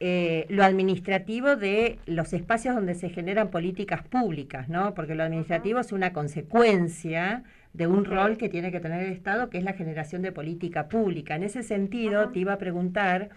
eh, 0.00 0.46
lo 0.48 0.64
administrativo 0.64 1.56
de 1.56 1.98
los 2.06 2.32
espacios 2.32 2.74
donde 2.74 2.94
se 2.94 3.10
generan 3.10 3.50
políticas 3.50 4.02
públicas, 4.02 4.68
¿no? 4.68 4.94
Porque 4.94 5.14
lo 5.14 5.22
administrativo 5.22 5.78
es 5.80 5.92
una 5.92 6.12
consecuencia 6.12 7.44
de 7.72 7.86
un 7.86 8.04
rol 8.04 8.36
que 8.36 8.48
tiene 8.48 8.70
que 8.72 8.80
tener 8.80 9.02
el 9.04 9.12
Estado, 9.12 9.50
que 9.50 9.58
es 9.58 9.64
la 9.64 9.72
generación 9.74 10.22
de 10.22 10.32
política 10.32 10.88
pública. 10.88 11.34
En 11.36 11.42
ese 11.44 11.62
sentido, 11.62 12.30
te 12.30 12.40
iba 12.40 12.52
a 12.54 12.58
preguntar, 12.58 13.30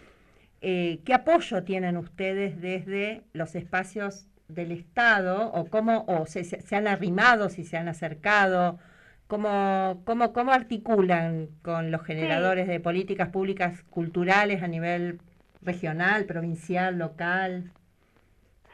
eh, 0.62 1.00
¿qué 1.06 1.14
apoyo 1.14 1.64
tienen 1.64 1.98
ustedes 1.98 2.60
desde 2.62 3.24
los 3.34 3.56
espacios 3.56 4.28
del 4.48 4.72
Estado 4.72 5.52
o 5.54 5.66
cómo 5.70 6.06
o 6.08 6.26
se, 6.26 6.44
se- 6.44 6.62
se 6.62 6.76
han 6.76 6.88
arrimado, 6.88 7.50
si 7.50 7.64
se 7.64 7.78
han 7.78 7.88
acercado? 7.88 8.80
¿Cómo, 9.28 10.02
cómo, 10.06 10.32
¿Cómo 10.34 10.52
articulan 10.54 11.50
con 11.62 11.92
los 11.92 12.02
generadores 12.04 12.68
de 12.68 12.80
políticas 12.80 13.30
públicas 13.30 13.84
culturales 13.90 14.64
a 14.64 14.68
nivel 14.68 15.20
regional, 15.68 16.26
provincial, 16.26 16.98
local? 16.98 17.72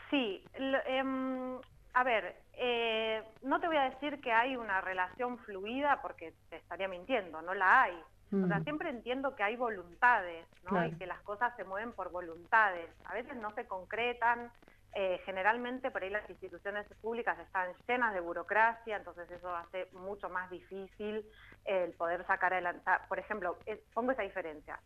Sí, 0.09 0.43
lo- 0.59 0.85
em, 0.85 1.59
a 1.95 2.03
ver, 2.03 2.35
eh, 2.53 3.23
no 3.41 3.59
te 3.59 3.67
voy 3.67 3.77
a 3.77 3.89
decir 3.89 4.21
que 4.21 4.31
hay 4.31 4.55
una 4.55 4.79
relación 4.81 5.37
fluida 5.39 6.01
porque 6.01 6.33
te 6.49 6.57
estaría 6.57 6.87
mintiendo, 6.87 7.41
no 7.41 7.53
la 7.53 7.83
hay. 7.83 7.99
O 8.31 8.47
sea, 8.47 8.59
Mm. 8.59 8.63
siempre 8.63 8.89
entiendo 8.89 9.35
que 9.35 9.43
hay 9.43 9.55
voluntades, 9.55 10.45
¿no? 10.63 10.71
Claro. 10.71 10.87
Y 10.87 10.91
que 10.97 11.05
las 11.05 11.21
cosas 11.21 11.55
se 11.55 11.63
mueven 11.63 11.93
por 11.93 12.11
voluntades. 12.11 12.89
A 13.05 13.13
veces 13.13 13.35
no 13.37 13.51
se 13.55 13.67
concretan. 13.67 14.51
eh, 14.95 15.19
generalmente 15.25 15.89
por 15.89 16.03
ahí 16.03 16.11
las 16.11 16.29
instituciones 16.29 16.85
públicas 17.01 17.35
están 17.39 17.73
llenas 17.87 18.13
de 18.13 18.19
burocracia, 18.19 18.97
entonces 18.97 19.27
eso 19.31 19.49
hace 19.55 19.87
mucho 19.93 20.29
más 20.29 20.51
difícil 20.51 21.25
el 21.65 21.93
poder 21.93 22.23
sacar 22.27 22.53
adelante. 22.53 22.83
Por 23.09 23.17
ejemplo, 23.17 23.57
es- 23.65 23.79
pongo 23.95 24.11
esa 24.11 24.21
diferencia. 24.21 24.79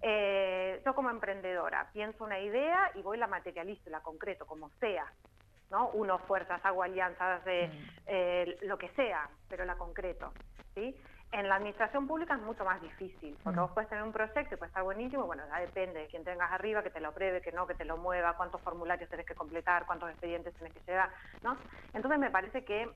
Eh, 0.00 0.80
yo 0.84 0.94
como 0.94 1.10
emprendedora 1.10 1.90
pienso 1.92 2.24
una 2.24 2.38
idea 2.38 2.90
y 2.94 3.02
voy 3.02 3.18
la 3.18 3.26
materializo, 3.26 3.90
la 3.90 4.00
concreto, 4.00 4.46
como 4.46 4.70
sea. 4.80 5.06
¿no? 5.70 5.90
Uno 5.90 6.18
fuerzas, 6.20 6.60
hago 6.64 6.82
alianzas, 6.82 7.42
eh, 7.46 7.70
eh, 8.06 8.58
lo 8.62 8.78
que 8.78 8.88
sea, 8.90 9.28
pero 9.48 9.64
la 9.64 9.76
concreto. 9.76 10.34
¿sí? 10.74 10.96
En 11.32 11.48
la 11.48 11.56
administración 11.56 12.06
pública 12.08 12.34
es 12.34 12.40
mucho 12.40 12.64
más 12.64 12.80
difícil, 12.80 13.38
porque 13.42 13.58
Mm. 13.58 13.62
vos 13.62 13.70
puedes 13.72 13.90
tener 13.90 14.02
un 14.04 14.12
proyecto 14.12 14.54
y 14.54 14.56
puede 14.56 14.68
estar 14.68 14.82
buenísimo, 14.82 15.26
bueno, 15.26 15.42
ya 15.46 15.60
depende 15.60 16.00
de 16.00 16.08
quién 16.08 16.24
tengas 16.24 16.50
arriba, 16.52 16.82
que 16.82 16.90
te 16.90 17.00
lo 17.00 17.12
pruebe, 17.12 17.42
que 17.42 17.52
no, 17.52 17.66
que 17.66 17.74
te 17.74 17.84
lo 17.84 17.98
mueva, 17.98 18.36
cuántos 18.36 18.62
formularios 18.62 19.10
tenés 19.10 19.26
que 19.26 19.34
completar, 19.34 19.84
cuántos 19.86 20.08
expedientes 20.10 20.54
tenés 20.56 20.72
que 20.72 20.80
llevar, 20.86 21.10
¿no? 21.42 21.60
Entonces 21.92 22.18
me 22.18 22.30
parece 22.30 22.64
que 22.64 22.90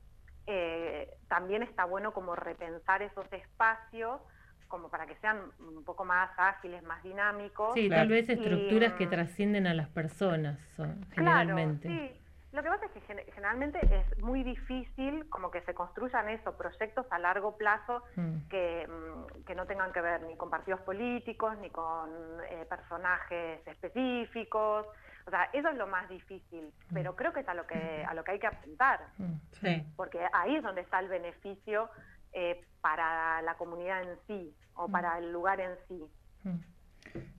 eh, 0.47 1.09
también 1.27 1.61
está 1.63 1.85
bueno 1.85 2.11
como 2.11 2.35
repensar 2.35 3.03
esos 3.03 3.31
espacios 3.31 4.19
como 4.67 4.89
para 4.89 5.05
que 5.05 5.15
sean 5.17 5.39
un 5.59 5.83
poco 5.83 6.05
más 6.05 6.31
ágiles, 6.37 6.83
más 6.83 7.01
dinámicos. 7.03 7.73
Sí, 7.73 7.87
Claro. 7.87 8.01
tal 8.01 8.09
vez 8.09 8.29
estructuras 8.29 8.93
Y, 8.93 8.97
que 8.97 9.07
mm, 9.07 9.09
trascienden 9.09 9.67
a 9.67 9.73
las 9.73 9.89
personas, 9.89 10.59
son, 10.75 10.93
Claro, 10.93 11.09
generalmente. 11.15 11.87
sí. 11.87 12.19
Lo 12.51 12.61
que 12.61 12.69
pasa 12.69 12.85
es 12.85 12.91
que 12.91 13.01
gen- 13.01 13.25
generalmente 13.33 13.79
es 13.83 14.21
muy 14.21 14.43
difícil 14.43 15.27
como 15.29 15.49
que 15.49 15.61
se 15.61 15.73
construyan 15.73 16.29
esos 16.29 16.53
proyectos 16.53 17.07
a 17.09 17.17
largo 17.17 17.57
plazo 17.57 18.03
Mm. 18.15 18.37
que, 18.47 18.87
mm, 18.87 19.43
que 19.43 19.55
no 19.55 19.65
tengan 19.65 19.91
que 19.91 20.01
ver 20.01 20.21
ni 20.21 20.37
con 20.37 20.51
partidos 20.51 20.79
políticos, 20.81 21.57
ni 21.57 21.71
con 21.71 22.09
eh, 22.51 22.65
personajes 22.69 23.65
específicos. 23.67 24.85
O 25.25 25.29
sea, 25.29 25.49
eso 25.53 25.69
es 25.69 25.77
lo 25.77 25.87
más 25.87 26.07
difícil, 26.09 26.71
pero 26.93 27.15
creo 27.15 27.31
que 27.33 27.39
es 27.39 27.47
a 27.47 27.53
lo 27.53 27.65
que, 27.65 28.05
a 28.07 28.13
lo 28.13 28.23
que 28.23 28.31
hay 28.33 28.39
que 28.39 28.47
apuntar, 28.47 28.99
Mm. 29.17 29.33
Sí. 29.53 29.83
porque 29.95 30.19
ahí 30.33 30.55
es 30.57 30.63
donde 30.63 30.81
está 30.81 30.99
el 30.99 31.07
beneficio 31.07 31.89
eh, 32.33 32.61
para 32.81 33.41
la 33.41 33.55
comunidad 33.55 34.03
en 34.03 34.17
sí 34.27 34.53
o 34.75 34.87
para 34.89 35.17
el 35.19 35.31
lugar 35.31 35.59
en 35.59 35.71
sí. 35.87 36.03
Mm. 36.43 36.73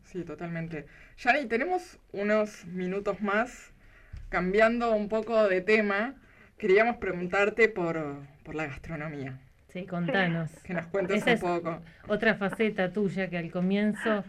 Sí, 0.04 0.24
totalmente. 0.24 0.86
Yani, 1.18 1.46
tenemos 1.46 1.98
unos 2.12 2.64
minutos 2.66 3.20
más. 3.20 3.72
Cambiando 4.28 4.94
un 4.94 5.08
poco 5.08 5.48
de 5.48 5.60
tema, 5.60 6.14
queríamos 6.58 6.96
preguntarte 6.96 7.68
por, 7.68 8.16
por 8.44 8.54
la 8.54 8.66
gastronomía. 8.66 9.38
Sí, 9.68 9.86
contanos. 9.86 10.50
Que 10.62 10.74
nos 10.74 10.86
cuentes 10.86 11.18
Esa 11.18 11.30
un 11.30 11.34
es 11.34 11.40
poco. 11.40 11.80
Otra 12.08 12.34
faceta 12.36 12.92
tuya 12.92 13.28
que 13.28 13.38
al 13.38 13.50
comienzo 13.50 14.24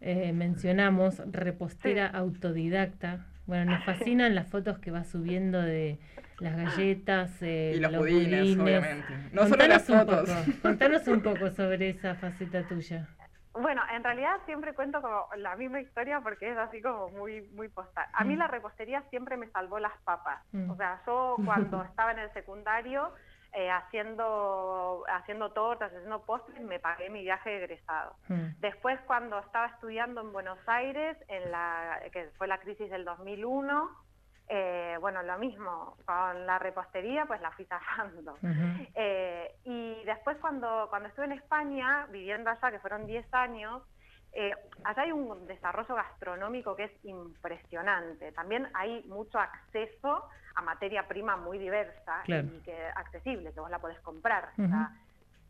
eh, 0.00 0.32
mencionamos, 0.32 1.20
repostera 1.30 2.06
autodicta. 2.06 3.26
Bueno, 3.46 3.72
nos 3.72 3.84
fascinan 3.84 4.34
las 4.34 4.48
fotos 4.48 4.78
que 4.78 4.90
vas 4.90 5.08
subiendo 5.08 5.60
de 5.62 5.98
las 6.40 6.56
galletas, 6.56 7.40
eh, 7.42 7.74
Y 7.76 7.80
los 7.80 7.96
budines, 7.96 8.58
obviamente. 8.58 9.14
No 9.32 9.42
solo 9.46 9.50
contanos 9.58 9.68
las 9.68 9.88
un 9.88 9.98
fotos. 10.00 10.30
poco, 10.30 10.58
contanos 10.62 11.08
un 11.08 11.22
poco 11.22 11.50
sobre 11.52 11.90
esa 11.90 12.14
faceta 12.16 12.62
tuya. 12.66 13.06
Bueno, 13.54 13.80
en 13.94 14.04
realidad 14.04 14.36
siempre 14.44 14.74
cuento 14.74 15.00
como 15.00 15.28
la 15.38 15.56
misma 15.56 15.80
historia 15.80 16.20
porque 16.20 16.50
es 16.52 16.58
así 16.58 16.82
como 16.82 17.08
muy 17.10 17.40
muy 17.54 17.68
postal. 17.68 18.04
A 18.12 18.22
mí 18.24 18.34
Mm. 18.34 18.38
la 18.38 18.48
repostería 18.48 19.02
siempre 19.08 19.38
me 19.38 19.46
salvó 19.48 19.78
las 19.78 19.92
papas. 20.04 20.42
Mm. 20.52 20.68
O 20.70 20.76
sea, 20.76 21.00
yo 21.06 21.36
cuando 21.42 21.82
estaba 21.84 22.12
en 22.12 22.18
el 22.18 22.30
secundario 22.34 23.10
eh, 23.56 23.70
haciendo 23.70 25.02
haciendo 25.08 25.50
tortas, 25.52 25.90
haciendo 25.90 26.20
postres, 26.26 26.60
me 26.60 26.78
pagué 26.78 27.08
mi 27.08 27.22
viaje 27.22 27.48
de 27.48 27.56
egresado. 27.64 28.14
Mm. 28.28 28.60
Después 28.60 29.00
cuando 29.06 29.38
estaba 29.38 29.68
estudiando 29.68 30.20
en 30.20 30.30
Buenos 30.30 30.58
Aires, 30.66 31.16
en 31.28 31.50
la 31.50 32.02
que 32.12 32.28
fue 32.36 32.48
la 32.48 32.58
crisis 32.58 32.90
del 32.90 33.06
2001, 33.06 33.90
eh, 34.48 34.98
bueno, 35.00 35.22
lo 35.22 35.38
mismo, 35.38 35.96
con 36.04 36.44
la 36.44 36.58
repostería 36.58 37.24
pues 37.24 37.40
la 37.40 37.50
fui 37.52 37.64
zafando. 37.64 38.32
Ujú. 38.34 38.86
Eh, 38.94 39.56
y 39.64 40.04
después 40.04 40.36
cuando, 40.36 40.86
cuando 40.90 41.08
estuve 41.08 41.24
en 41.24 41.32
España, 41.32 42.06
viviendo 42.10 42.50
allá, 42.50 42.70
que 42.70 42.78
fueron 42.78 43.06
10 43.06 43.32
años, 43.32 43.82
eh, 44.32 44.52
allá 44.84 45.02
hay 45.02 45.12
un 45.12 45.46
desarrollo 45.46 45.94
gastronómico 45.94 46.76
que 46.76 46.84
es 46.84 47.04
impresionante. 47.04 48.32
También 48.32 48.68
hay 48.74 49.02
mucho 49.04 49.38
acceso 49.38 50.28
a 50.56 50.62
materia 50.62 51.06
prima 51.06 51.36
muy 51.36 51.58
diversa 51.58 52.22
Claro. 52.24 52.48
y 52.52 52.60
que 52.62 52.86
accesible, 52.96 53.52
que 53.52 53.60
vos 53.60 53.70
la 53.70 53.78
podés 53.78 54.00
comprar. 54.00 54.50
O 54.58 54.62
Ujú. 54.62 54.70
sea, 54.70 54.90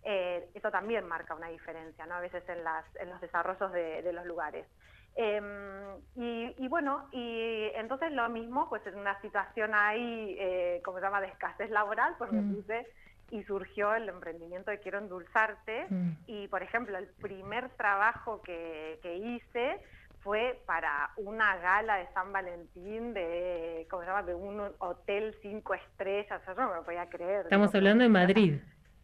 eh, 0.03 0.51
eso 0.55 0.71
también 0.71 1.07
marca 1.07 1.35
una 1.35 1.49
diferencia, 1.49 2.07
¿no? 2.07 2.15
A 2.17 2.21
veces 2.21 2.47
en, 2.49 2.63
las, 2.63 2.85
en 2.97 3.11
los 3.11 3.21
desarrollos 3.21 3.73
de, 3.73 4.03
de 4.03 4.13
los 4.13 4.25
lugares. 4.27 4.67
Em, 5.15 5.97
y, 6.15 6.55
y 6.59 6.69
bueno, 6.69 7.09
y 7.13 7.71
entonces 7.75 8.13
lo 8.13 8.29
mismo, 8.29 8.69
pues 8.69 8.87
en 8.87 8.99
una 8.99 9.19
situación 9.23 9.75
ahí, 9.75 10.37
eh, 10.39 10.81
como 10.85 10.99
se 10.99 11.05
llama, 11.05 11.21
de 11.23 11.29
escasez 11.29 11.71
laboral, 11.71 12.15
pues 12.19 12.31
me 12.31 12.43
Mm. 12.43 12.55
puse 12.55 12.87
y 13.31 13.43
surgió 13.45 13.95
el 13.95 14.09
emprendimiento 14.09 14.71
de 14.71 14.79
Quiero 14.81 14.99
Endulzarte. 14.99 15.87
Mm. 15.89 16.11
Y, 16.27 16.49
por 16.49 16.63
ejemplo, 16.63 16.99
el 16.99 17.09
primer 17.21 17.71
trabajo 17.71 18.43
que, 18.43 18.99
que 19.03 19.15
hice 19.17 19.81
fue 20.27 20.61
para 20.67 21.09
una 21.19 21.57
gala 21.59 21.99
de 21.99 22.09
San 22.09 22.33
Valentín 22.33 23.15
de, 23.15 23.87
¿cómo 23.89 24.03
se 24.03 24.09
llama?, 24.09 24.25
de 24.25 24.35
un 24.35 24.61
hotel 24.79 25.37
cinco 25.41 25.73
estrellas. 25.75 26.43
O 26.43 26.45
sea, 26.45 26.55
yo 26.55 26.63
no 26.63 26.71
me 26.71 26.75
lo 26.75 26.85
podía 26.85 27.09
creer. 27.09 27.43
Estamos 27.43 27.71
Digo, 27.71 27.79
hablando 27.79 28.03
de 28.03 28.11
Madrid. 28.11 28.61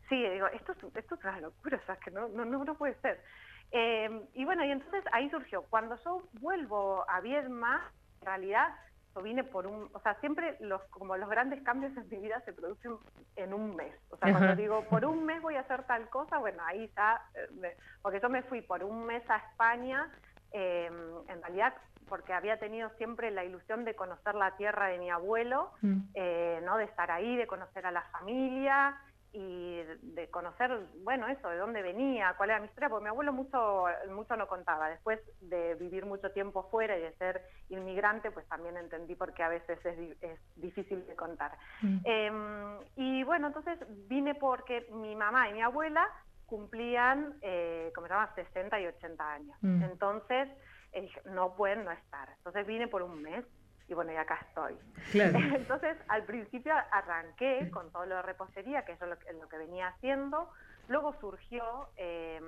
Sí, 0.09 0.21
digo, 0.29 0.49
esto 0.49 0.73
es, 0.73 0.97
esto 0.97 1.15
es 1.15 1.25
una 1.25 1.41
locura, 1.41 1.79
o 1.81 1.87
sea, 1.87 1.95
que 1.97 2.11
no, 2.11 2.27
no, 2.29 2.45
no, 2.45 2.65
no 2.65 2.75
puede 2.75 2.95
ser. 3.03 3.23
Eh, 3.71 4.11
y 4.35 4.45
bueno, 4.45 4.65
y 4.65 4.73
entonces 4.73 5.05
ahí 5.13 5.31
surgió. 5.31 5.63
Cuando 5.63 5.97
yo 6.05 6.23
vuelvo 6.41 7.09
a 7.09 7.21
Viedma, 7.21 7.89
en 8.21 8.27
realidad 8.27 8.75
yo 9.15 9.23
vine 9.23 9.45
por 9.45 9.69
un, 9.69 9.89
o 9.95 10.01
sea, 10.01 10.17
siempre 10.17 10.57
los, 10.59 10.83
como 10.91 11.17
los 11.17 11.29
grandes 11.31 11.63
cambios 11.63 11.97
en 11.97 12.09
mi 12.09 12.17
vida 12.19 12.41
se 12.45 12.53
producen 12.53 12.97
en 13.37 13.55
un 13.55 13.77
mes. 13.77 13.95
O 14.11 14.17
sea, 14.17 14.29
Ajá. 14.31 14.39
cuando 14.39 14.57
digo, 14.57 14.85
por 14.91 15.05
un 15.05 15.25
mes 15.25 15.41
voy 15.41 15.55
a 15.55 15.61
hacer 15.61 15.85
tal 15.85 16.09
cosa, 16.11 16.39
bueno, 16.39 16.65
ahí 16.67 16.91
ya, 16.97 17.23
eh, 17.35 17.47
me- 17.61 17.77
porque 18.03 18.19
yo 18.21 18.29
me 18.29 18.43
fui 18.43 18.61
por 18.63 18.83
un 18.83 19.07
mes 19.07 19.23
a 19.31 19.37
España 19.37 20.11
em, 20.53 20.95
en 21.29 21.43
realidad 21.43 21.75
porque 22.09 22.33
había 22.35 22.59
tenido 22.59 22.91
siempre 22.99 23.31
la 23.31 23.45
ilusión 23.45 23.85
de 23.85 23.95
conocer 23.95 24.35
la 24.35 24.57
tierra 24.57 24.89
de 24.89 24.99
mi 24.99 25.09
abuelo, 25.11 25.71
Mm. 25.81 26.01
eh, 26.15 26.61
¿no? 26.63 26.77
de 26.77 26.85
estar 26.85 27.11
ahí, 27.11 27.37
de 27.37 27.47
conocer 27.47 27.87
a 27.87 27.91
la 27.91 28.03
familia 28.03 28.99
y 29.35 29.81
de 30.03 30.29
conocer, 30.29 30.79
bueno, 31.05 31.27
eso, 31.29 31.49
de 31.49 31.57
dónde 31.57 31.81
venía, 31.81 32.35
cuál 32.37 32.51
era 32.51 32.61
mi 32.61 32.67
historia, 32.67 32.91
porque 32.91 33.05
mi 33.05 33.09
abuelo 33.09 33.33
mucho, 33.33 33.87
mucho 34.11 34.37
no 34.37 34.47
contaba. 34.47 34.91
Después 34.91 35.21
de 35.41 35.75
vivir 35.77 36.05
mucho 36.05 36.31
tiempo 36.33 36.69
fuera 36.71 36.99
y 36.99 37.01
de 37.01 37.15
ser 37.17 37.43
inmigrante, 37.71 38.31
pues 38.31 38.47
también 38.47 38.77
entendí 38.77 39.15
por 39.15 39.33
qué 39.33 39.43
a 39.45 39.49
veces 39.49 39.79
es, 39.87 40.23
es 40.23 40.39
difícil 40.57 41.07
de 41.07 41.17
contar. 41.17 41.53
Mm. 41.81 41.99
Eh, 42.05 42.79
y 42.97 43.23
bueno, 43.25 43.47
entonces 43.47 43.79
vine 44.07 44.35
porque 44.35 44.87
mi 44.91 45.17
mamá 45.17 45.49
y 45.49 45.55
mi 45.55 45.63
abuela 45.63 46.07
cumplían, 46.53 47.39
eh, 47.41 47.91
llama, 47.97 48.31
60 48.35 48.79
y 48.79 48.87
80 48.87 49.33
años. 49.33 49.57
Mm. 49.63 49.85
Entonces, 49.85 50.51
eh, 50.93 51.01
dije, 51.01 51.23
no 51.25 51.57
pueden 51.57 51.83
no 51.83 51.91
estar. 51.91 52.29
Entonces 52.37 52.67
vine 52.67 52.89
por 52.89 53.01
un 53.03 53.23
mes 53.23 53.43
y 53.89 53.95
bueno, 53.95 54.13
y 54.13 54.17
acá 54.17 54.39
estoy. 54.47 54.77
Claro. 55.13 55.39
Entonces, 55.57 55.97
al 56.09 56.25
principio 56.25 56.75
arranqué 56.91 57.71
con 57.71 57.91
todo 57.91 58.05
lo 58.05 58.17
de 58.17 58.23
repostería, 58.23 58.85
que 58.85 58.93
es 58.93 59.01
lo 59.01 59.19
que, 59.19 59.33
lo 59.33 59.49
que 59.49 59.57
venía 59.57 59.89
haciendo. 59.89 60.51
Luego 60.89 61.15
surgió 61.21 61.89
eh, 61.97 62.39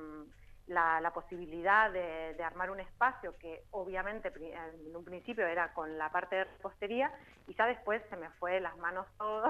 la, 0.67 1.01
la 1.01 1.13
posibilidad 1.13 1.91
de, 1.91 2.35
de 2.35 2.43
armar 2.45 2.71
un 2.71 2.81
espacio 2.81 3.37
que 3.39 3.65
obviamente 3.73 4.33
en 4.37 4.97
un 4.97 5.05
principio 5.05 5.47
era 5.47 5.73
con 5.75 5.99
la 5.99 6.11
parte 6.11 6.37
de 6.37 6.45
repostería 6.45 7.13
y 7.47 7.55
ya 7.55 7.67
después 7.67 8.03
se 8.09 8.17
me 8.17 8.31
fue 8.31 8.53
de 8.53 8.61
las 8.61 8.77
manos 8.79 9.07
todo. 9.19 9.47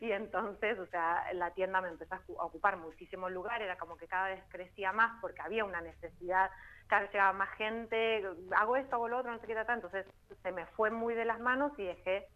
y 0.00 0.12
entonces, 0.12 0.78
o 0.78 0.86
sea, 0.86 1.24
la 1.34 1.50
tienda 1.52 1.80
me 1.80 1.88
empezó 1.88 2.14
a 2.14 2.20
ocu- 2.20 2.36
a 2.40 2.44
ocupar 2.44 2.76
muchísimo 2.76 3.28
lugar, 3.28 3.62
era 3.62 3.76
como 3.76 3.96
que 3.96 4.06
cada 4.06 4.28
vez 4.28 4.44
crecía 4.48 4.92
más 4.92 5.20
porque 5.20 5.42
había 5.42 5.64
una 5.64 5.80
necesidad, 5.80 6.50
cada 6.86 7.02
vez 7.02 7.12
llegaba 7.12 7.32
más 7.32 7.50
gente, 7.56 8.24
hago 8.56 8.76
esto, 8.76 8.94
hago 8.96 9.08
lo 9.08 9.18
otro, 9.18 9.32
no 9.32 9.40
sé 9.40 9.46
qué 9.48 9.54
tal, 9.56 9.76
entonces 9.76 10.06
se 10.42 10.52
me 10.52 10.66
fue 10.66 10.90
muy 10.90 11.14
de 11.14 11.24
las 11.24 11.40
manos 11.40 11.72
y 11.78 11.84
dejé 11.84 12.28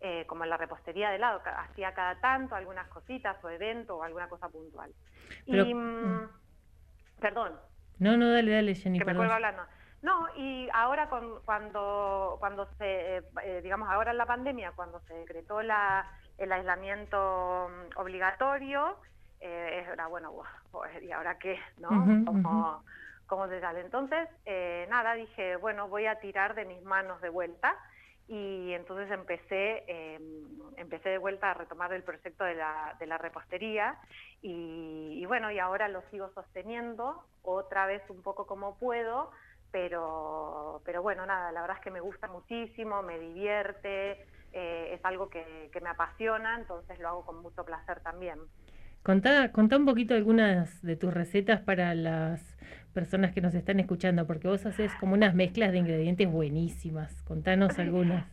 eh, 0.00 0.26
como 0.26 0.44
la 0.44 0.56
repostería 0.56 1.10
de 1.10 1.18
lado, 1.18 1.40
hacía 1.44 1.94
cada 1.94 2.20
tanto 2.20 2.54
algunas 2.56 2.88
cositas 2.88 3.36
o 3.44 3.48
evento 3.48 3.96
o 3.96 4.02
alguna 4.02 4.28
cosa 4.28 4.48
puntual. 4.48 4.92
Pero- 5.46 5.64
y, 5.64 5.74
mm, 5.74 6.30
perdón, 7.20 7.60
No, 7.98 8.16
no, 8.16 8.30
dale, 8.30 8.52
dale, 8.52 8.74
Jenny, 8.74 8.98
que 8.98 9.04
me 9.04 9.14
cuelgo 9.16 9.32
hablando. 9.34 9.64
No, 10.02 10.28
y 10.36 10.68
ahora 10.72 11.08
con- 11.08 11.40
cuando, 11.42 12.36
cuando 12.38 12.66
se, 12.78 13.16
eh, 13.18 13.22
eh, 13.42 13.60
digamos, 13.62 13.88
ahora 13.90 14.12
en 14.12 14.18
la 14.18 14.26
pandemia, 14.26 14.70
cuando 14.72 15.00
se 15.00 15.14
decretó 15.14 15.60
la, 15.62 16.06
el 16.36 16.52
aislamiento 16.52 17.68
mm, 17.68 17.98
obligatorio, 17.98 19.00
eh, 19.40 19.84
era 19.92 20.06
bueno, 20.06 20.32
pues, 20.70 21.02
¿y 21.02 21.10
ahora 21.10 21.38
qué? 21.38 21.58
¿No? 21.78 21.90
Ujú, 21.90 22.24
Como- 22.24 22.84
¿Cómo 23.26 23.46
se 23.48 23.60
sale? 23.60 23.80
Entonces, 23.80 24.26
eh, 24.46 24.86
nada, 24.88 25.12
dije, 25.14 25.56
bueno, 25.56 25.88
voy 25.88 26.06
a 26.06 26.18
tirar 26.18 26.54
de 26.54 26.64
mis 26.64 26.82
manos 26.82 27.20
de 27.20 27.28
vuelta 27.28 27.76
y 28.28 28.74
entonces 28.74 29.10
empecé, 29.10 29.84
eh, 29.88 30.20
empecé 30.76 31.08
de 31.08 31.18
vuelta 31.18 31.50
a 31.50 31.54
retomar 31.54 31.92
el 31.94 32.02
proyecto 32.02 32.44
de 32.44 32.54
la, 32.54 32.94
de 33.00 33.06
la 33.06 33.16
repostería 33.16 33.98
y, 34.42 35.24
bueno, 35.26 35.50
y 35.50 35.58
ahora 35.58 35.88
lo 35.88 36.02
sigo 36.10 36.30
sosteniendo, 36.34 37.24
otra 37.42 37.86
vez 37.86 38.02
un 38.10 38.22
poco 38.22 38.46
como 38.46 38.78
puedo, 38.78 39.30
pero, 39.72 40.82
pero 40.84 41.02
bueno, 41.02 41.24
nada, 41.24 41.50
la 41.52 41.62
verdad 41.62 41.78
es 41.78 41.82
que 41.82 41.90
me 41.90 42.00
gusta 42.00 42.28
muchísimo, 42.28 43.02
me 43.02 43.18
divierte, 43.18 44.12
eh, 44.52 44.90
es 44.92 45.04
algo 45.04 45.30
que 45.30 45.70
me 45.82 45.88
apasiona, 45.88 46.56
entonces 46.56 46.98
lo 46.98 47.08
hago 47.08 47.26
con 47.26 47.40
mucho 47.40 47.64
placer 47.64 48.00
también. 48.00 48.38
Contá, 49.08 49.52
contá 49.52 49.78
un 49.78 49.86
poquito 49.86 50.12
algunas 50.12 50.82
de 50.82 50.94
tus 50.94 51.14
recetas 51.14 51.62
para 51.62 51.94
las 51.94 52.42
personas 52.92 53.32
que 53.32 53.40
nos 53.40 53.54
están 53.54 53.80
escuchando, 53.80 54.26
porque 54.26 54.48
vos 54.48 54.66
haces 54.66 54.92
como 55.00 55.14
unas 55.14 55.34
mezclas 55.34 55.72
de 55.72 55.78
ingredientes 55.78 56.30
buenísimas. 56.30 57.22
Contanos 57.22 57.78
algunas. 57.78 58.26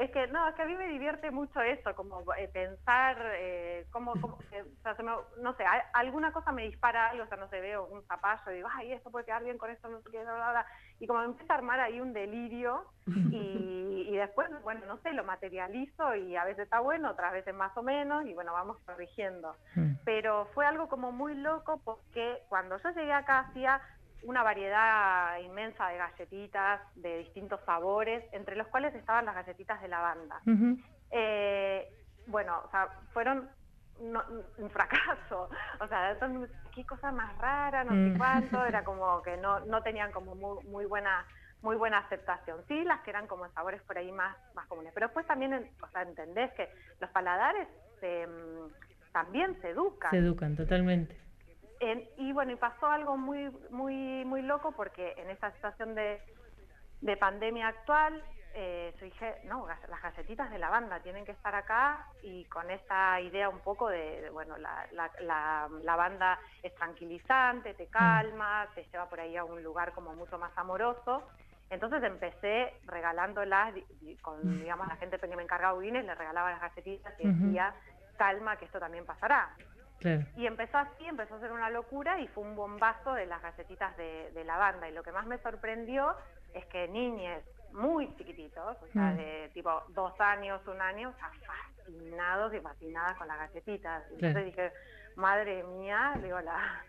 Es 0.00 0.10
que 0.12 0.26
no, 0.28 0.48
es 0.48 0.54
que 0.54 0.62
a 0.62 0.66
mí 0.66 0.74
me 0.76 0.88
divierte 0.88 1.30
mucho 1.30 1.60
eso, 1.60 1.94
como 1.94 2.24
eh, 2.34 2.48
pensar 2.48 3.16
eh, 3.34 3.86
cómo, 3.90 4.12
cómo 4.20 4.38
eh, 4.50 4.62
o 4.62 4.82
sea, 4.82 4.96
se 4.96 5.02
me- 5.02 5.12
no 5.42 5.54
sé, 5.56 5.64
a- 5.64 5.84
alguna 5.92 6.32
cosa 6.32 6.52
me 6.52 6.62
dispara 6.62 7.08
algo, 7.10 7.24
o 7.24 7.26
sea, 7.26 7.36
no 7.36 7.48
sé, 7.50 7.60
veo 7.60 7.84
un 7.86 8.02
zapallo 8.06 8.50
y 8.50 8.54
digo, 8.54 8.68
ay, 8.72 8.92
esto 8.92 9.10
puede 9.10 9.26
quedar 9.26 9.44
bien 9.44 9.58
con 9.58 9.70
esto, 9.70 9.88
no 9.88 10.00
sé 10.00 10.10
qué, 10.10 10.22
bla, 10.22 10.32
bla, 10.34 10.50
bla", 10.52 10.66
y 10.98 11.06
como 11.06 11.20
me 11.20 11.26
empieza 11.26 11.52
a 11.52 11.56
armar 11.58 11.80
ahí 11.80 12.00
un 12.00 12.14
delirio 12.14 12.86
y, 13.30 14.06
y 14.08 14.16
después, 14.16 14.48
bueno, 14.62 14.80
no 14.86 14.96
sé, 15.02 15.12
lo 15.12 15.24
materializo 15.24 16.14
y 16.16 16.34
a 16.34 16.44
veces 16.44 16.64
está 16.64 16.80
bueno, 16.80 17.10
otras 17.10 17.32
veces 17.32 17.54
más 17.54 17.76
o 17.76 17.82
menos 17.82 18.24
y 18.24 18.32
bueno, 18.34 18.52
vamos 18.54 18.78
corrigiendo 18.86 19.54
Mm. 19.76 19.92
pero 20.04 20.46
fue 20.54 20.66
algo 20.66 20.88
como 20.88 21.12
muy 21.12 21.34
loco 21.34 21.80
porque 21.84 22.42
cuando 22.48 22.76
yo 22.78 22.90
llegué 22.90 23.12
acá 23.12 23.40
hacía 23.40 23.80
una 24.22 24.42
variedad 24.42 25.38
inmensa 25.38 25.88
de 25.88 25.98
galletitas 25.98 26.80
de 26.94 27.18
distintos 27.18 27.60
sabores, 27.64 28.24
entre 28.32 28.56
los 28.56 28.66
cuales 28.68 28.94
estaban 28.94 29.24
las 29.24 29.34
galletitas 29.34 29.80
de 29.80 29.88
lavanda. 29.88 30.40
Ujú. 30.46 30.76
Eh, 31.10 31.88
bueno, 32.26 32.62
o 32.66 32.70
sea, 32.70 32.88
fueron 33.12 33.50
no- 34.00 34.24
un 34.58 34.70
fracaso. 34.70 35.48
O 35.80 35.86
sea, 35.88 36.18
son- 36.18 36.48
qué 36.74 36.84
cosa 36.86 37.12
más 37.12 37.36
rara, 37.38 37.84
no 37.84 37.92
Mm. 37.92 38.12
sé 38.12 38.18
cuánto, 38.18 38.64
era 38.82 38.84
como 38.84 39.22
que 39.22 39.36
no, 39.36 39.60
no 39.60 39.82
tenían 39.82 40.12
como 40.12 40.34
muy, 40.34 40.64
muy 40.64 40.86
buena 40.86 41.26
muy 41.62 41.76
buena 41.76 41.98
aceptación. 41.98 42.64
Sí, 42.68 42.84
las 42.84 43.02
que 43.02 43.10
eran 43.10 43.26
como 43.26 43.46
sabores 43.50 43.82
por 43.82 43.98
ahí 43.98 44.10
más, 44.12 44.34
más 44.54 44.66
comunes. 44.66 44.92
Pero 44.94 45.08
después 45.08 45.26
también, 45.26 45.52
o 45.82 45.88
sea, 45.88 46.00
entendés 46.00 46.50
que 46.54 46.70
los 47.00 47.10
paladares 47.10 47.68
se, 48.00 48.26
mm, 48.26 48.72
también 49.12 49.60
se 49.60 49.68
educan. 49.68 50.10
Se 50.10 50.16
educan 50.16 50.56
totalmente. 50.56 51.20
Y 52.18 52.32
bueno, 52.32 52.52
y 52.52 52.56
pasó 52.56 52.86
algo 52.86 53.16
muy, 53.16 53.50
muy, 53.70 54.24
muy 54.24 54.42
loco 54.42 54.72
porque 54.72 55.14
en 55.16 55.30
esta 55.30 55.50
situación 55.52 55.94
de, 55.94 56.20
de 57.00 57.16
pandemia 57.16 57.68
actual, 57.68 58.22
eh, 58.52 58.92
yo 58.98 59.04
dije, 59.06 59.40
no, 59.44 59.66
las 59.66 60.02
galletitas 60.02 60.50
de 60.50 60.58
lavanda 60.58 61.00
tienen 61.00 61.24
que 61.24 61.32
estar 61.32 61.54
acá 61.54 62.06
y 62.22 62.44
con 62.46 62.70
esta 62.70 63.20
idea 63.20 63.48
un 63.48 63.60
poco 63.60 63.88
de, 63.88 64.22
de, 64.22 64.30
bueno, 64.30 64.58
la, 64.58 64.86
la, 64.92 65.10
la 65.20 65.68
lavanda 65.82 66.38
es 66.62 66.74
tranquilizante, 66.74 67.74
te 67.74 67.86
calma, 67.86 68.68
te 68.74 68.84
lleva 68.84 69.08
por 69.08 69.20
ahí 69.20 69.36
a 69.36 69.44
un 69.44 69.62
lugar 69.62 69.92
como 69.92 70.14
mucho 70.14 70.36
más 70.38 70.52
amoroso. 70.58 71.26
Entonces 71.70 72.02
empecé 72.02 72.74
regalándolas 72.84 73.72
con, 74.22 74.58
digamos, 74.58 74.88
la 74.88 74.96
gente 74.96 75.18
que 75.18 75.36
me 75.36 75.44
encargaba 75.44 75.74
budines, 75.74 76.04
le 76.04 76.14
regalaba 76.14 76.50
las 76.50 76.60
galletitas 76.60 77.14
y 77.20 77.28
decía, 77.28 77.72
calma, 78.18 78.56
que 78.56 78.64
esto 78.64 78.80
también 78.80 79.06
pasará. 79.06 79.54
Claro. 80.00 80.24
Y 80.36 80.46
empezó 80.46 80.78
así, 80.78 81.06
empezó 81.06 81.34
a 81.36 81.40
ser 81.40 81.52
una 81.52 81.70
locura 81.70 82.18
y 82.20 82.26
fue 82.28 82.42
un 82.42 82.56
bombazo 82.56 83.12
de 83.14 83.26
las 83.26 83.40
galletitas 83.42 83.96
de, 83.96 84.30
de 84.32 84.44
lavanda. 84.44 84.88
Y 84.88 84.92
lo 84.92 85.02
que 85.02 85.12
más 85.12 85.26
me 85.26 85.38
sorprendió 85.38 86.14
es 86.54 86.64
que 86.66 86.88
niñes 86.88 87.44
muy 87.72 88.12
chiquititos, 88.16 88.76
o 88.82 88.86
sea, 88.92 89.12
Mm. 89.12 89.16
de 89.18 89.50
tipo 89.54 89.70
dos 89.90 90.18
años, 90.20 90.60
un 90.66 90.80
año, 90.80 91.10
o 91.10 91.12
sea, 91.12 91.30
fascinados 91.46 92.52
y 92.54 92.60
fascinadas 92.60 93.16
con 93.18 93.28
las 93.28 93.38
galletitas. 93.38 94.02
Y 94.10 94.14
Entonces 94.14 94.32
Claro. 94.32 94.46
dije, 94.46 94.72
madre 95.16 95.62
mía, 95.64 96.14
digo, 96.22 96.40
la, 96.40 96.82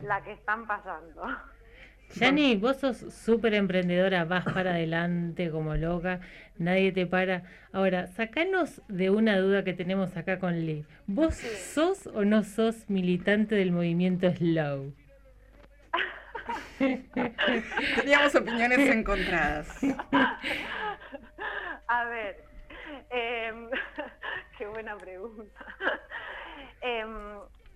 la 0.00 0.22
que 0.22 0.32
están 0.32 0.66
pasando. 0.66 1.22
Yani, 2.20 2.56
vos 2.56 2.76
sos 2.76 2.98
súper 3.12 3.54
emprendedora, 3.54 4.24
vas 4.24 4.44
para 4.44 4.70
adelante 4.72 5.50
como 5.50 5.74
loca, 5.74 6.20
nadie 6.58 6.92
te 6.92 7.06
para. 7.06 7.42
Ahora, 7.72 8.06
sacanos 8.06 8.82
de 8.88 9.10
una 9.10 9.38
duda 9.38 9.64
que 9.64 9.74
tenemos 9.74 10.16
acá 10.16 10.38
con 10.38 10.64
Lee. 10.64 10.84
¿Vos 11.06 11.34
sos 11.34 12.06
o 12.06 12.24
no 12.24 12.44
sos 12.44 12.88
militante 12.88 13.56
del 13.56 13.72
movimiento 13.72 14.30
Slow? 14.32 14.94
Teníamos 17.96 18.34
opiniones 18.34 18.78
encontradas. 18.78 19.68
A 21.88 22.04
ver, 22.04 22.44
em, 23.10 23.70
qué 24.58 24.66
buena 24.66 24.96
pregunta. 24.96 25.66
Em, 26.80 27.08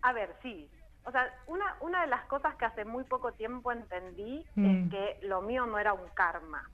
a 0.02 0.12
ver, 0.12 0.30
sí. 0.42 0.68
O 1.08 1.10
sea, 1.10 1.32
una, 1.46 1.74
una 1.80 2.02
de 2.02 2.06
las 2.08 2.24
cosas 2.26 2.54
que 2.56 2.66
hace 2.66 2.84
muy 2.84 3.02
poco 3.04 3.32
tiempo 3.32 3.72
entendí 3.72 4.46
Mm. 4.54 4.66
es 4.66 4.90
que 4.90 5.26
lo 5.26 5.40
mío 5.40 5.64
no 5.64 5.78
era 5.78 5.94
un 5.94 6.06
karma, 6.10 6.68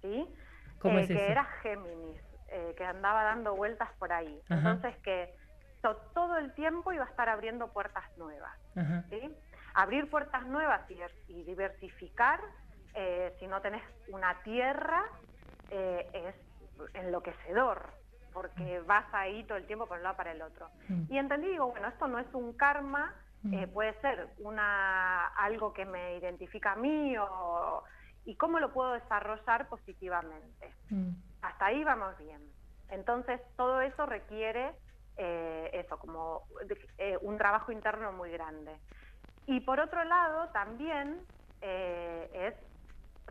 ¿sí? 0.00 0.32
¿Cómo 0.78 0.96
Eh, 0.98 1.02
es 1.02 1.06
que 1.08 1.14
eso? 1.14 1.32
era 1.32 1.44
Géminis, 1.62 2.20
eh, 2.48 2.72
que 2.78 2.84
andaba 2.84 3.24
dando 3.24 3.56
vueltas 3.56 3.90
por 3.98 4.12
ahí. 4.12 4.40
Ajá. 4.48 4.56
Entonces 4.70 4.96
que 5.02 5.34
to- 5.82 5.96
todo 6.14 6.36
el 6.36 6.54
tiempo 6.54 6.92
iba 6.92 7.04
a 7.04 7.08
estar 7.08 7.28
abriendo 7.28 7.72
puertas 7.72 8.04
nuevas. 8.16 8.52
Ajá. 8.76 9.02
¿sí? 9.10 9.36
Abrir 9.74 10.08
puertas 10.08 10.46
nuevas 10.46 10.88
y, 10.88 10.94
ver- 10.94 11.14
y 11.26 11.42
diversificar, 11.42 12.40
eh, 12.94 13.34
si 13.40 13.48
no 13.48 13.60
tenés 13.60 13.82
una 14.08 14.40
tierra, 14.42 15.02
eh, 15.70 16.08
es 16.12 16.34
enloquecedor, 16.94 17.90
porque 18.32 18.80
vas 18.86 19.06
ahí 19.12 19.42
todo 19.44 19.58
el 19.58 19.66
tiempo 19.66 19.86
por 19.86 19.96
un 19.98 20.04
lado 20.04 20.16
para 20.16 20.30
el 20.32 20.42
otro. 20.42 20.68
Mm. 20.88 21.02
Y 21.12 21.18
entendí, 21.18 21.48
digo, 21.48 21.66
bueno, 21.72 21.88
esto 21.88 22.06
no 22.06 22.18
es 22.20 22.32
un 22.34 22.52
karma, 22.56 23.12
eh, 23.52 23.66
Mm. 23.66 23.72
puede 23.72 24.00
ser 24.00 24.28
una 24.38 25.26
algo 25.28 25.72
que 25.72 25.84
me 25.84 26.16
identifica 26.18 26.72
a 26.72 26.76
mí 26.76 27.16
o, 27.18 27.82
y 28.24 28.36
cómo 28.36 28.58
lo 28.60 28.72
puedo 28.72 28.92
desarrollar 28.92 29.68
positivamente 29.68 30.74
Mm. 30.90 31.10
hasta 31.42 31.66
ahí 31.66 31.82
vamos 31.84 32.16
bien. 32.18 32.42
Entonces, 32.88 33.40
todo 33.56 33.80
eso 33.80 34.04
requiere 34.06 34.74
eh, 35.16 35.70
eso, 35.72 35.98
como 35.98 36.44
eh, 36.98 37.16
un 37.22 37.38
trabajo 37.38 37.72
interno 37.72 38.12
muy 38.12 38.30
grande. 38.30 38.80
Y 39.46 39.60
por 39.60 39.78
otro 39.80 40.02
lado, 40.04 40.50
también 40.50 41.20
es 41.60 42.54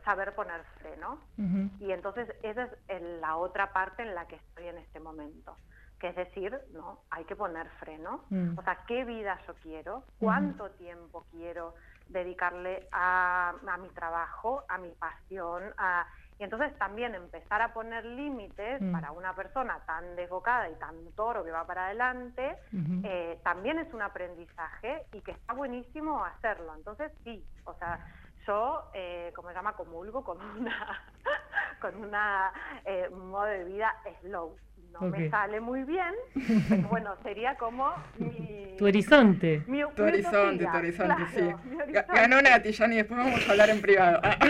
saber 0.03 0.35
poner 0.35 0.63
freno. 0.79 1.27
Ujú. 1.37 1.69
Y 1.79 1.91
entonces 1.91 2.29
esa 2.43 2.69
es 2.87 3.01
la 3.21 3.37
otra 3.37 3.71
parte 3.73 4.03
en 4.03 4.13
la 4.15 4.27
que 4.27 4.35
estoy 4.35 4.67
en 4.67 4.77
este 4.77 4.99
momento. 4.99 5.57
Que 5.99 6.07
es 6.09 6.15
decir, 6.15 6.57
no, 6.71 6.99
hay 7.09 7.25
que 7.25 7.35
poner 7.35 7.67
freno. 7.79 8.23
Mm. 8.29 8.57
O 8.57 8.63
sea, 8.63 8.83
¿qué 8.87 9.03
vida 9.03 9.37
yo 9.45 9.53
quiero? 9.61 10.03
¿Cuánto 10.19 10.69
tiempo 10.71 11.25
quiero 11.31 11.75
dedicarle 12.07 12.87
a, 12.91 13.53
a 13.67 13.77
mi 13.77 13.89
trabajo, 13.89 14.63
a 14.69 14.77
mi 14.77 14.91
pasión? 14.91 15.63
A... 15.77 16.07
Y 16.39 16.43
entonces 16.45 16.73
también 16.77 17.15
empezar 17.15 17.61
a 17.61 17.73
poner 17.73 18.05
límites 18.05 18.81
Mm. 18.81 18.93
para 18.93 19.11
una 19.11 19.35
persona 19.35 19.79
tan 19.85 20.15
desbocada 20.15 20.69
y 20.69 20.75
tan 20.75 21.11
toro 21.13 21.43
que 21.43 21.51
va 21.51 21.65
para 21.65 21.87
adelante, 21.87 22.55
eh, 23.03 23.39
también 23.43 23.77
es 23.79 23.93
un 23.93 24.01
aprendizaje 24.01 25.05
y 25.11 25.21
que 25.21 25.31
está 25.31 25.53
buenísimo 25.53 26.23
hacerlo. 26.23 26.73
Entonces 26.75 27.11
sí, 27.23 27.43
o 27.65 27.73
sea, 27.73 27.99
yo, 28.47 28.89
eh, 28.93 29.31
como 29.35 29.49
se 29.49 29.55
llama, 29.55 29.73
comulgo 29.73 30.23
con 30.23 30.39
una, 30.41 31.01
con 31.81 31.95
una 32.03 32.53
eh, 32.85 33.09
modo 33.09 33.45
de 33.45 33.65
vida 33.65 33.93
slow. 34.21 34.55
No 34.93 35.07
me 35.07 35.29
sale 35.29 35.61
muy 35.61 35.83
bien, 35.83 36.13
pero 36.69 36.87
bueno, 36.89 37.11
sería 37.23 37.55
como 37.55 37.89
mi... 38.17 38.75
Tu 38.77 38.85
horizonte. 38.85 39.61
mi- 39.67 39.81
Tu 39.95 40.03
mi 40.03 40.09
horizonte, 40.09 40.65
tu 40.65 40.77
horizonte, 40.77 41.03
claro, 41.05 41.25
sí. 41.33 41.39
horizonte. 41.41 42.05
Ganó 42.13 42.41
Nati, 42.41 42.71
Yanni, 42.71 42.95
después 42.97 43.17
vamos 43.19 43.47
a 43.47 43.51
hablar 43.51 43.69
en 43.69 43.81
privado. 43.81 44.19
Ah. 44.23 44.37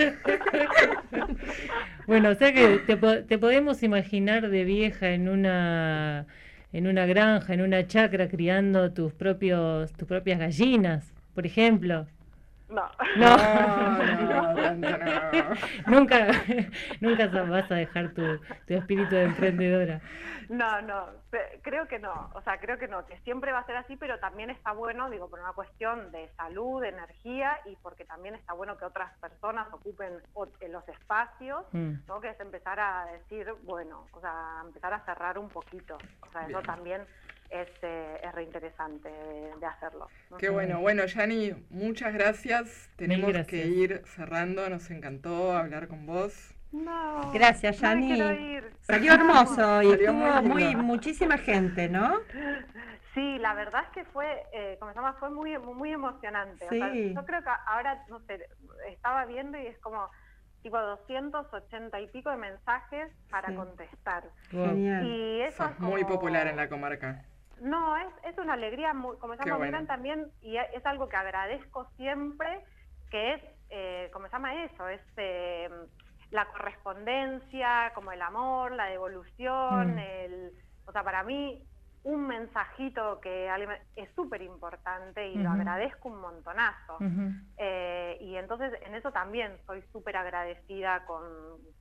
Bueno, 2.08 2.30
o 2.30 2.36
sea 2.36 2.52
que 2.54 2.80
te, 2.80 2.98
te 2.98 3.38
podemos 3.38 3.84
imaginar 3.84 4.50
de 4.50 4.64
vieja 4.64 5.10
en 5.12 5.30
una 5.30 6.26
en 6.72 6.88
una 6.88 7.06
granja, 7.06 7.54
en 7.54 7.62
una 7.62 7.86
chacra, 7.88 8.28
criando 8.28 8.92
tus 8.94 9.14
propios 9.14 9.94
tus 9.94 10.08
propias 10.08 10.40
gallinas, 10.40 11.14
por 11.36 11.46
ejemplo. 11.46 12.08
No. 12.70 12.90
No, 13.18 13.38
No, 13.38 14.54
no, 14.54 14.98
no. 14.98 15.56
nunca, 15.88 16.28
nunca 17.02 17.28
vas 17.28 17.72
a 17.72 17.76
dejar 17.76 18.14
tu, 18.14 18.38
tu 18.68 18.74
espíritu 18.74 19.16
de 19.16 19.24
emprendedora. 19.24 20.02
No, 20.50 20.82
no, 20.82 21.06
creo 21.62 21.88
que 21.88 22.00
no, 22.00 22.32
o 22.34 22.42
sea, 22.42 22.60
creo 22.60 22.80
que 22.80 22.88
no, 22.88 23.06
que 23.06 23.18
siempre 23.20 23.52
va 23.52 23.60
a 23.60 23.66
ser 23.68 23.76
así, 23.78 23.96
pero 23.98 24.18
también 24.20 24.50
está 24.50 24.72
bueno, 24.72 25.08
digo, 25.12 25.30
por 25.30 25.40
una 25.40 25.54
cuestión 25.54 26.12
de 26.12 26.28
salud, 26.38 26.82
de 26.82 26.90
energía 26.90 27.60
y 27.66 27.76
porque 27.84 28.04
también 28.06 28.34
está 28.34 28.54
bueno 28.54 28.76
que 28.76 28.86
otras 28.86 29.16
personas 29.20 29.68
ocupen 29.72 30.12
eh, 30.62 30.68
los 30.70 30.88
espacios, 30.90 31.66
Mm. 31.72 31.94
¿no? 32.08 32.20
Que 32.20 32.30
es 32.30 32.40
empezar 32.40 32.80
a 32.80 33.06
decir, 33.12 33.48
bueno, 33.64 34.08
o 34.12 34.20
sea, 34.22 34.62
empezar 34.66 34.92
a 34.94 35.06
cerrar 35.06 35.38
un 35.38 35.50
poquito, 35.50 35.98
o 36.22 36.32
sea, 36.32 36.48
eso 36.48 36.62
también 36.64 37.06
es, 37.50 37.68
eh, 37.82 38.22
es 38.24 38.32
reinteresante 38.34 39.10
de, 39.10 39.66
hacerlo. 39.66 40.08
Qué 40.38 40.50
bueno. 40.50 40.80
Bueno, 40.82 41.06
Yani, 41.06 41.54
muchas 41.70 42.14
gracias. 42.14 42.90
Tenemos 42.96 43.30
gracias. 43.32 43.48
que 43.48 43.68
ir 43.68 44.02
cerrando. 44.06 44.70
Nos 44.70 44.90
encantó 44.92 45.52
hablar 45.58 45.88
con 45.88 46.06
vos. 46.06 46.56
No, 46.72 47.32
Gracias, 47.34 47.80
Yani. 47.80 48.18
Salió 48.82 49.14
hermoso 49.14 49.82
y 49.82 49.90
Salió 49.90 50.14
muy 50.14 50.26
estuvo 50.28 50.42
lindo. 50.42 50.54
muy, 50.54 50.76
muchísima 50.76 51.38
gente, 51.40 51.90
¿no? 51.90 52.20
Sí, 53.16 53.40
la 53.40 53.56
verdad 53.56 53.84
es 53.86 53.90
que 53.90 54.06
fue, 54.06 54.44
eh, 54.54 54.78
como 54.80 54.92
se 54.92 54.96
llama, 54.98 55.14
fue 55.14 55.32
muy, 55.32 55.58
muy 55.58 55.92
emocionante. 55.92 56.66
O 56.66 56.70
sea, 56.70 56.92
Sí. 56.92 57.14
yo 57.16 57.26
creo 57.26 57.42
que 57.42 57.50
ahora, 57.68 58.04
no 58.08 58.20
sé, 58.22 58.48
estaba 58.88 59.26
viendo 59.26 59.58
y 59.58 59.66
es 59.66 59.80
como 59.80 60.10
tipo 60.62 60.78
280 60.80 62.00
y 62.02 62.08
pico 62.08 62.30
de 62.30 62.38
mensajes 62.38 63.12
para 63.32 63.48
Sí. 63.50 63.56
contestar. 63.56 64.26
Wow. 64.52 64.66
Genial. 64.68 65.06
Y 65.08 65.42
eso 65.42 65.66
es 65.66 65.80
muy 65.80 66.04
popular 66.04 66.46
en 66.48 66.58
la 66.58 66.70
comarca. 66.70 67.26
No, 67.62 67.98
es, 67.98 68.08
es 68.24 68.38
una 68.38 68.54
alegría, 68.54 68.94
muy, 68.94 69.18
como 69.18 69.34
se 69.34 69.40
llama, 69.40 69.52
muy 69.54 69.58
bueno. 69.60 69.72
grande 69.72 69.88
también, 69.88 70.32
y 70.42 70.58
es 70.58 70.86
algo 70.86 71.08
que 71.10 71.18
agradezco 71.18 71.90
siempre, 71.98 72.64
que 73.10 73.34
es, 73.34 73.44
eh, 73.70 74.10
como 74.14 74.28
se 74.28 74.34
llama 74.34 74.64
eso, 74.66 74.88
es 74.88 75.02
eh, 75.18 75.70
la 76.32 76.46
correspondencia, 76.46 77.92
como 77.96 78.12
el 78.12 78.22
amor, 78.22 78.72
la 78.72 78.86
devolución, 78.86 79.96
Mm. 79.96 80.00
el, 80.00 80.52
o 80.86 80.92
sea, 80.92 81.04
para 81.04 81.24
mí 81.24 81.64
un 82.04 82.28
mensajito 82.28 83.20
que 83.20 83.52
es 83.98 84.10
súper 84.16 84.42
importante 84.42 85.28
y 85.28 85.36
lo 85.36 85.52
agradezco 85.52 86.08
un 86.08 86.22
montonazo. 86.22 86.98
Eh, 87.58 88.18
y 88.22 88.38
entonces 88.38 88.72
en 88.86 88.96
eso 88.96 89.12
también 89.12 89.58
soy 89.66 89.82
súper 89.92 90.16
agradecida 90.16 91.06
con, 91.06 91.24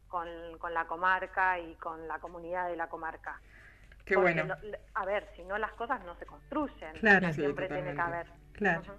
con, 0.08 0.26
con 0.58 0.74
la 0.74 0.86
comarca 0.86 1.60
y 1.60 1.76
con 1.76 2.08
la 2.08 2.18
comunidad 2.18 2.68
de 2.68 2.76
la 2.76 2.88
comarca. 2.88 3.40
Qué 4.08 4.14
Porque 4.14 4.32
bueno. 4.32 4.54
lo- 4.62 4.78
a 4.94 5.04
ver, 5.04 5.28
si 5.36 5.42
no 5.42 5.58
las 5.58 5.72
cosas 5.72 6.02
no 6.04 6.16
se 6.16 6.24
construyen. 6.26 6.92
Claro. 6.98 7.28
Sí, 7.28 7.34
Siempre 7.42 7.68
tiene 7.68 7.92
que 7.94 8.00
haber. 8.00 8.26
Claro. 8.52 8.80
Ujú. 8.80 8.92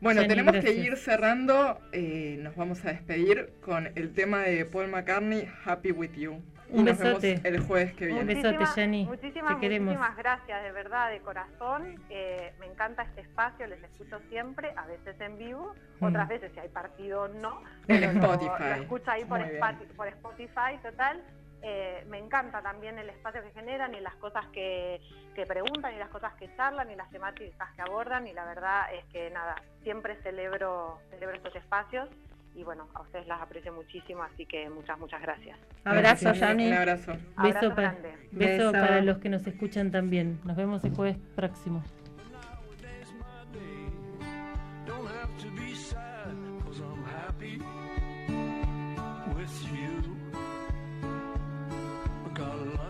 Bueno, 0.00 0.20
Yani, 0.20 0.28
tenemos 0.34 0.56
que 0.62 0.72
ir 0.72 0.96
cerrando. 0.98 1.80
eh, 1.92 2.36
nos 2.40 2.54
vamos 2.56 2.84
a 2.84 2.88
despedir 2.90 3.54
con 3.64 3.86
el 3.94 4.12
tema 4.12 4.40
de 4.42 4.66
Paul 4.66 4.88
McCartney, 4.88 5.48
Happy 5.64 5.92
With 5.92 6.12
You. 6.12 6.42
Y 6.70 6.78
Un 6.78 6.84
nos 6.86 6.98
vemos 6.98 7.22
besote. 7.22 7.48
el 7.48 7.60
jueves 7.60 7.94
que 7.94 8.08
Un 8.08 8.14
viene. 8.14 8.34
besote, 8.34 8.48
Muchísimas- 8.58 8.76
Yani. 8.76 9.04
Muchísimas, 9.06 9.54
Te 9.54 9.60
queremos. 9.60 9.86
muchísimas 9.94 10.16
gracias, 10.16 10.62
de 10.62 10.72
verdad, 10.72 11.10
de 11.10 11.20
corazón. 11.20 12.02
Eh, 12.10 12.52
me 12.58 12.66
encanta 12.66 13.02
este 13.04 13.20
espacio, 13.22 13.66
les 13.66 13.82
escucho 13.82 14.18
siempre, 14.28 14.72
a 14.76 14.84
veces 14.86 15.18
en 15.20 15.38
vivo, 15.38 15.74
Mm. 16.00 16.04
otras 16.04 16.28
veces 16.28 16.52
si 16.52 16.60
hay 16.60 16.68
partido 16.68 17.28
no. 17.28 17.60
En 17.86 18.00
pero 18.00 18.12
lo- 18.12 18.20
Spotify. 18.34 18.68
Lo, 18.76 18.82
escucho 18.82 19.10
ahí 19.10 19.24
por. 19.24 19.40
Spati- 19.40 19.86
por 19.96 20.08
Spotify, 20.08 20.78
total. 20.82 21.22
Eh, 21.66 22.04
me 22.08 22.18
encanta 22.18 22.60
también 22.60 22.98
el 22.98 23.08
espacio 23.08 23.42
que 23.42 23.50
generan 23.52 23.94
y 23.94 24.00
las 24.00 24.14
cosas 24.16 24.44
que, 24.52 25.00
que 25.34 25.46
preguntan 25.46 25.94
y 25.94 25.98
las 25.98 26.10
cosas 26.10 26.34
que 26.34 26.54
charlan 26.56 26.90
y 26.90 26.94
las 26.94 27.08
temáticas 27.10 27.72
que 27.74 27.80
abordan 27.80 28.26
y 28.26 28.34
la 28.34 28.44
verdad 28.44 28.92
es 28.92 29.02
que 29.06 29.30
nada, 29.30 29.54
siempre 29.82 30.16
celebro, 30.22 30.98
celebro 31.10 31.36
estos 31.36 31.56
espacios 31.56 32.08
y 32.54 32.62
bueno, 32.64 32.86
a 32.94 33.00
ustedes 33.00 33.26
las 33.26 33.40
aprecio 33.40 33.72
muchísimo, 33.72 34.22
así 34.22 34.44
que 34.46 34.68
muchas, 34.68 34.98
muchas 34.98 35.22
gracias. 35.22 35.58
Abrazo, 35.84 36.32
Yani. 36.34 36.68
Un 36.68 36.74
abrazo. 36.74 37.12
Abrazo 37.36 37.60
Beso, 37.60 37.74
pa- 37.74 37.80
grande. 37.80 38.14
beso 38.30 38.70
Beso. 38.70 38.72
para 38.72 39.00
los 39.00 39.18
que 39.18 39.28
nos 39.30 39.46
escuchan 39.46 39.90
también. 39.90 40.38
Nos 40.44 40.56
vemos 40.56 40.84
el 40.84 40.94
jueves 40.94 41.16
próximo. 41.34 41.82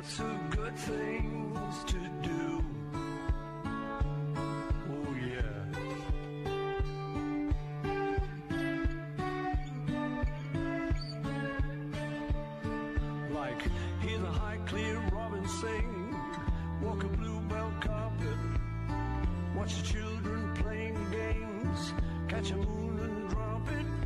Lots 0.05 0.21
of 0.21 0.51
good 0.51 0.77
things 0.77 1.85
to 1.87 1.97
do. 2.23 2.65
Oh 4.91 5.15
yeah. 5.29 5.65
Like 13.33 13.63
hear 14.03 14.19
the 14.19 14.27
high 14.27 14.59
clear 14.67 15.01
robin 15.13 15.49
sing, 15.49 16.17
walk 16.83 17.03
a 17.03 17.09
bluebell 17.09 17.73
carpet, 17.81 18.39
watch 19.57 19.75
the 19.77 19.87
children 19.89 20.55
playing 20.57 21.11
games, 21.11 21.95
catch 22.29 22.51
a 22.51 22.57
moon 22.57 23.01
and 23.01 23.31
drop 23.31 23.69
it 23.71 24.05